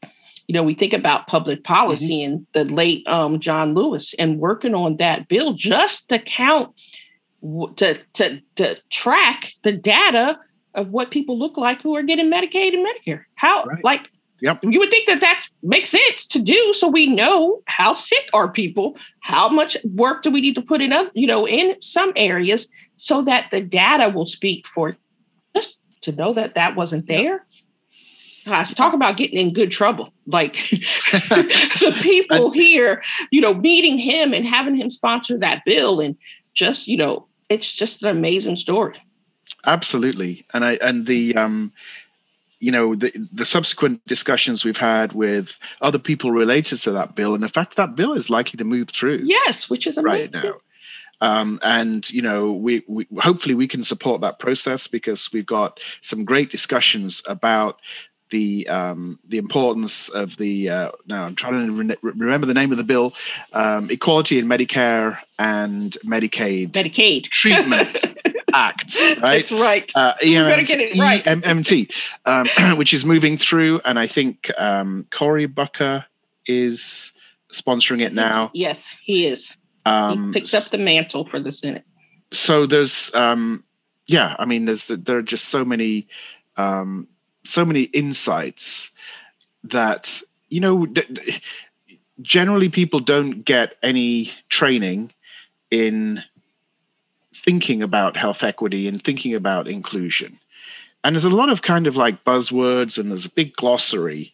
You 0.47 0.53
know, 0.53 0.63
we 0.63 0.73
think 0.73 0.91
about 0.91 1.27
public 1.27 1.63
policy 1.63 2.19
mm-hmm. 2.19 2.33
and 2.33 2.47
the 2.51 2.65
late 2.65 3.07
um, 3.07 3.39
John 3.39 3.73
Lewis 3.73 4.13
and 4.19 4.39
working 4.39 4.75
on 4.75 4.97
that 4.97 5.29
bill 5.29 5.53
just 5.53 6.09
to 6.09 6.19
count, 6.19 6.77
to, 7.77 7.97
to, 8.13 8.41
to 8.55 8.77
track 8.89 9.53
the 9.63 9.71
data 9.71 10.37
of 10.75 10.89
what 10.89 11.11
people 11.11 11.39
look 11.39 11.55
like 11.55 11.81
who 11.81 11.95
are 11.95 12.03
getting 12.03 12.29
Medicaid 12.29 12.73
and 12.73 12.85
Medicare. 12.85 13.23
How, 13.35 13.63
right. 13.63 13.83
like, 13.83 14.09
Yep. 14.43 14.59
You 14.63 14.77
would 14.79 14.89
think 14.89 15.07
that 15.07 15.21
that 15.21 15.45
makes 15.63 15.87
sense 15.87 16.25
to 16.25 16.39
do, 16.39 16.73
so 16.73 16.89
we 16.89 17.07
know 17.07 17.61
how 17.67 17.93
sick 17.93 18.29
are 18.33 18.51
people, 18.51 18.97
how 19.21 19.47
much 19.47 19.77
work 19.85 20.21
do 20.21 20.29
we 20.29 20.41
need 20.41 20.55
to 20.55 20.61
put 20.61 20.81
in, 20.81 20.91
other, 20.91 21.09
you 21.15 21.25
know, 21.25 21.47
in 21.47 21.81
some 21.81 22.11
areas, 22.17 22.67
so 22.97 23.21
that 23.21 23.49
the 23.51 23.61
data 23.61 24.09
will 24.09 24.25
speak 24.25 24.67
for 24.67 24.97
us 25.55 25.77
to 26.01 26.11
know 26.11 26.33
that 26.33 26.55
that 26.55 26.75
wasn't 26.75 27.07
there. 27.07 27.45
Gosh, 28.45 28.73
talk 28.73 28.93
about 28.93 29.15
getting 29.15 29.39
in 29.39 29.53
good 29.53 29.71
trouble. 29.71 30.13
Like 30.27 30.53
the 30.71 31.97
people 32.01 32.51
here, 32.51 33.01
you 33.31 33.39
know, 33.39 33.53
meeting 33.53 33.97
him 33.97 34.33
and 34.33 34.45
having 34.45 34.75
him 34.75 34.89
sponsor 34.89 35.37
that 35.37 35.63
bill, 35.65 36.01
and 36.01 36.17
just 36.53 36.89
you 36.89 36.97
know, 36.97 37.25
it's 37.47 37.71
just 37.71 38.03
an 38.03 38.09
amazing 38.09 38.57
story. 38.57 38.97
Absolutely, 39.65 40.45
and 40.53 40.65
I 40.65 40.73
and 40.81 41.05
the 41.05 41.33
um 41.37 41.71
you 42.63 42.71
know 42.71 42.95
the, 42.95 43.11
the 43.31 43.45
subsequent 43.45 44.05
discussions 44.07 44.63
we've 44.63 44.77
had 44.77 45.11
with 45.13 45.59
other 45.81 45.99
people 45.99 46.31
related 46.31 46.77
to 46.79 46.91
that 46.91 47.13
bill 47.13 47.33
and 47.33 47.43
the 47.43 47.47
fact 47.49 47.75
that 47.75 47.95
bill 47.95 48.13
is 48.13 48.29
likely 48.29 48.57
to 48.57 48.63
move 48.63 48.89
through 48.89 49.19
yes 49.23 49.69
which 49.69 49.85
is 49.85 49.97
amazing. 49.97 50.31
right 50.33 50.43
now. 50.43 50.55
Um, 51.21 51.59
and 51.61 52.09
you 52.09 52.21
know 52.21 52.51
we, 52.51 52.83
we 52.87 53.07
hopefully 53.19 53.55
we 53.55 53.67
can 53.67 53.83
support 53.83 54.21
that 54.21 54.39
process 54.39 54.87
because 54.87 55.31
we've 55.31 55.45
got 55.45 55.79
some 56.01 56.25
great 56.25 56.49
discussions 56.49 57.21
about 57.27 57.79
the 58.29 58.67
um, 58.67 59.19
the 59.27 59.37
importance 59.37 60.09
of 60.09 60.37
the 60.37 60.69
uh, 60.69 60.91
now 61.05 61.25
I'm 61.25 61.35
trying 61.35 61.67
to 61.67 61.71
re- 61.71 61.97
remember 62.01 62.47
the 62.47 62.53
name 62.53 62.71
of 62.71 62.77
the 62.77 62.83
bill 62.83 63.13
um, 63.53 63.89
equality 63.89 64.39
in 64.39 64.47
Medicare 64.47 65.19
and 65.37 65.95
Medicaid 66.05 66.71
Medicaid. 66.71 67.25
treatment 67.25 68.03
act 68.53 68.99
right 68.99 69.17
that's 69.21 69.51
right? 69.51 69.91
uh, 69.95 70.13
EMMT, 70.21 70.67
get 70.67 70.79
it 70.79 70.97
right. 70.97 71.23
EMMT 71.23 71.91
um, 72.25 72.77
which 72.77 72.93
is 72.93 73.05
moving 73.05 73.37
through 73.37 73.81
and 73.85 73.99
I 73.99 74.07
think 74.07 74.51
um, 74.57 75.05
Cory 75.11 75.45
Booker 75.45 76.05
is 76.45 77.13
sponsoring 77.51 78.01
it 78.01 78.13
now. 78.13 78.51
Yes 78.53 78.97
he 79.03 79.25
is. 79.25 79.55
Um, 79.85 80.33
he 80.33 80.39
picked 80.39 80.53
up 80.53 80.65
the 80.65 80.77
mantle 80.77 81.25
for 81.25 81.39
the 81.39 81.51
Senate. 81.51 81.85
So 82.31 82.65
there's 82.65 83.13
um, 83.13 83.63
yeah 84.07 84.35
I 84.39 84.45
mean 84.45 84.65
there's 84.65 84.87
there 84.87 85.17
are 85.17 85.21
just 85.21 85.49
so 85.49 85.63
many 85.65 86.07
um, 86.57 87.07
so 87.43 87.65
many 87.65 87.83
insights 87.83 88.91
that 89.63 90.21
you 90.49 90.59
know 90.59 90.87
generally 92.21 92.69
people 92.69 92.99
don't 92.99 93.43
get 93.43 93.75
any 93.81 94.31
training 94.49 95.11
in 95.71 96.23
thinking 97.43 97.81
about 97.81 98.17
health 98.17 98.43
equity 98.43 98.87
and 98.87 99.03
thinking 99.03 99.35
about 99.35 99.67
inclusion. 99.67 100.39
And 101.03 101.15
there's 101.15 101.25
a 101.25 101.29
lot 101.29 101.49
of 101.49 101.61
kind 101.61 101.87
of 101.87 101.97
like 101.97 102.23
buzzwords 102.23 102.97
and 102.97 103.11
there's 103.11 103.25
a 103.25 103.29
big 103.29 103.55
glossary 103.55 104.31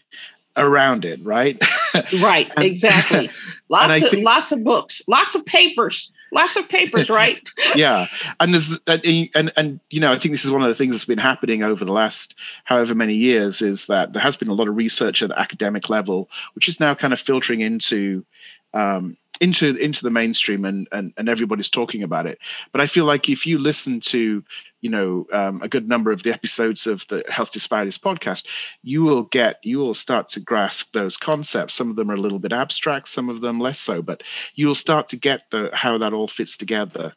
around 0.57 1.05
it 1.05 1.23
right? 1.23 1.61
Right 2.21 2.51
and, 2.55 2.65
exactly. 2.65 3.29
lots 3.69 4.03
of 4.03 4.09
think, 4.09 4.23
lots 4.23 4.51
of 4.51 4.63
books 4.63 5.01
lots 5.07 5.33
of 5.33 5.43
papers 5.45 6.11
lots 6.31 6.55
of 6.55 6.67
papers, 6.69 7.09
right? 7.09 7.49
yeah, 7.75 8.07
and 8.39 8.53
there's 8.53 8.77
and 8.87 9.51
and 9.55 9.79
you 9.89 9.99
know 9.99 10.11
I 10.11 10.17
think 10.17 10.33
this 10.33 10.45
is 10.45 10.51
one 10.51 10.61
of 10.61 10.67
the 10.67 10.75
things 10.75 10.95
that's 10.95 11.05
been 11.05 11.17
happening 11.17 11.63
over 11.63 11.83
the 11.85 11.93
last 11.93 12.35
however 12.63 12.95
many 12.95 13.15
years 13.15 13.61
is 13.61 13.87
that 13.87 14.13
there 14.13 14.21
has 14.21 14.37
been 14.37 14.47
a 14.47 14.53
lot 14.53 14.67
of 14.67 14.75
research 14.75 15.21
at 15.21 15.31
academic 15.31 15.89
level, 15.89 16.29
which 16.53 16.67
is 16.67 16.79
now 16.79 16.93
kind 16.93 17.13
of 17.13 17.19
filtering 17.19 17.61
into 17.61 18.25
um, 18.73 19.17
into 19.39 19.75
into 19.75 20.03
the 20.03 20.11
mainstream 20.11 20.65
and, 20.65 20.87
and 20.91 21.13
and 21.17 21.29
everybody's 21.29 21.69
talking 21.69 22.03
about 22.03 22.25
it. 22.25 22.39
But 22.71 22.81
I 22.81 22.87
feel 22.87 23.05
like 23.05 23.29
if 23.29 23.45
you 23.45 23.57
listen 23.57 23.99
to 24.01 24.43
you 24.81 24.89
know 24.89 25.27
um, 25.33 25.61
a 25.61 25.67
good 25.67 25.87
number 25.87 26.11
of 26.11 26.23
the 26.23 26.33
episodes 26.33 26.87
of 26.87 27.05
the 27.07 27.23
health 27.29 27.51
disparities 27.51 27.97
podcast 27.97 28.47
you 28.81 29.03
will 29.03 29.23
get 29.23 29.59
you 29.63 29.77
will 29.77 29.93
start 29.93 30.27
to 30.29 30.39
grasp 30.39 30.93
those 30.93 31.17
concepts 31.17 31.73
some 31.73 31.89
of 31.89 31.95
them 31.95 32.09
are 32.09 32.15
a 32.15 32.19
little 32.19 32.39
bit 32.39 32.53
abstract 32.53 33.07
some 33.07 33.29
of 33.29 33.41
them 33.41 33.59
less 33.59 33.79
so 33.79 34.01
but 34.01 34.23
you'll 34.55 34.75
start 34.75 35.07
to 35.07 35.17
get 35.17 35.43
the 35.51 35.69
how 35.73 35.97
that 35.97 36.13
all 36.13 36.27
fits 36.27 36.55
together 36.55 37.13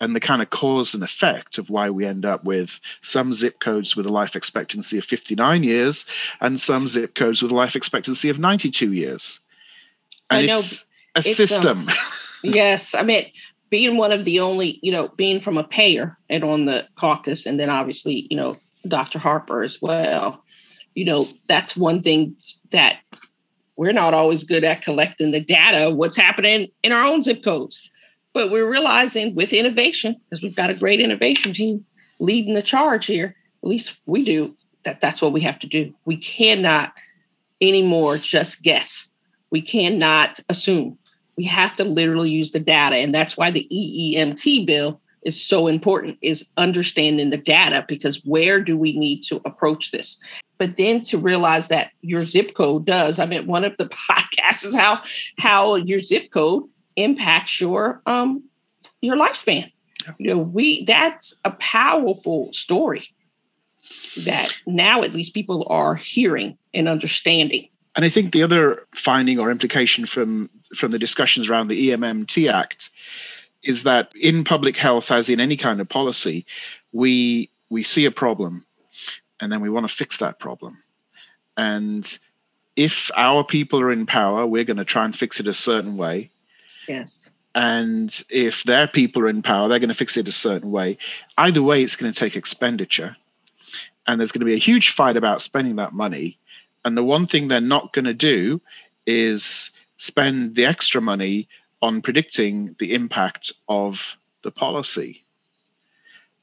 and 0.00 0.16
the 0.16 0.20
kind 0.20 0.42
of 0.42 0.50
cause 0.50 0.94
and 0.94 1.02
effect 1.02 1.58
of 1.58 1.70
why 1.70 1.90
we 1.90 2.06
end 2.06 2.24
up 2.24 2.44
with 2.44 2.80
some 3.00 3.32
zip 3.32 3.60
codes 3.60 3.94
with 3.94 4.06
a 4.06 4.12
life 4.12 4.34
expectancy 4.34 4.98
of 4.98 5.04
59 5.04 5.62
years 5.62 6.06
and 6.40 6.58
some 6.58 6.86
zip 6.86 7.14
codes 7.14 7.42
with 7.42 7.52
a 7.52 7.54
life 7.54 7.76
expectancy 7.76 8.28
of 8.28 8.38
92 8.38 8.92
years 8.92 9.40
and 10.30 10.46
it's 10.46 10.86
a 11.14 11.18
um, 11.18 11.22
system 11.22 11.88
um, 11.88 11.94
yes 12.42 12.94
i 12.94 13.02
mean 13.02 13.24
being 13.72 13.96
one 13.96 14.12
of 14.12 14.26
the 14.26 14.38
only, 14.38 14.78
you 14.82 14.92
know, 14.92 15.08
being 15.16 15.40
from 15.40 15.56
a 15.56 15.64
payer 15.64 16.18
and 16.28 16.44
on 16.44 16.66
the 16.66 16.86
caucus, 16.96 17.46
and 17.46 17.58
then 17.58 17.70
obviously, 17.70 18.26
you 18.28 18.36
know, 18.36 18.54
Dr. 18.86 19.18
Harper 19.18 19.62
as 19.62 19.80
well, 19.80 20.44
you 20.94 21.06
know, 21.06 21.26
that's 21.48 21.74
one 21.74 22.02
thing 22.02 22.36
that 22.70 22.98
we're 23.76 23.94
not 23.94 24.12
always 24.12 24.44
good 24.44 24.62
at 24.62 24.82
collecting 24.82 25.30
the 25.30 25.40
data, 25.40 25.88
what's 25.88 26.18
happening 26.18 26.68
in 26.82 26.92
our 26.92 27.06
own 27.06 27.22
zip 27.22 27.42
codes. 27.42 27.80
But 28.34 28.50
we're 28.50 28.68
realizing 28.68 29.34
with 29.34 29.54
innovation, 29.54 30.20
because 30.28 30.42
we've 30.42 30.54
got 30.54 30.68
a 30.68 30.74
great 30.74 31.00
innovation 31.00 31.54
team 31.54 31.82
leading 32.18 32.52
the 32.52 32.60
charge 32.60 33.06
here, 33.06 33.34
at 33.62 33.68
least 33.70 33.96
we 34.04 34.22
do, 34.22 34.54
that 34.82 35.00
that's 35.00 35.22
what 35.22 35.32
we 35.32 35.40
have 35.40 35.58
to 35.60 35.66
do. 35.66 35.94
We 36.04 36.18
cannot 36.18 36.92
anymore 37.62 38.18
just 38.18 38.62
guess. 38.62 39.08
We 39.50 39.62
cannot 39.62 40.40
assume 40.50 40.98
we 41.36 41.44
have 41.44 41.72
to 41.74 41.84
literally 41.84 42.30
use 42.30 42.50
the 42.50 42.60
data 42.60 42.96
and 42.96 43.14
that's 43.14 43.36
why 43.36 43.50
the 43.50 43.66
EMMT 43.72 44.66
bill 44.66 45.00
is 45.22 45.40
so 45.40 45.66
important 45.66 46.18
is 46.20 46.46
understanding 46.56 47.30
the 47.30 47.38
data 47.38 47.84
because 47.86 48.20
where 48.24 48.60
do 48.60 48.76
we 48.76 48.98
need 48.98 49.22
to 49.22 49.40
approach 49.44 49.92
this? 49.92 50.18
But 50.58 50.76
then 50.76 51.02
to 51.04 51.18
realize 51.18 51.68
that 51.68 51.92
your 52.02 52.26
zip 52.26 52.54
code 52.54 52.84
does 52.84 53.18
i 53.18 53.26
mean 53.26 53.46
one 53.46 53.64
of 53.64 53.76
the 53.78 53.86
podcasts 54.10 54.64
is 54.64 54.74
how 54.74 55.00
how 55.38 55.76
your 55.76 55.98
zip 56.00 56.30
code 56.30 56.64
impacts 56.96 57.60
your 57.60 58.02
um 58.06 58.42
your 59.00 59.16
lifespan. 59.16 59.70
You 60.18 60.28
know 60.28 60.38
we 60.38 60.84
that's 60.84 61.34
a 61.44 61.50
powerful 61.52 62.52
story 62.52 63.08
that 64.24 64.52
now 64.66 65.02
at 65.02 65.12
least 65.12 65.34
people 65.34 65.66
are 65.68 65.94
hearing 65.94 66.56
and 66.74 66.88
understanding 66.88 67.68
and 67.94 68.04
I 68.04 68.08
think 68.08 68.32
the 68.32 68.42
other 68.42 68.86
finding 68.94 69.38
or 69.38 69.50
implication 69.50 70.06
from 70.06 70.50
from 70.74 70.90
the 70.90 70.98
discussions 70.98 71.48
around 71.48 71.68
the 71.68 71.90
EMMT 71.90 72.50
Act 72.50 72.90
is 73.62 73.84
that 73.84 74.10
in 74.16 74.44
public 74.44 74.76
health, 74.76 75.10
as 75.10 75.28
in 75.28 75.40
any 75.40 75.56
kind 75.56 75.80
of 75.80 75.88
policy, 75.88 76.46
we 76.92 77.50
we 77.68 77.82
see 77.82 78.04
a 78.04 78.10
problem, 78.10 78.66
and 79.40 79.52
then 79.52 79.60
we 79.60 79.70
want 79.70 79.88
to 79.88 79.94
fix 79.94 80.18
that 80.18 80.38
problem. 80.38 80.82
And 81.56 82.18
if 82.76 83.10
our 83.16 83.44
people 83.44 83.80
are 83.80 83.92
in 83.92 84.06
power, 84.06 84.46
we're 84.46 84.64
going 84.64 84.78
to 84.78 84.84
try 84.84 85.04
and 85.04 85.16
fix 85.16 85.38
it 85.38 85.46
a 85.46 85.54
certain 85.54 85.96
way. 85.96 86.30
Yes. 86.88 87.30
And 87.54 88.22
if 88.30 88.64
their 88.64 88.88
people 88.88 89.22
are 89.22 89.28
in 89.28 89.42
power, 89.42 89.68
they're 89.68 89.78
going 89.78 89.88
to 89.88 89.94
fix 89.94 90.16
it 90.16 90.26
a 90.26 90.32
certain 90.32 90.70
way. 90.70 90.96
Either 91.36 91.62
way, 91.62 91.82
it's 91.82 91.96
going 91.96 92.10
to 92.10 92.18
take 92.18 92.34
expenditure. 92.34 93.16
And 94.06 94.18
there's 94.18 94.32
going 94.32 94.40
to 94.40 94.46
be 94.46 94.54
a 94.54 94.58
huge 94.58 94.90
fight 94.90 95.18
about 95.18 95.42
spending 95.42 95.76
that 95.76 95.92
money 95.92 96.38
and 96.84 96.96
the 96.96 97.04
one 97.04 97.26
thing 97.26 97.48
they're 97.48 97.60
not 97.60 97.92
going 97.92 98.04
to 98.04 98.14
do 98.14 98.60
is 99.06 99.70
spend 99.96 100.54
the 100.54 100.64
extra 100.64 101.00
money 101.00 101.48
on 101.80 102.02
predicting 102.02 102.74
the 102.78 102.94
impact 102.94 103.52
of 103.68 104.16
the 104.42 104.50
policy. 104.50 105.22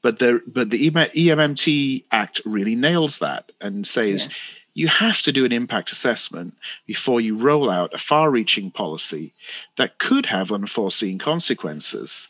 But 0.02 0.18
the 0.18 0.40
but 0.46 0.70
the 0.70 0.90
EMMT 0.90 2.04
Act 2.10 2.40
really 2.46 2.74
nails 2.74 3.18
that 3.18 3.52
and 3.60 3.86
says 3.86 4.26
yes. 4.26 4.50
you 4.72 4.88
have 4.88 5.20
to 5.22 5.32
do 5.32 5.44
an 5.44 5.52
impact 5.52 5.92
assessment 5.92 6.54
before 6.86 7.20
you 7.20 7.36
roll 7.36 7.68
out 7.68 7.92
a 7.92 7.98
far-reaching 7.98 8.70
policy 8.70 9.34
that 9.76 9.98
could 9.98 10.26
have 10.26 10.52
unforeseen 10.52 11.18
consequences. 11.18 12.28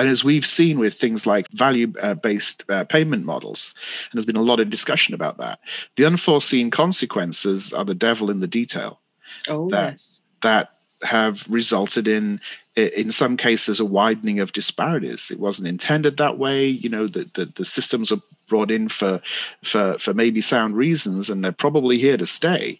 And 0.00 0.08
as 0.08 0.24
we've 0.24 0.46
seen 0.46 0.78
with 0.78 0.94
things 0.94 1.26
like 1.26 1.46
value 1.50 1.92
uh, 2.00 2.14
based 2.14 2.64
uh, 2.70 2.84
payment 2.84 3.26
models, 3.26 3.74
and 4.10 4.16
there's 4.16 4.24
been 4.24 4.34
a 4.34 4.42
lot 4.42 4.58
of 4.58 4.70
discussion 4.70 5.12
about 5.12 5.36
that, 5.36 5.60
the 5.96 6.06
unforeseen 6.06 6.70
consequences 6.70 7.74
are 7.74 7.84
the 7.84 7.94
devil 7.94 8.30
in 8.30 8.40
the 8.40 8.46
detail. 8.46 8.98
Oh, 9.46 9.68
that, 9.68 9.92
yes. 9.92 10.22
That 10.42 10.70
have 11.02 11.44
resulted 11.50 12.08
in 12.08 12.40
in 12.76 13.12
some 13.12 13.36
cases 13.36 13.78
a 13.78 13.84
widening 13.84 14.38
of 14.38 14.52
disparities 14.52 15.30
it 15.30 15.40
wasn't 15.40 15.66
intended 15.66 16.18
that 16.18 16.36
way 16.36 16.66
you 16.66 16.90
know 16.90 17.06
the, 17.06 17.28
the, 17.34 17.46
the 17.56 17.64
systems 17.64 18.12
are 18.12 18.20
brought 18.48 18.70
in 18.70 18.86
for 18.86 19.18
for 19.64 19.98
for 19.98 20.12
maybe 20.12 20.42
sound 20.42 20.76
reasons 20.76 21.30
and 21.30 21.42
they're 21.42 21.52
probably 21.52 21.96
here 21.96 22.18
to 22.18 22.26
stay 22.26 22.78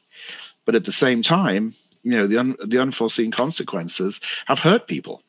but 0.66 0.74
at 0.74 0.84
the 0.84 0.92
same 0.92 1.22
time 1.22 1.74
you 2.02 2.10
know 2.10 2.26
the 2.26 2.36
un, 2.36 2.54
the 2.62 2.78
unforeseen 2.78 3.30
consequences 3.30 4.20
have 4.44 4.58
hurt 4.58 4.86
people 4.86 5.22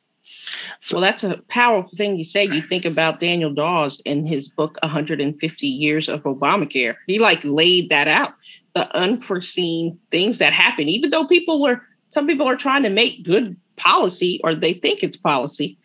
so, 0.80 0.96
well, 0.96 1.02
that's 1.02 1.24
a 1.24 1.38
powerful 1.50 1.92
thing 1.96 2.18
you 2.18 2.24
say. 2.24 2.46
You 2.46 2.62
think 2.62 2.86
about 2.86 3.20
Daniel 3.20 3.54
Dawes 3.54 4.00
in 4.06 4.26
his 4.26 4.48
book, 4.48 4.78
150 4.84 5.68
Years 5.68 6.10
of 6.10 6.24
Obamacare. 6.24 6.96
He 7.08 7.20
like 7.20 7.42
laid 7.44 7.90
that 7.90 8.08
out, 8.08 8.34
the 8.74 8.94
unforeseen 8.96 9.98
things 10.10 10.38
that 10.38 10.54
happen, 10.54 10.88
even 10.88 11.10
though 11.10 11.26
people 11.26 11.62
were, 11.62 11.82
some 12.10 12.28
people 12.28 12.48
are 12.48 12.56
trying 12.56 12.84
to 12.84 12.90
make 12.90 13.24
good 13.24 13.56
policy 13.78 14.40
or 14.44 14.54
they 14.54 14.74
think 14.74 15.04
it's 15.04 15.18
policy, 15.18 15.78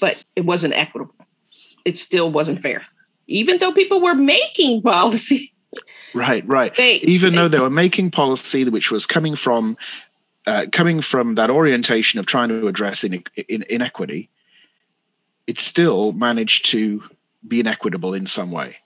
but 0.00 0.16
it 0.36 0.44
wasn't 0.44 0.74
equitable. 0.74 1.14
It 1.84 1.98
still 1.98 2.30
wasn't 2.30 2.62
fair. 2.62 2.84
Even 3.26 3.58
though 3.58 3.72
people 3.72 4.00
were 4.00 4.14
making 4.14 4.82
policy. 4.82 5.50
Right, 6.14 6.46
right. 6.46 6.74
They, 6.76 6.96
even 6.98 7.32
they, 7.32 7.38
though 7.38 7.48
they 7.48 7.58
were 7.58 7.70
making 7.70 8.10
policy 8.10 8.64
which 8.64 8.90
was 8.90 9.06
coming 9.06 9.34
from 9.34 9.76
uh, 10.46 10.66
coming 10.72 11.00
from 11.00 11.36
that 11.36 11.50
orientation 11.50 12.20
of 12.20 12.26
trying 12.26 12.48
to 12.48 12.66
address 12.66 13.04
in, 13.04 13.22
in, 13.48 13.64
inequity, 13.68 14.28
it 15.46 15.58
still 15.58 16.12
managed 16.12 16.66
to 16.66 17.02
be 17.46 17.60
inequitable 17.60 18.14
in 18.14 18.26
some 18.26 18.50
way. 18.50 18.76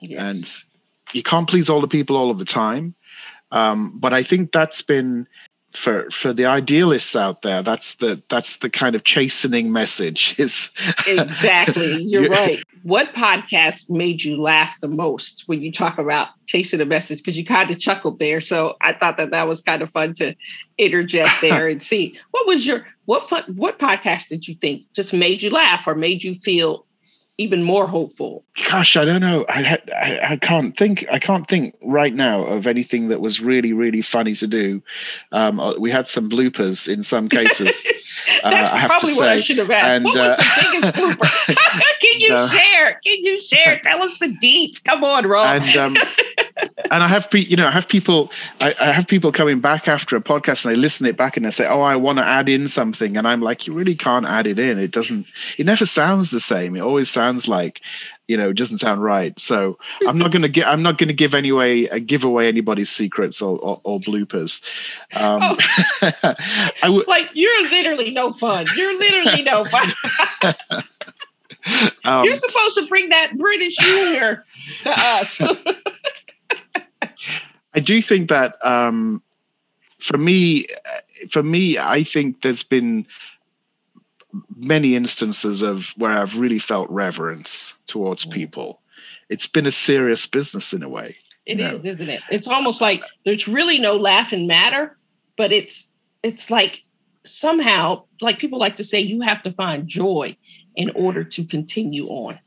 Yes. 0.00 0.20
And 0.20 1.14
you 1.14 1.22
can't 1.22 1.48
please 1.48 1.68
all 1.68 1.80
the 1.80 1.88
people 1.88 2.16
all 2.16 2.30
of 2.30 2.38
the 2.38 2.44
time. 2.44 2.94
Um, 3.50 3.98
but 3.98 4.12
I 4.12 4.22
think 4.22 4.52
that's 4.52 4.82
been 4.82 5.26
for 5.72 6.08
for 6.10 6.32
the 6.32 6.46
idealists 6.46 7.14
out 7.14 7.42
there 7.42 7.62
that's 7.62 7.94
the 7.96 8.22
that's 8.30 8.58
the 8.58 8.70
kind 8.70 8.96
of 8.96 9.04
chastening 9.04 9.70
message 9.70 10.34
is 10.38 10.72
exactly 11.06 12.02
you're 12.02 12.28
right 12.30 12.64
what 12.82 13.14
podcast 13.14 13.90
made 13.90 14.22
you 14.22 14.40
laugh 14.40 14.80
the 14.80 14.88
most 14.88 15.44
when 15.46 15.62
you 15.62 15.70
talk 15.70 15.98
about 15.98 16.28
chasing 16.46 16.80
a 16.80 16.84
message? 16.84 17.18
Because 17.18 17.36
you 17.36 17.44
kind 17.44 17.70
of 17.70 17.78
chuckled 17.78 18.18
there 18.18 18.40
so 18.40 18.76
i 18.80 18.92
thought 18.92 19.16
that 19.16 19.30
that 19.30 19.48
was 19.48 19.60
kind 19.60 19.82
of 19.82 19.90
fun 19.90 20.14
to 20.14 20.34
interject 20.78 21.32
there 21.40 21.68
and 21.68 21.82
see. 21.82 22.18
What 22.30 22.46
was 22.46 22.66
your 22.66 22.86
what 23.04 23.28
fun, 23.28 23.44
what 23.56 23.78
podcast 23.78 24.28
did 24.28 24.48
you 24.48 24.54
think 24.54 24.84
just 24.94 25.12
made 25.12 25.42
you 25.42 25.50
laugh 25.50 25.86
or 25.86 25.94
made 25.94 26.22
you 26.22 26.34
feel 26.34 26.86
even 27.38 27.62
more 27.62 27.86
hopeful? 27.86 28.44
Gosh, 28.68 28.96
I 28.96 29.04
don't 29.04 29.20
know. 29.20 29.46
I, 29.48 29.78
I, 29.94 30.20
I 30.32 30.36
can't 30.36 30.76
think. 30.76 31.06
I 31.10 31.18
can't 31.18 31.46
think 31.48 31.74
right 31.82 32.12
now 32.12 32.42
of 32.42 32.66
anything 32.66 33.08
that 33.08 33.20
was 33.20 33.40
really 33.40 33.72
really 33.72 34.02
funny 34.02 34.34
to 34.34 34.46
do. 34.46 34.82
Um, 35.32 35.60
uh, 35.60 35.78
we 35.78 35.90
had 35.90 36.06
some 36.06 36.28
bloopers 36.28 36.92
in 36.92 37.02
some 37.02 37.28
cases. 37.38 37.86
uh, 38.42 38.50
That's 38.50 38.70
I 38.70 38.86
probably 38.86 39.14
what 39.14 39.28
I 39.28 39.40
should 39.40 39.58
have 39.58 39.70
asked. 39.70 39.88
And, 39.88 40.04
what 40.04 40.16
was 40.16 40.22
uh, 40.22 40.36
the 40.36 40.70
biggest 40.72 40.94
blooper? 40.94 41.56
Can 42.00 42.20
you 42.20 42.34
uh, 42.34 42.48
share? 42.48 43.00
Can 43.04 43.24
you 43.24 43.40
share? 43.40 43.78
Tell 43.80 44.02
us 44.02 44.18
the 44.18 44.36
deets. 44.42 44.82
Come 44.82 45.04
on, 45.04 45.26
Rolf. 45.26 45.46
And 45.46 45.76
um, 45.76 45.96
and 46.90 47.02
I 47.02 47.08
have 47.08 47.28
you 47.32 47.56
know 47.56 47.66
I 47.66 47.70
have 47.70 47.88
people 47.88 48.30
I, 48.60 48.74
I, 48.80 48.92
have 48.92 49.06
people 49.06 49.32
coming 49.32 49.60
back 49.60 49.88
after 49.88 50.16
a 50.16 50.20
podcast 50.20 50.64
and 50.64 50.74
they 50.74 50.78
listen 50.78 51.06
it 51.06 51.16
back 51.16 51.36
and 51.36 51.44
they 51.44 51.50
say 51.50 51.66
oh 51.66 51.80
I 51.80 51.96
want 51.96 52.18
to 52.18 52.26
add 52.26 52.48
in 52.48 52.68
something. 52.68 53.16
And 53.16 53.26
I'm 53.26 53.40
like 53.40 53.66
you 53.66 53.72
really 53.72 53.94
can't 53.94 54.26
add 54.26 54.46
it 54.46 54.58
in. 54.58 54.78
It 54.78 54.90
doesn't 54.90 55.26
it 55.58 55.66
never 55.66 55.86
sounds 55.86 56.30
the 56.30 56.40
same. 56.40 56.76
It 56.76 56.80
always 56.80 57.10
sounds 57.10 57.48
like 57.48 57.80
you 58.26 58.36
know 58.36 58.50
it 58.50 58.56
doesn't 58.56 58.78
sound 58.78 59.02
right. 59.02 59.38
So 59.38 59.78
I'm 60.06 60.18
not 60.18 60.30
going 60.30 60.42
to 60.42 60.48
get 60.48 60.66
I'm 60.66 60.82
not 60.82 60.98
going 60.98 61.08
to 61.08 61.14
give 61.14 61.34
anyway 61.34 61.88
uh, 61.88 61.98
give 62.04 62.24
away 62.24 62.48
anybody's 62.48 62.90
secrets 62.90 63.42
or, 63.42 63.58
or, 63.58 63.80
or 63.84 64.00
bloopers. 64.00 64.62
Um, 65.14 65.40
oh. 65.42 66.34
W- 66.82 67.04
like 67.06 67.30
you're 67.34 67.62
literally 67.70 68.10
no 68.10 68.32
fun. 68.32 68.66
You're 68.76 68.96
literally 68.96 69.42
no 69.42 69.64
fun. 69.70 70.84
Um, 72.04 72.24
you're 72.24 72.34
supposed 72.34 72.76
to 72.76 72.86
bring 72.86 73.08
that 73.10 73.36
British 73.36 73.76
humor 73.76 74.44
to 74.84 74.90
us 74.90 75.40
I 77.78 77.80
do 77.80 78.02
think 78.02 78.28
that 78.28 78.56
um, 78.66 79.22
for 80.00 80.18
me, 80.18 80.66
for 81.30 81.44
me, 81.44 81.78
I 81.78 82.02
think 82.02 82.42
there's 82.42 82.64
been 82.64 83.06
many 84.56 84.96
instances 84.96 85.62
of 85.62 85.94
where 85.96 86.10
I've 86.10 86.36
really 86.36 86.58
felt 86.58 86.90
reverence 86.90 87.76
towards 87.86 88.24
mm. 88.24 88.32
people. 88.32 88.80
It's 89.28 89.46
been 89.46 89.64
a 89.64 89.70
serious 89.70 90.26
business 90.26 90.72
in 90.72 90.82
a 90.82 90.88
way. 90.88 91.14
It 91.46 91.60
is, 91.60 91.84
know? 91.84 91.90
isn't 91.90 92.08
it? 92.08 92.20
It's 92.32 92.48
almost 92.48 92.80
like 92.80 93.04
there's 93.24 93.46
really 93.46 93.78
no 93.78 93.94
laughing 93.94 94.48
matter, 94.48 94.98
but 95.36 95.52
it's 95.52 95.88
it's 96.24 96.50
like 96.50 96.82
somehow, 97.24 98.02
like 98.20 98.40
people 98.40 98.58
like 98.58 98.74
to 98.74 98.84
say, 98.84 98.98
you 98.98 99.20
have 99.20 99.40
to 99.44 99.52
find 99.52 99.86
joy 99.86 100.36
in 100.74 100.90
order 100.96 101.22
to 101.22 101.44
continue 101.44 102.08
on. 102.08 102.40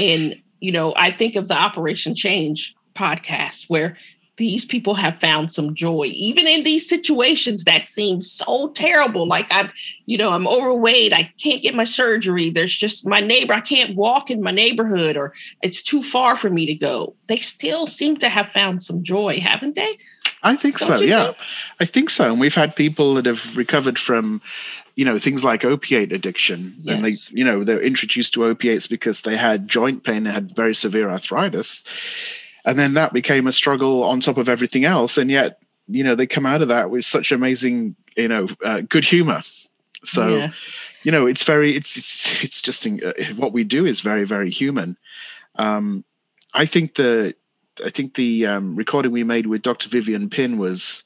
And 0.00 0.42
you 0.58 0.72
know, 0.72 0.94
I 0.96 1.12
think 1.12 1.36
of 1.36 1.46
the 1.46 1.54
Operation 1.54 2.16
Change 2.16 2.74
podcast 2.96 3.66
where 3.68 3.96
these 4.38 4.64
people 4.64 4.94
have 4.94 5.20
found 5.20 5.52
some 5.52 5.74
joy 5.74 6.04
even 6.14 6.46
in 6.46 6.64
these 6.64 6.88
situations 6.88 7.64
that 7.64 7.88
seem 7.88 8.20
so 8.22 8.68
terrible. 8.68 9.26
Like 9.26 9.46
i'm 9.50 9.70
you 10.06 10.16
know 10.16 10.30
i'm 10.32 10.46
overweight 10.48 11.12
i 11.12 11.32
can't 11.38 11.62
get 11.62 11.74
my 11.74 11.84
surgery 11.84 12.50
there's 12.50 12.74
just 12.74 13.06
my 13.06 13.20
neighbor 13.20 13.52
i 13.52 13.60
can't 13.60 13.96
walk 13.96 14.30
in 14.30 14.40
my 14.40 14.50
neighborhood 14.50 15.16
or 15.16 15.34
it's 15.62 15.82
too 15.82 16.02
far 16.02 16.36
for 16.36 16.48
me 16.48 16.64
to 16.66 16.74
go. 16.74 17.14
They 17.26 17.36
still 17.36 17.86
seem 17.86 18.16
to 18.18 18.28
have 18.28 18.50
found 18.50 18.82
some 18.82 19.02
joy 19.02 19.40
haven't 19.40 19.74
they? 19.74 19.98
I 20.42 20.54
think 20.56 20.78
Don't 20.78 20.98
so 20.98 21.04
yeah. 21.04 21.24
think? 21.24 21.36
i 21.80 21.84
think 21.84 22.10
so 22.10 22.30
and 22.30 22.40
we've 22.40 22.54
had 22.54 22.76
people 22.76 23.14
that 23.14 23.26
have 23.26 23.56
recovered 23.56 23.98
from 23.98 24.40
you 24.94 25.04
know 25.04 25.18
things 25.18 25.44
like 25.44 25.64
opiate 25.64 26.12
addiction 26.12 26.74
yes. 26.78 26.94
and 26.94 27.04
they 27.04 27.12
you 27.36 27.44
know 27.44 27.64
they're 27.64 27.82
introduced 27.82 28.34
to 28.34 28.44
opiates 28.44 28.86
because 28.86 29.22
they 29.22 29.36
had 29.36 29.68
joint 29.68 30.04
pain 30.04 30.18
and 30.18 30.28
had 30.28 30.54
very 30.56 30.74
severe 30.74 31.10
arthritis 31.10 31.84
and 32.64 32.78
then 32.78 32.94
that 32.94 33.12
became 33.12 33.46
a 33.46 33.52
struggle 33.52 34.02
on 34.04 34.20
top 34.20 34.36
of 34.36 34.48
everything 34.48 34.84
else. 34.84 35.18
And 35.18 35.30
yet 35.30 35.60
you 35.86 36.04
know 36.04 36.14
they 36.14 36.26
come 36.26 36.46
out 36.46 36.62
of 36.62 36.68
that 36.68 36.90
with 36.90 37.04
such 37.04 37.32
amazing 37.32 37.96
you 38.16 38.28
know 38.28 38.48
uh, 38.64 38.82
good 38.82 39.04
humor. 39.04 39.42
So 40.04 40.36
yeah. 40.36 40.50
you 41.02 41.12
know 41.12 41.26
it's 41.26 41.44
very 41.44 41.76
it's 41.76 41.96
it's, 41.96 42.44
it's 42.44 42.62
just 42.62 42.86
uh, 42.86 43.12
what 43.36 43.52
we 43.52 43.64
do 43.64 43.86
is 43.86 44.00
very 44.00 44.24
very 44.24 44.50
human. 44.50 44.96
Um 45.56 46.04
i 46.54 46.64
think 46.64 46.94
the 46.94 47.34
i 47.84 47.90
think 47.90 48.14
the 48.14 48.46
um, 48.46 48.74
recording 48.74 49.12
we 49.12 49.22
made 49.22 49.46
with 49.46 49.60
dr 49.60 49.86
vivian 49.90 50.30
Pinn 50.30 50.56
was 50.56 51.04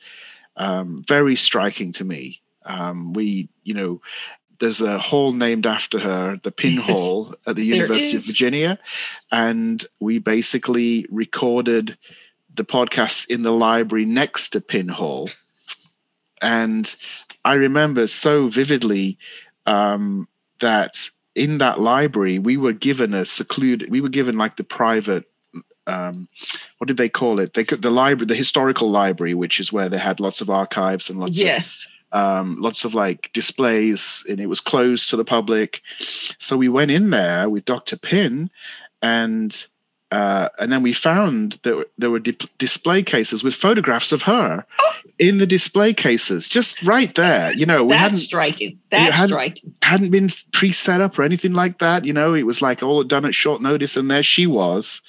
um, 0.57 0.99
very 1.07 1.37
striking 1.37 1.93
to 1.93 2.05
me. 2.05 2.41
Um, 2.65 3.13
we 3.13 3.49
you 3.65 3.75
know 3.75 4.01
there's 4.63 4.81
a 4.81 4.97
hall 4.97 5.33
named 5.33 5.67
after 5.67 5.99
her, 5.99 6.39
the 6.45 6.53
Pinn 6.53 6.77
Hall 6.77 7.35
at 7.49 7.57
the 7.57 7.65
University 7.65 8.17
of 8.17 8.25
Virginia. 8.25 8.79
And 9.33 9.85
we 9.99 10.21
basically 10.21 11.05
recorded 11.11 11.99
the 12.55 12.65
podcast 12.65 13.27
in 13.27 13.43
the 13.43 13.51
library 13.51 14.05
next 14.05 14.51
to 14.51 14.61
Pinn 14.61 14.87
Hall. 14.87 15.31
And 16.41 16.95
I 17.45 17.55
remember 17.55 18.07
so 18.07 18.47
vividly 18.47 19.19
um, 19.67 20.29
that 20.61 21.11
in 21.35 21.59
that 21.59 21.81
library, 21.81 22.39
we 22.39 22.57
were 22.57 22.73
given 22.73 23.15
a 23.15 23.27
secluded, 23.27 23.91
we 23.91 24.01
were 24.01 24.11
given 24.11 24.39
like 24.39 24.55
the 24.55 24.65
private 24.65 25.25
um, 25.89 26.29
what 26.79 26.87
did 26.87 26.97
they 26.97 27.09
call 27.09 27.41
it? 27.41 27.55
They 27.55 27.65
could, 27.65 27.83
the 27.83 27.91
library, 27.91 28.27
the 28.27 28.37
historical 28.37 28.89
library, 28.89 29.35
which 29.35 29.59
is 29.59 29.73
where 29.73 29.89
they 29.89 29.99
had 29.99 30.21
lots 30.21 30.41
of 30.41 30.49
archives 30.49 31.11
and 31.11 31.19
lots 31.19 31.37
yes. 31.37 31.89
Um, 32.13 32.61
lots 32.61 32.85
of 32.85 32.95
like 32.95 33.31
displays, 33.33 34.25
and 34.29 34.41
it 34.41 34.47
was 34.47 34.61
closed 34.61 35.11
to 35.11 35.17
the 35.17 35.25
public. 35.25 35.83
So 36.39 36.57
we 36.57 36.69
went 36.69 36.91
in 36.91 37.11
there 37.11 37.49
with 37.49 37.65
Dr. 37.65 37.97
Pinn, 37.97 38.51
and 39.01 39.67
uh, 40.13 40.51
and 40.59 40.71
then 40.71 40.83
we 40.83 40.93
found 40.93 41.59
that 41.63 41.89
there 41.97 42.11
were 42.11 42.19
di- 42.19 42.37
display 42.59 43.03
cases 43.03 43.43
with 43.43 43.55
photographs 43.55 44.13
of 44.13 44.21
her 44.23 44.67
oh. 44.79 44.95
in 45.19 45.39
the 45.39 45.47
display 45.47 45.95
cases, 45.95 46.51
just 46.51 46.83
right 46.83 47.15
there. 47.15 47.51
You 47.55 47.65
know, 47.65 47.83
we 47.83 47.91
That's 47.91 48.03
hadn't 48.03 48.19
striking. 48.19 48.79
That's 48.91 49.15
hadn't, 49.15 49.31
striking. 49.31 49.75
Hadn't 49.81 50.11
been 50.11 50.29
pre-set 50.53 51.01
up 51.01 51.19
or 51.19 51.23
anything 51.23 51.55
like 51.55 51.79
that. 51.79 52.05
You 52.05 52.13
know, 52.13 52.35
it 52.35 52.43
was 52.43 52.61
like 52.61 52.83
all 52.83 53.03
done 53.05 53.25
at 53.25 53.35
short 53.35 53.63
notice, 53.63 53.97
and 53.97 54.11
there 54.11 54.23
she 54.23 54.47
was. 54.47 55.01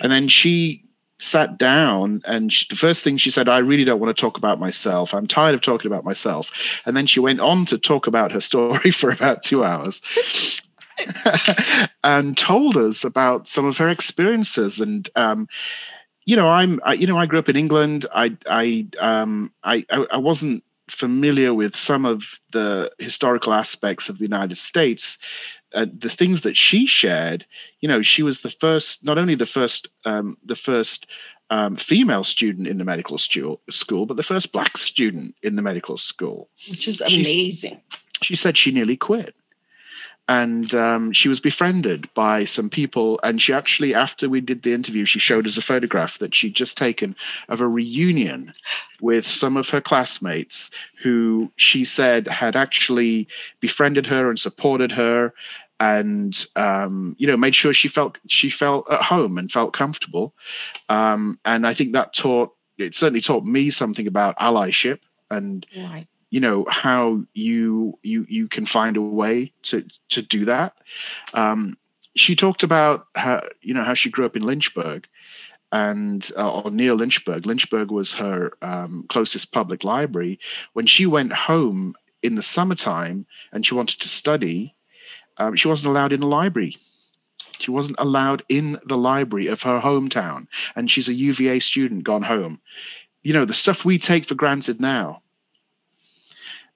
And 0.00 0.10
then 0.10 0.28
she 0.28 0.82
sat 1.18 1.58
down 1.58 2.22
and 2.26 2.52
she, 2.52 2.66
the 2.70 2.76
first 2.76 3.02
thing 3.02 3.16
she 3.16 3.30
said 3.30 3.48
i 3.48 3.58
really 3.58 3.84
don't 3.84 4.00
want 4.00 4.14
to 4.14 4.20
talk 4.20 4.36
about 4.36 4.60
myself. 4.60 5.12
I'm 5.12 5.26
tired 5.26 5.54
of 5.54 5.60
talking 5.60 5.90
about 5.90 6.04
myself. 6.04 6.80
And 6.86 6.96
then 6.96 7.06
she 7.06 7.20
went 7.20 7.40
on 7.40 7.66
to 7.66 7.78
talk 7.78 8.06
about 8.06 8.32
her 8.32 8.40
story 8.40 8.90
for 9.00 9.10
about 9.10 9.42
two 9.42 9.64
hours 9.64 10.02
and 12.04 12.36
told 12.36 12.76
us 12.76 13.04
about 13.04 13.48
some 13.48 13.64
of 13.64 13.78
her 13.78 13.88
experiences. 13.88 14.80
And 14.80 15.08
um, 15.16 15.48
you 16.28 16.36
know 16.36 16.48
i'm 16.48 16.78
I, 16.84 16.92
you 16.92 17.06
know 17.06 17.16
i 17.16 17.24
grew 17.24 17.38
up 17.38 17.48
in 17.48 17.56
england. 17.56 18.04
I 18.14 18.36
i 18.46 18.86
um 19.00 19.50
i 19.64 19.84
i 20.12 20.18
wasn't 20.18 20.62
familiar 20.90 21.54
with 21.54 21.74
some 21.74 22.04
of 22.04 22.38
the 22.52 22.90
historical 22.98 23.54
aspects 23.54 24.10
of 24.10 24.18
the 24.18 24.24
united 24.24 24.58
states 24.58 25.18
uh, 25.74 25.86
the 25.96 26.08
things 26.08 26.42
that 26.42 26.56
she 26.56 26.86
shared, 26.86 27.44
you 27.80 27.88
know, 27.88 28.02
she 28.02 28.22
was 28.22 28.42
the 28.42 28.50
first, 28.50 29.04
not 29.04 29.18
only 29.18 29.34
the 29.34 29.46
first, 29.46 29.88
um, 30.04 30.36
the 30.44 30.56
first 30.56 31.06
um, 31.50 31.76
female 31.76 32.24
student 32.24 32.66
in 32.68 32.78
the 32.78 32.84
medical 32.84 33.18
stu- 33.18 33.60
school, 33.70 34.06
but 34.06 34.16
the 34.16 34.22
first 34.22 34.52
black 34.52 34.76
student 34.76 35.34
in 35.42 35.56
the 35.56 35.62
medical 35.62 35.96
school, 35.96 36.48
which 36.68 36.88
is 36.88 37.00
amazing. 37.00 37.80
she 38.22 38.34
said 38.34 38.56
she 38.56 38.70
nearly 38.70 38.96
quit 38.96 39.34
and 40.28 40.74
um, 40.74 41.12
she 41.12 41.28
was 41.28 41.40
befriended 41.40 42.08
by 42.14 42.44
some 42.44 42.68
people 42.68 43.18
and 43.22 43.40
she 43.40 43.52
actually 43.52 43.94
after 43.94 44.28
we 44.28 44.40
did 44.40 44.62
the 44.62 44.74
interview 44.74 45.04
she 45.04 45.18
showed 45.18 45.46
us 45.46 45.56
a 45.56 45.62
photograph 45.62 46.18
that 46.18 46.34
she'd 46.34 46.54
just 46.54 46.76
taken 46.76 47.16
of 47.48 47.60
a 47.60 47.68
reunion 47.68 48.52
with 49.00 49.26
some 49.26 49.56
of 49.56 49.70
her 49.70 49.80
classmates 49.80 50.70
who 51.02 51.50
she 51.56 51.84
said 51.84 52.28
had 52.28 52.54
actually 52.54 53.26
befriended 53.60 54.06
her 54.06 54.28
and 54.28 54.38
supported 54.38 54.92
her 54.92 55.32
and 55.80 56.46
um, 56.56 57.14
you 57.18 57.26
know 57.26 57.36
made 57.36 57.54
sure 57.54 57.72
she 57.72 57.88
felt 57.88 58.18
she 58.26 58.50
felt 58.50 58.90
at 58.90 59.02
home 59.02 59.38
and 59.38 59.52
felt 59.52 59.72
comfortable. 59.72 60.34
Um, 60.88 61.38
and 61.44 61.66
i 61.66 61.72
think 61.72 61.92
that 61.92 62.12
taught 62.12 62.52
it 62.78 62.94
certainly 62.94 63.20
taught 63.20 63.44
me 63.44 63.70
something 63.70 64.06
about 64.06 64.38
allyship 64.38 64.98
and 65.30 65.66
right 65.76 66.06
you 66.30 66.40
know 66.40 66.66
how 66.68 67.22
you 67.34 67.98
you 68.02 68.26
you 68.28 68.48
can 68.48 68.66
find 68.66 68.96
a 68.96 69.02
way 69.02 69.52
to 69.64 69.84
to 70.10 70.22
do 70.22 70.44
that. 70.44 70.74
Um, 71.34 71.76
she 72.16 72.34
talked 72.34 72.62
about 72.62 73.06
how 73.14 73.42
you 73.60 73.74
know 73.74 73.84
how 73.84 73.94
she 73.94 74.10
grew 74.10 74.26
up 74.26 74.36
in 74.36 74.42
lynchburg 74.42 75.06
and 75.72 76.30
uh, 76.36 76.60
or 76.60 76.70
near 76.70 76.94
lynchburg. 76.94 77.46
Lynchburg 77.46 77.90
was 77.90 78.12
her 78.14 78.52
um, 78.62 79.06
closest 79.08 79.52
public 79.52 79.84
library. 79.84 80.38
When 80.72 80.86
she 80.86 81.06
went 81.06 81.32
home 81.32 81.94
in 82.22 82.34
the 82.34 82.42
summertime 82.42 83.26
and 83.52 83.64
she 83.64 83.74
wanted 83.74 84.00
to 84.00 84.08
study 84.08 84.74
um, 85.38 85.56
she 85.56 85.68
wasn't 85.68 85.90
allowed 85.90 86.12
in 86.12 86.20
the 86.20 86.26
library. 86.26 86.76
She 87.58 87.70
wasn't 87.70 87.98
allowed 87.98 88.42
in 88.48 88.78
the 88.84 88.96
library 88.96 89.46
of 89.46 89.62
her 89.62 89.80
hometown. 89.80 90.46
And 90.76 90.90
she's 90.90 91.08
a 91.08 91.14
uva 91.14 91.60
student 91.60 92.04
gone 92.04 92.22
home. 92.22 92.60
You 93.22 93.32
know 93.32 93.44
the 93.44 93.54
stuff 93.54 93.84
we 93.84 93.98
take 93.98 94.24
for 94.24 94.34
granted 94.34 94.80
now 94.80 95.22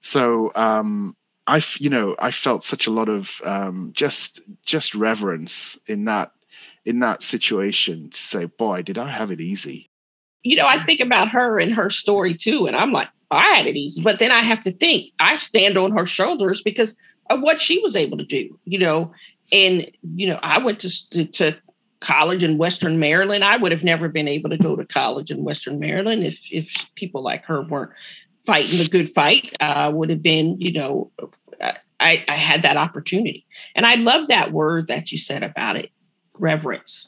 so 0.03 0.51
um, 0.55 1.15
I, 1.47 1.61
you 1.79 1.89
know, 1.89 2.15
I 2.19 2.29
felt 2.29 2.63
such 2.63 2.85
a 2.87 2.91
lot 2.91 3.09
of 3.09 3.41
um, 3.45 3.91
just 3.95 4.41
just 4.63 4.93
reverence 4.93 5.79
in 5.87 6.05
that 6.05 6.31
in 6.85 6.99
that 6.99 7.23
situation 7.23 8.09
to 8.09 8.17
say, 8.17 8.45
boy, 8.45 8.81
did 8.81 8.97
I 8.97 9.09
have 9.09 9.31
it 9.31 9.39
easy. 9.39 9.89
You 10.43 10.57
know, 10.57 10.67
I 10.67 10.77
think 10.77 10.99
about 10.99 11.29
her 11.29 11.57
and 11.57 11.73
her 11.73 11.89
story 11.89 12.35
too, 12.35 12.67
and 12.67 12.75
I'm 12.75 12.91
like, 12.91 13.07
I 13.31 13.55
had 13.55 13.65
it 13.65 13.77
easy, 13.77 14.01
but 14.01 14.19
then 14.19 14.31
I 14.31 14.41
have 14.41 14.61
to 14.63 14.71
think 14.71 15.11
I 15.19 15.37
stand 15.37 15.77
on 15.77 15.91
her 15.91 16.05
shoulders 16.05 16.61
because 16.61 16.97
of 17.29 17.41
what 17.41 17.61
she 17.61 17.79
was 17.79 17.95
able 17.95 18.17
to 18.17 18.25
do. 18.25 18.59
You 18.65 18.79
know, 18.79 19.13
and 19.53 19.89
you 20.01 20.27
know, 20.27 20.39
I 20.43 20.59
went 20.59 20.79
to 20.81 21.27
to 21.31 21.55
college 22.01 22.43
in 22.43 22.57
Western 22.57 22.99
Maryland. 22.99 23.45
I 23.45 23.55
would 23.55 23.71
have 23.71 23.83
never 23.83 24.09
been 24.09 24.27
able 24.27 24.49
to 24.49 24.57
go 24.57 24.75
to 24.75 24.85
college 24.85 25.31
in 25.31 25.45
Western 25.45 25.79
Maryland 25.79 26.25
if 26.25 26.39
if 26.51 26.93
people 26.95 27.23
like 27.23 27.45
her 27.45 27.63
weren't 27.63 27.91
fighting 28.45 28.77
the 28.77 28.87
good 28.87 29.09
fight. 29.09 29.55
I 29.59 29.89
would 29.89 30.09
have 30.09 30.21
been, 30.21 30.59
you 30.59 30.73
know, 30.73 31.11
uh, 31.61 31.73
I, 31.99 32.23
I 32.27 32.35
had 32.35 32.61
that 32.63 32.77
opportunity. 32.77 33.45
And 33.75 33.85
I 33.85 33.95
love 33.95 34.27
that 34.27 34.51
word 34.51 34.87
that 34.87 35.11
you 35.11 35.17
said 35.17 35.43
about 35.43 35.77
it, 35.77 35.91
reverence. 36.37 37.07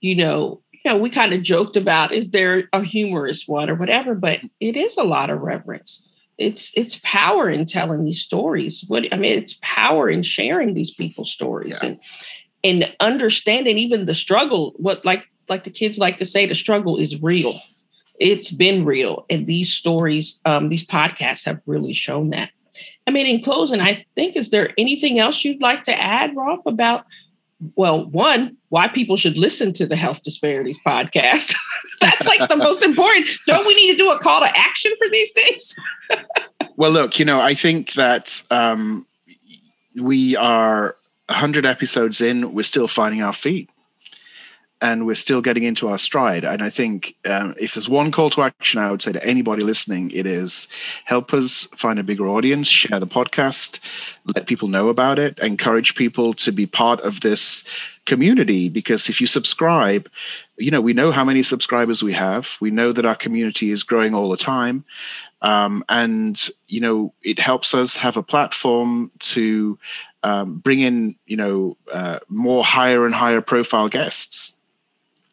You 0.00 0.14
know, 0.14 0.62
you 0.72 0.90
know, 0.90 0.96
we 0.96 1.10
kind 1.10 1.32
of 1.32 1.42
joked 1.42 1.76
about 1.76 2.12
is 2.12 2.30
there 2.30 2.68
a 2.72 2.82
humorous 2.82 3.46
one 3.46 3.68
or 3.68 3.74
whatever, 3.74 4.14
but 4.14 4.40
it 4.60 4.76
is 4.76 4.96
a 4.96 5.04
lot 5.04 5.30
of 5.30 5.40
reverence. 5.40 6.06
It's 6.38 6.72
it's 6.74 6.98
power 7.04 7.50
in 7.50 7.66
telling 7.66 8.04
these 8.04 8.22
stories. 8.22 8.84
What 8.88 9.04
I 9.12 9.18
mean, 9.18 9.36
it's 9.36 9.58
power 9.60 10.08
in 10.08 10.22
sharing 10.22 10.72
these 10.72 10.90
people's 10.90 11.30
stories 11.30 11.78
yeah. 11.82 11.90
and 11.90 12.00
and 12.64 12.96
understanding 13.00 13.76
even 13.76 14.06
the 14.06 14.14
struggle. 14.14 14.72
What 14.76 15.04
like 15.04 15.28
like 15.50 15.64
the 15.64 15.70
kids 15.70 15.98
like 15.98 16.16
to 16.16 16.24
say, 16.24 16.46
the 16.46 16.54
struggle 16.54 16.96
is 16.96 17.20
real. 17.20 17.60
It's 18.20 18.50
been 18.50 18.84
real, 18.84 19.24
and 19.30 19.46
these 19.46 19.72
stories, 19.72 20.40
um, 20.44 20.68
these 20.68 20.86
podcasts 20.86 21.44
have 21.46 21.60
really 21.66 21.94
shown 21.94 22.30
that. 22.30 22.50
I 23.06 23.10
mean, 23.10 23.26
in 23.26 23.42
closing, 23.42 23.80
I 23.80 24.04
think, 24.14 24.36
is 24.36 24.50
there 24.50 24.70
anything 24.78 25.18
else 25.18 25.42
you'd 25.42 25.62
like 25.62 25.84
to 25.84 26.00
add, 26.00 26.36
Rolf, 26.36 26.60
about, 26.66 27.06
well, 27.74 28.04
one, 28.06 28.56
why 28.68 28.88
people 28.88 29.16
should 29.16 29.38
listen 29.38 29.72
to 29.72 29.86
the 29.86 29.96
Health 29.96 30.22
Disparities 30.22 30.78
podcast? 30.86 31.56
That's 32.00 32.26
like 32.26 32.46
the 32.48 32.56
most 32.56 32.82
important. 32.82 33.28
Don't 33.46 33.66
we 33.66 33.74
need 33.74 33.90
to 33.92 33.96
do 33.96 34.10
a 34.10 34.18
call 34.18 34.40
to 34.40 34.58
action 34.58 34.92
for 34.98 35.08
these 35.08 35.32
things? 35.32 35.74
well, 36.76 36.90
look, 36.90 37.18
you 37.18 37.24
know, 37.24 37.40
I 37.40 37.54
think 37.54 37.94
that 37.94 38.42
um, 38.50 39.06
we 39.98 40.36
are 40.36 40.94
100 41.26 41.64
episodes 41.64 42.20
in, 42.20 42.52
we're 42.52 42.62
still 42.64 42.86
finding 42.86 43.22
our 43.22 43.32
feet 43.32 43.70
and 44.80 45.06
we're 45.06 45.14
still 45.14 45.42
getting 45.42 45.64
into 45.64 45.88
our 45.88 45.98
stride. 45.98 46.44
And 46.44 46.62
I 46.62 46.70
think 46.70 47.14
um, 47.26 47.54
if 47.58 47.74
there's 47.74 47.88
one 47.88 48.10
call 48.10 48.30
to 48.30 48.42
action, 48.42 48.80
I 48.80 48.90
would 48.90 49.02
say 49.02 49.12
to 49.12 49.26
anybody 49.26 49.62
listening, 49.62 50.10
it 50.10 50.26
is 50.26 50.68
help 51.04 51.34
us 51.34 51.66
find 51.76 51.98
a 51.98 52.02
bigger 52.02 52.26
audience, 52.26 52.66
share 52.66 52.98
the 52.98 53.06
podcast, 53.06 53.78
let 54.34 54.46
people 54.46 54.68
know 54.68 54.88
about 54.88 55.18
it, 55.18 55.38
encourage 55.40 55.94
people 55.94 56.32
to 56.34 56.50
be 56.50 56.66
part 56.66 57.00
of 57.00 57.20
this 57.20 57.64
community. 58.06 58.68
Because 58.68 59.08
if 59.08 59.20
you 59.20 59.26
subscribe, 59.26 60.08
you 60.56 60.70
know, 60.70 60.80
we 60.80 60.94
know 60.94 61.10
how 61.10 61.24
many 61.24 61.42
subscribers 61.42 62.02
we 62.02 62.14
have, 62.14 62.56
we 62.60 62.70
know 62.70 62.92
that 62.92 63.06
our 63.06 63.16
community 63.16 63.70
is 63.70 63.82
growing 63.82 64.14
all 64.14 64.30
the 64.30 64.36
time. 64.36 64.84
Um, 65.42 65.84
and, 65.88 66.48
you 66.68 66.80
know, 66.80 67.14
it 67.22 67.38
helps 67.38 67.74
us 67.74 67.96
have 67.96 68.16
a 68.16 68.22
platform 68.22 69.10
to 69.20 69.78
um, 70.22 70.58
bring 70.58 70.80
in, 70.80 71.16
you 71.26 71.36
know, 71.36 71.78
uh, 71.90 72.18
more 72.28 72.62
higher 72.62 73.06
and 73.06 73.14
higher 73.14 73.40
profile 73.40 73.88
guests 73.88 74.52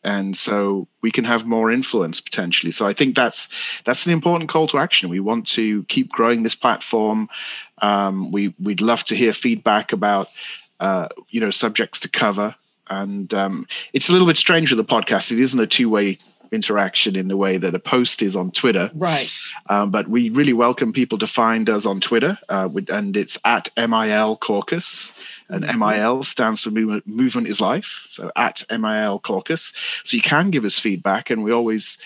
and 0.04 0.38
so 0.38 0.88
we 1.02 1.12
can 1.12 1.26
have 1.26 1.46
more 1.46 1.72
influence 1.72 2.22
potentially. 2.22 2.72
So 2.72 2.88
i 2.88 2.94
think 2.94 3.16
that's 3.16 3.50
that's 3.84 4.06
an 4.06 4.14
important 4.14 4.50
call 4.50 4.68
to 4.68 4.78
action. 4.78 5.10
We 5.10 5.20
want 5.20 5.48
to 5.50 5.84
keep 5.84 6.10
growing 6.10 6.44
this 6.44 6.56
platform. 6.56 7.30
Um, 7.82 8.32
we 8.32 8.54
we'd 8.60 8.82
love 8.82 9.04
to 9.06 9.16
hear 9.16 9.34
feedback 9.34 9.94
about 9.94 10.28
uh, 10.80 11.08
you 11.30 11.42
know 11.42 11.52
subjects 11.52 12.00
to 12.02 12.10
cover. 12.10 12.56
And 12.90 13.34
um, 13.34 13.68
it's 13.92 14.08
a 14.08 14.14
little 14.14 14.28
bit 14.28 14.38
strange 14.38 14.72
with 14.72 14.78
the 14.78 14.94
podcast. 14.96 15.32
It 15.32 15.40
isn't 15.40 15.60
a 15.60 15.68
two-way 15.68 16.20
interaction 16.52 17.16
in 17.16 17.28
the 17.28 17.38
way 17.38 17.58
that 17.58 17.76
a 17.76 17.80
post 17.80 18.22
is 18.22 18.36
on 18.36 18.52
Twitter. 18.52 18.92
Right. 18.94 19.32
Um, 19.70 19.92
but 19.92 20.08
we 20.08 20.30
really 20.30 20.54
welcome 20.54 20.94
people 20.94 21.18
to 21.20 21.28
find 21.28 21.70
us 21.70 21.86
on 21.86 22.00
Twitter, 22.00 22.38
uh, 22.50 22.70
and 22.90 23.16
it's 23.16 23.38
at 23.46 23.70
MIL 23.78 24.38
Caucus 24.38 25.14
and 25.50 25.66
MIL 25.80 26.24
stands 26.24 26.64
for 26.64 26.72
movement, 26.72 27.08
movement 27.08 27.48
is 27.48 27.62
life. 27.62 28.06
So 28.10 28.32
at 28.36 28.64
MIL 28.70 29.20
Caucus. 29.20 29.74
So 30.04 30.18
you 30.18 30.22
can 30.22 30.50
give 30.50 30.66
us 30.66 30.80
feedback, 30.80 31.30
and 31.30 31.44
we 31.44 31.52
always 31.52 31.98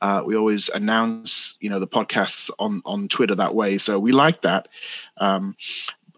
uh, 0.00 0.22
we 0.24 0.36
always 0.36 0.68
announce 0.70 1.56
you 1.60 1.70
know 1.70 1.78
the 1.78 1.88
podcasts 1.88 2.50
on 2.58 2.82
on 2.84 3.08
Twitter 3.08 3.34
that 3.34 3.54
way. 3.54 3.78
So 3.78 3.98
we 3.98 4.12
like 4.12 4.42
that. 4.42 4.68
Um, 5.18 5.56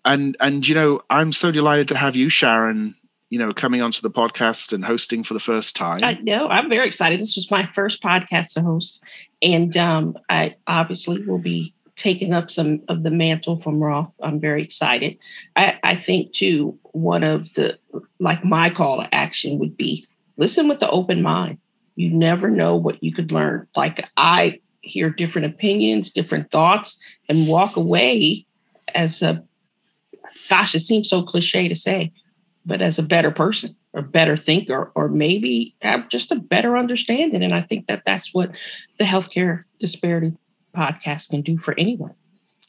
and 0.05 0.37
and 0.41 0.66
you 0.66 0.74
know 0.74 1.03
I'm 1.11 1.33
so 1.33 1.53
delighted 1.53 1.89
to 1.89 1.97
have 1.97 2.16
you, 2.16 2.28
Sharon. 2.28 2.95
You 3.33 3.39
know, 3.39 3.55
coming 3.55 3.80
onto 3.80 4.03
the 4.03 4.11
podcast 4.11 4.74
and 4.74 4.85
hosting 4.85 5.24
for 5.24 5.33
the 5.33 5.41
first 5.41 5.74
time. 5.74 6.05
I 6.05 6.20
know 6.20 6.49
I'm 6.49 6.68
very 6.68 6.87
excited. 6.87 7.18
This 7.18 7.35
was 7.35 7.51
my 7.51 7.64
first 7.64 8.03
podcast 8.03 8.53
to 8.53 8.61
host, 8.61 9.03
and 9.41 9.74
um, 9.74 10.18
I 10.28 10.55
obviously 10.66 11.24
will 11.24 11.39
be 11.39 11.72
taking 11.97 12.35
up 12.35 12.51
some 12.51 12.83
of 12.89 13.05
the 13.05 13.11
mantle 13.11 13.59
from 13.59 13.83
Rolf. 13.83 14.09
I'm 14.22 14.39
very 14.39 14.62
excited. 14.62 15.16
I, 15.57 15.78
I 15.83 15.95
think 15.95 16.35
too, 16.35 16.78
one 16.93 17.24
of 17.24 17.51
the 17.55 17.78
like 18.18 18.45
my 18.45 18.68
call 18.68 18.99
to 19.01 19.14
action 19.14 19.59
would 19.59 19.78
be 19.78 20.07
listen 20.37 20.68
with 20.68 20.80
the 20.80 20.91
open 20.91 21.22
mind. 21.22 21.57
You 21.97 22.11
never 22.11 22.51
know 22.51 22.76
what 22.76 23.03
you 23.03 23.14
could 23.14 23.33
learn. 23.33 23.66
Like 23.74 24.07
I 24.18 24.61
hear 24.83 25.09
different 25.09 25.47
opinions, 25.47 26.11
different 26.11 26.51
thoughts, 26.51 26.99
and 27.30 27.49
walk 27.49 27.76
away 27.76 28.45
as 28.95 29.22
a 29.22 29.43
gosh, 30.51 30.74
it 30.74 30.80
seems 30.80 31.09
so 31.09 31.22
cliche 31.22 31.66
to 31.66 31.76
say, 31.76 32.12
but 32.64 32.82
as 32.82 32.98
a 32.98 33.02
better 33.02 33.30
person 33.30 33.76
or 33.92 34.02
better 34.02 34.36
thinker, 34.36 34.90
or 34.94 35.08
maybe 35.08 35.74
have 35.82 36.08
just 36.08 36.32
a 36.32 36.36
better 36.36 36.76
understanding. 36.76 37.42
And 37.42 37.54
I 37.54 37.60
think 37.60 37.86
that 37.88 38.04
that's 38.06 38.32
what 38.32 38.50
the 38.98 39.04
healthcare 39.04 39.64
disparity 39.78 40.32
podcast 40.74 41.28
can 41.30 41.42
do 41.42 41.58
for 41.58 41.74
anyone. 41.78 42.14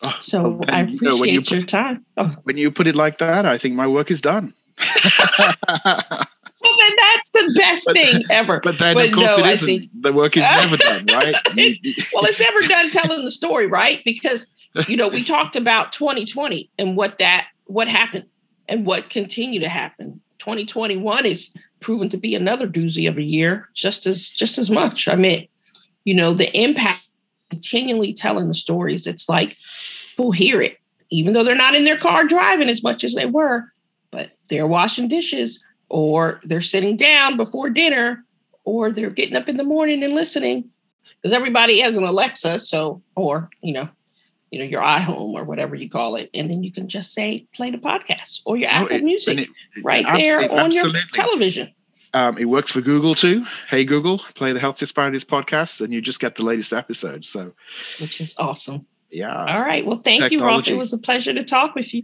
Oh, 0.05 0.15
so 0.19 0.59
I 0.67 0.81
appreciate 0.81 1.01
you 1.01 1.09
know, 1.09 1.23
you 1.23 1.41
put, 1.41 1.51
your 1.51 1.63
time. 1.63 2.05
Oh. 2.17 2.35
When 2.43 2.57
you 2.57 2.71
put 2.71 2.87
it 2.87 2.95
like 2.95 3.19
that, 3.19 3.45
I 3.45 3.57
think 3.57 3.75
my 3.75 3.87
work 3.87 4.11
is 4.11 4.19
done. 4.19 4.53
well, 5.13 6.77
then 6.77 6.95
that's 6.97 7.31
the 7.31 7.53
best 7.55 7.85
but, 7.85 7.95
thing 7.95 8.23
ever. 8.29 8.59
But 8.61 8.79
then, 8.79 8.95
but 8.95 9.07
of 9.07 9.13
course, 9.13 9.37
no, 9.37 9.45
it 9.45 9.51
isn't. 9.51 9.67
Think, 9.67 9.91
the 10.01 10.11
work 10.11 10.35
is 10.35 10.43
never 10.43 10.75
done, 10.75 11.05
right? 11.11 11.35
well, 12.13 12.25
it's 12.25 12.39
never 12.39 12.61
done 12.63 12.89
telling 12.89 13.23
the 13.23 13.31
story, 13.31 13.67
right? 13.67 14.01
Because 14.03 14.47
you 14.87 14.97
know 14.97 15.07
we 15.07 15.23
talked 15.23 15.55
about 15.55 15.91
2020 15.93 16.69
and 16.79 16.97
what 16.97 17.19
that 17.19 17.47
what 17.65 17.87
happened 17.87 18.25
and 18.67 18.85
what 18.85 19.09
continued 19.09 19.61
to 19.61 19.69
happen. 19.69 20.19
2021 20.39 21.25
is 21.25 21.53
proven 21.79 22.09
to 22.09 22.17
be 22.17 22.35
another 22.35 22.67
doozy 22.67 23.07
of 23.07 23.17
a 23.17 23.23
year, 23.23 23.69
just 23.73 24.05
as 24.05 24.29
just 24.29 24.57
as 24.57 24.69
much. 24.69 25.07
I 25.07 25.15
mean, 25.15 25.47
you 26.05 26.13
know, 26.13 26.33
the 26.33 26.55
impact 26.57 27.01
continually 27.49 28.13
telling 28.13 28.47
the 28.47 28.53
stories, 28.53 29.05
it's 29.05 29.29
like 29.29 29.57
people 30.11 30.31
hear 30.31 30.61
it, 30.61 30.77
even 31.09 31.33
though 31.33 31.43
they're 31.43 31.55
not 31.55 31.75
in 31.75 31.85
their 31.85 31.97
car 31.97 32.25
driving 32.25 32.69
as 32.69 32.83
much 32.83 33.03
as 33.03 33.13
they 33.13 33.25
were, 33.25 33.71
but 34.11 34.31
they're 34.47 34.67
washing 34.67 35.07
dishes 35.07 35.61
or 35.89 36.39
they're 36.43 36.61
sitting 36.61 36.97
down 36.97 37.37
before 37.37 37.69
dinner 37.69 38.25
or 38.63 38.91
they're 38.91 39.09
getting 39.09 39.35
up 39.35 39.47
in 39.47 39.57
the 39.57 39.63
morning 39.63 40.03
and 40.03 40.13
listening 40.13 40.69
because 41.21 41.33
everybody 41.33 41.79
has 41.79 41.95
an 41.97 42.03
Alexa. 42.03 42.59
So, 42.59 43.01
or, 43.15 43.49
you 43.61 43.73
know, 43.73 43.89
you 44.53 44.59
know, 44.59 44.65
your 44.65 44.83
iHome 44.83 45.33
or 45.33 45.43
whatever 45.43 45.73
you 45.73 45.89
call 45.89 46.15
it. 46.15 46.29
And 46.31 46.49
then 46.49 46.61
you 46.61 46.71
can 46.71 46.87
just 46.87 47.11
say, 47.11 47.47
play 47.55 47.71
the 47.71 47.79
podcast 47.79 48.41
or 48.45 48.55
your 48.55 48.69
Apple 48.69 48.97
it, 48.97 49.03
Music 49.03 49.39
it, 49.39 49.49
right 49.83 50.05
there 50.05 50.41
on 50.41 50.67
absolutely. 50.67 50.99
your 50.99 51.07
television. 51.11 51.73
Um, 52.13 52.37
it 52.37 52.45
works 52.45 52.69
for 52.69 52.79
Google 52.79 53.15
too. 53.15 53.43
Hey 53.67 53.83
Google, 53.83 54.19
play 54.35 54.53
the 54.53 54.59
Health 54.59 54.77
Disparities 54.77 55.23
podcast, 55.23 55.81
and 55.81 55.91
you 55.91 56.01
just 56.01 56.19
get 56.19 56.35
the 56.35 56.43
latest 56.43 56.71
episode. 56.71 57.25
So, 57.25 57.53
which 57.99 58.21
is 58.21 58.35
awesome. 58.37 58.85
Yeah. 59.09 59.33
All 59.33 59.61
right. 59.61 59.83
Well, 59.83 59.97
thank 59.97 60.21
Technology. 60.21 60.35
you, 60.35 60.45
Rolf. 60.45 60.67
It 60.67 60.77
was 60.77 60.93
a 60.93 60.99
pleasure 60.99 61.33
to 61.33 61.43
talk 61.43 61.73
with 61.73 61.91
you. 61.91 62.03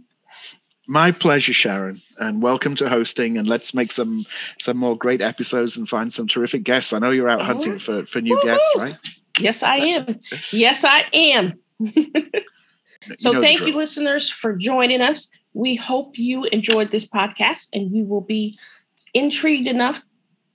My 0.88 1.12
pleasure, 1.12 1.52
Sharon, 1.52 2.00
and 2.18 2.42
welcome 2.42 2.74
to 2.76 2.88
hosting. 2.88 3.38
And 3.38 3.46
let's 3.46 3.72
make 3.72 3.92
some 3.92 4.26
some 4.58 4.76
more 4.76 4.98
great 4.98 5.22
episodes 5.22 5.76
and 5.76 5.88
find 5.88 6.12
some 6.12 6.26
terrific 6.26 6.64
guests. 6.64 6.92
I 6.92 6.98
know 6.98 7.12
you're 7.12 7.28
out 7.28 7.42
oh. 7.42 7.44
hunting 7.44 7.78
for 7.78 8.04
for 8.06 8.20
new 8.20 8.34
Woo-hoo. 8.34 8.48
guests, 8.48 8.74
right? 8.76 8.96
Yes, 9.38 9.62
I 9.62 9.76
am. 9.76 10.18
yes, 10.50 10.82
I 10.82 11.04
am. 11.12 11.54
so, 13.16 13.30
you 13.30 13.34
know 13.34 13.40
thank 13.40 13.60
you, 13.60 13.74
listeners, 13.74 14.30
for 14.30 14.54
joining 14.54 15.00
us. 15.00 15.28
We 15.52 15.74
hope 15.76 16.18
you 16.18 16.44
enjoyed 16.44 16.90
this 16.90 17.06
podcast, 17.06 17.68
and 17.72 17.94
you 17.94 18.04
will 18.04 18.20
be 18.20 18.58
intrigued 19.14 19.68
enough 19.68 20.02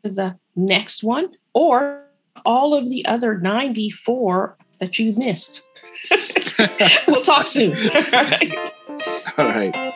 to 0.03 0.09
the 0.09 0.37
next 0.55 1.03
one 1.03 1.29
or 1.53 2.05
all 2.45 2.75
of 2.75 2.89
the 2.89 3.05
other 3.05 3.37
94 3.37 4.57
that 4.79 4.99
you 4.99 5.13
missed. 5.13 5.61
we'll 7.07 7.21
talk 7.21 7.47
soon. 7.47 7.75
all 7.95 8.01
right. 8.11 8.73
All 9.37 9.45
right. 9.47 9.93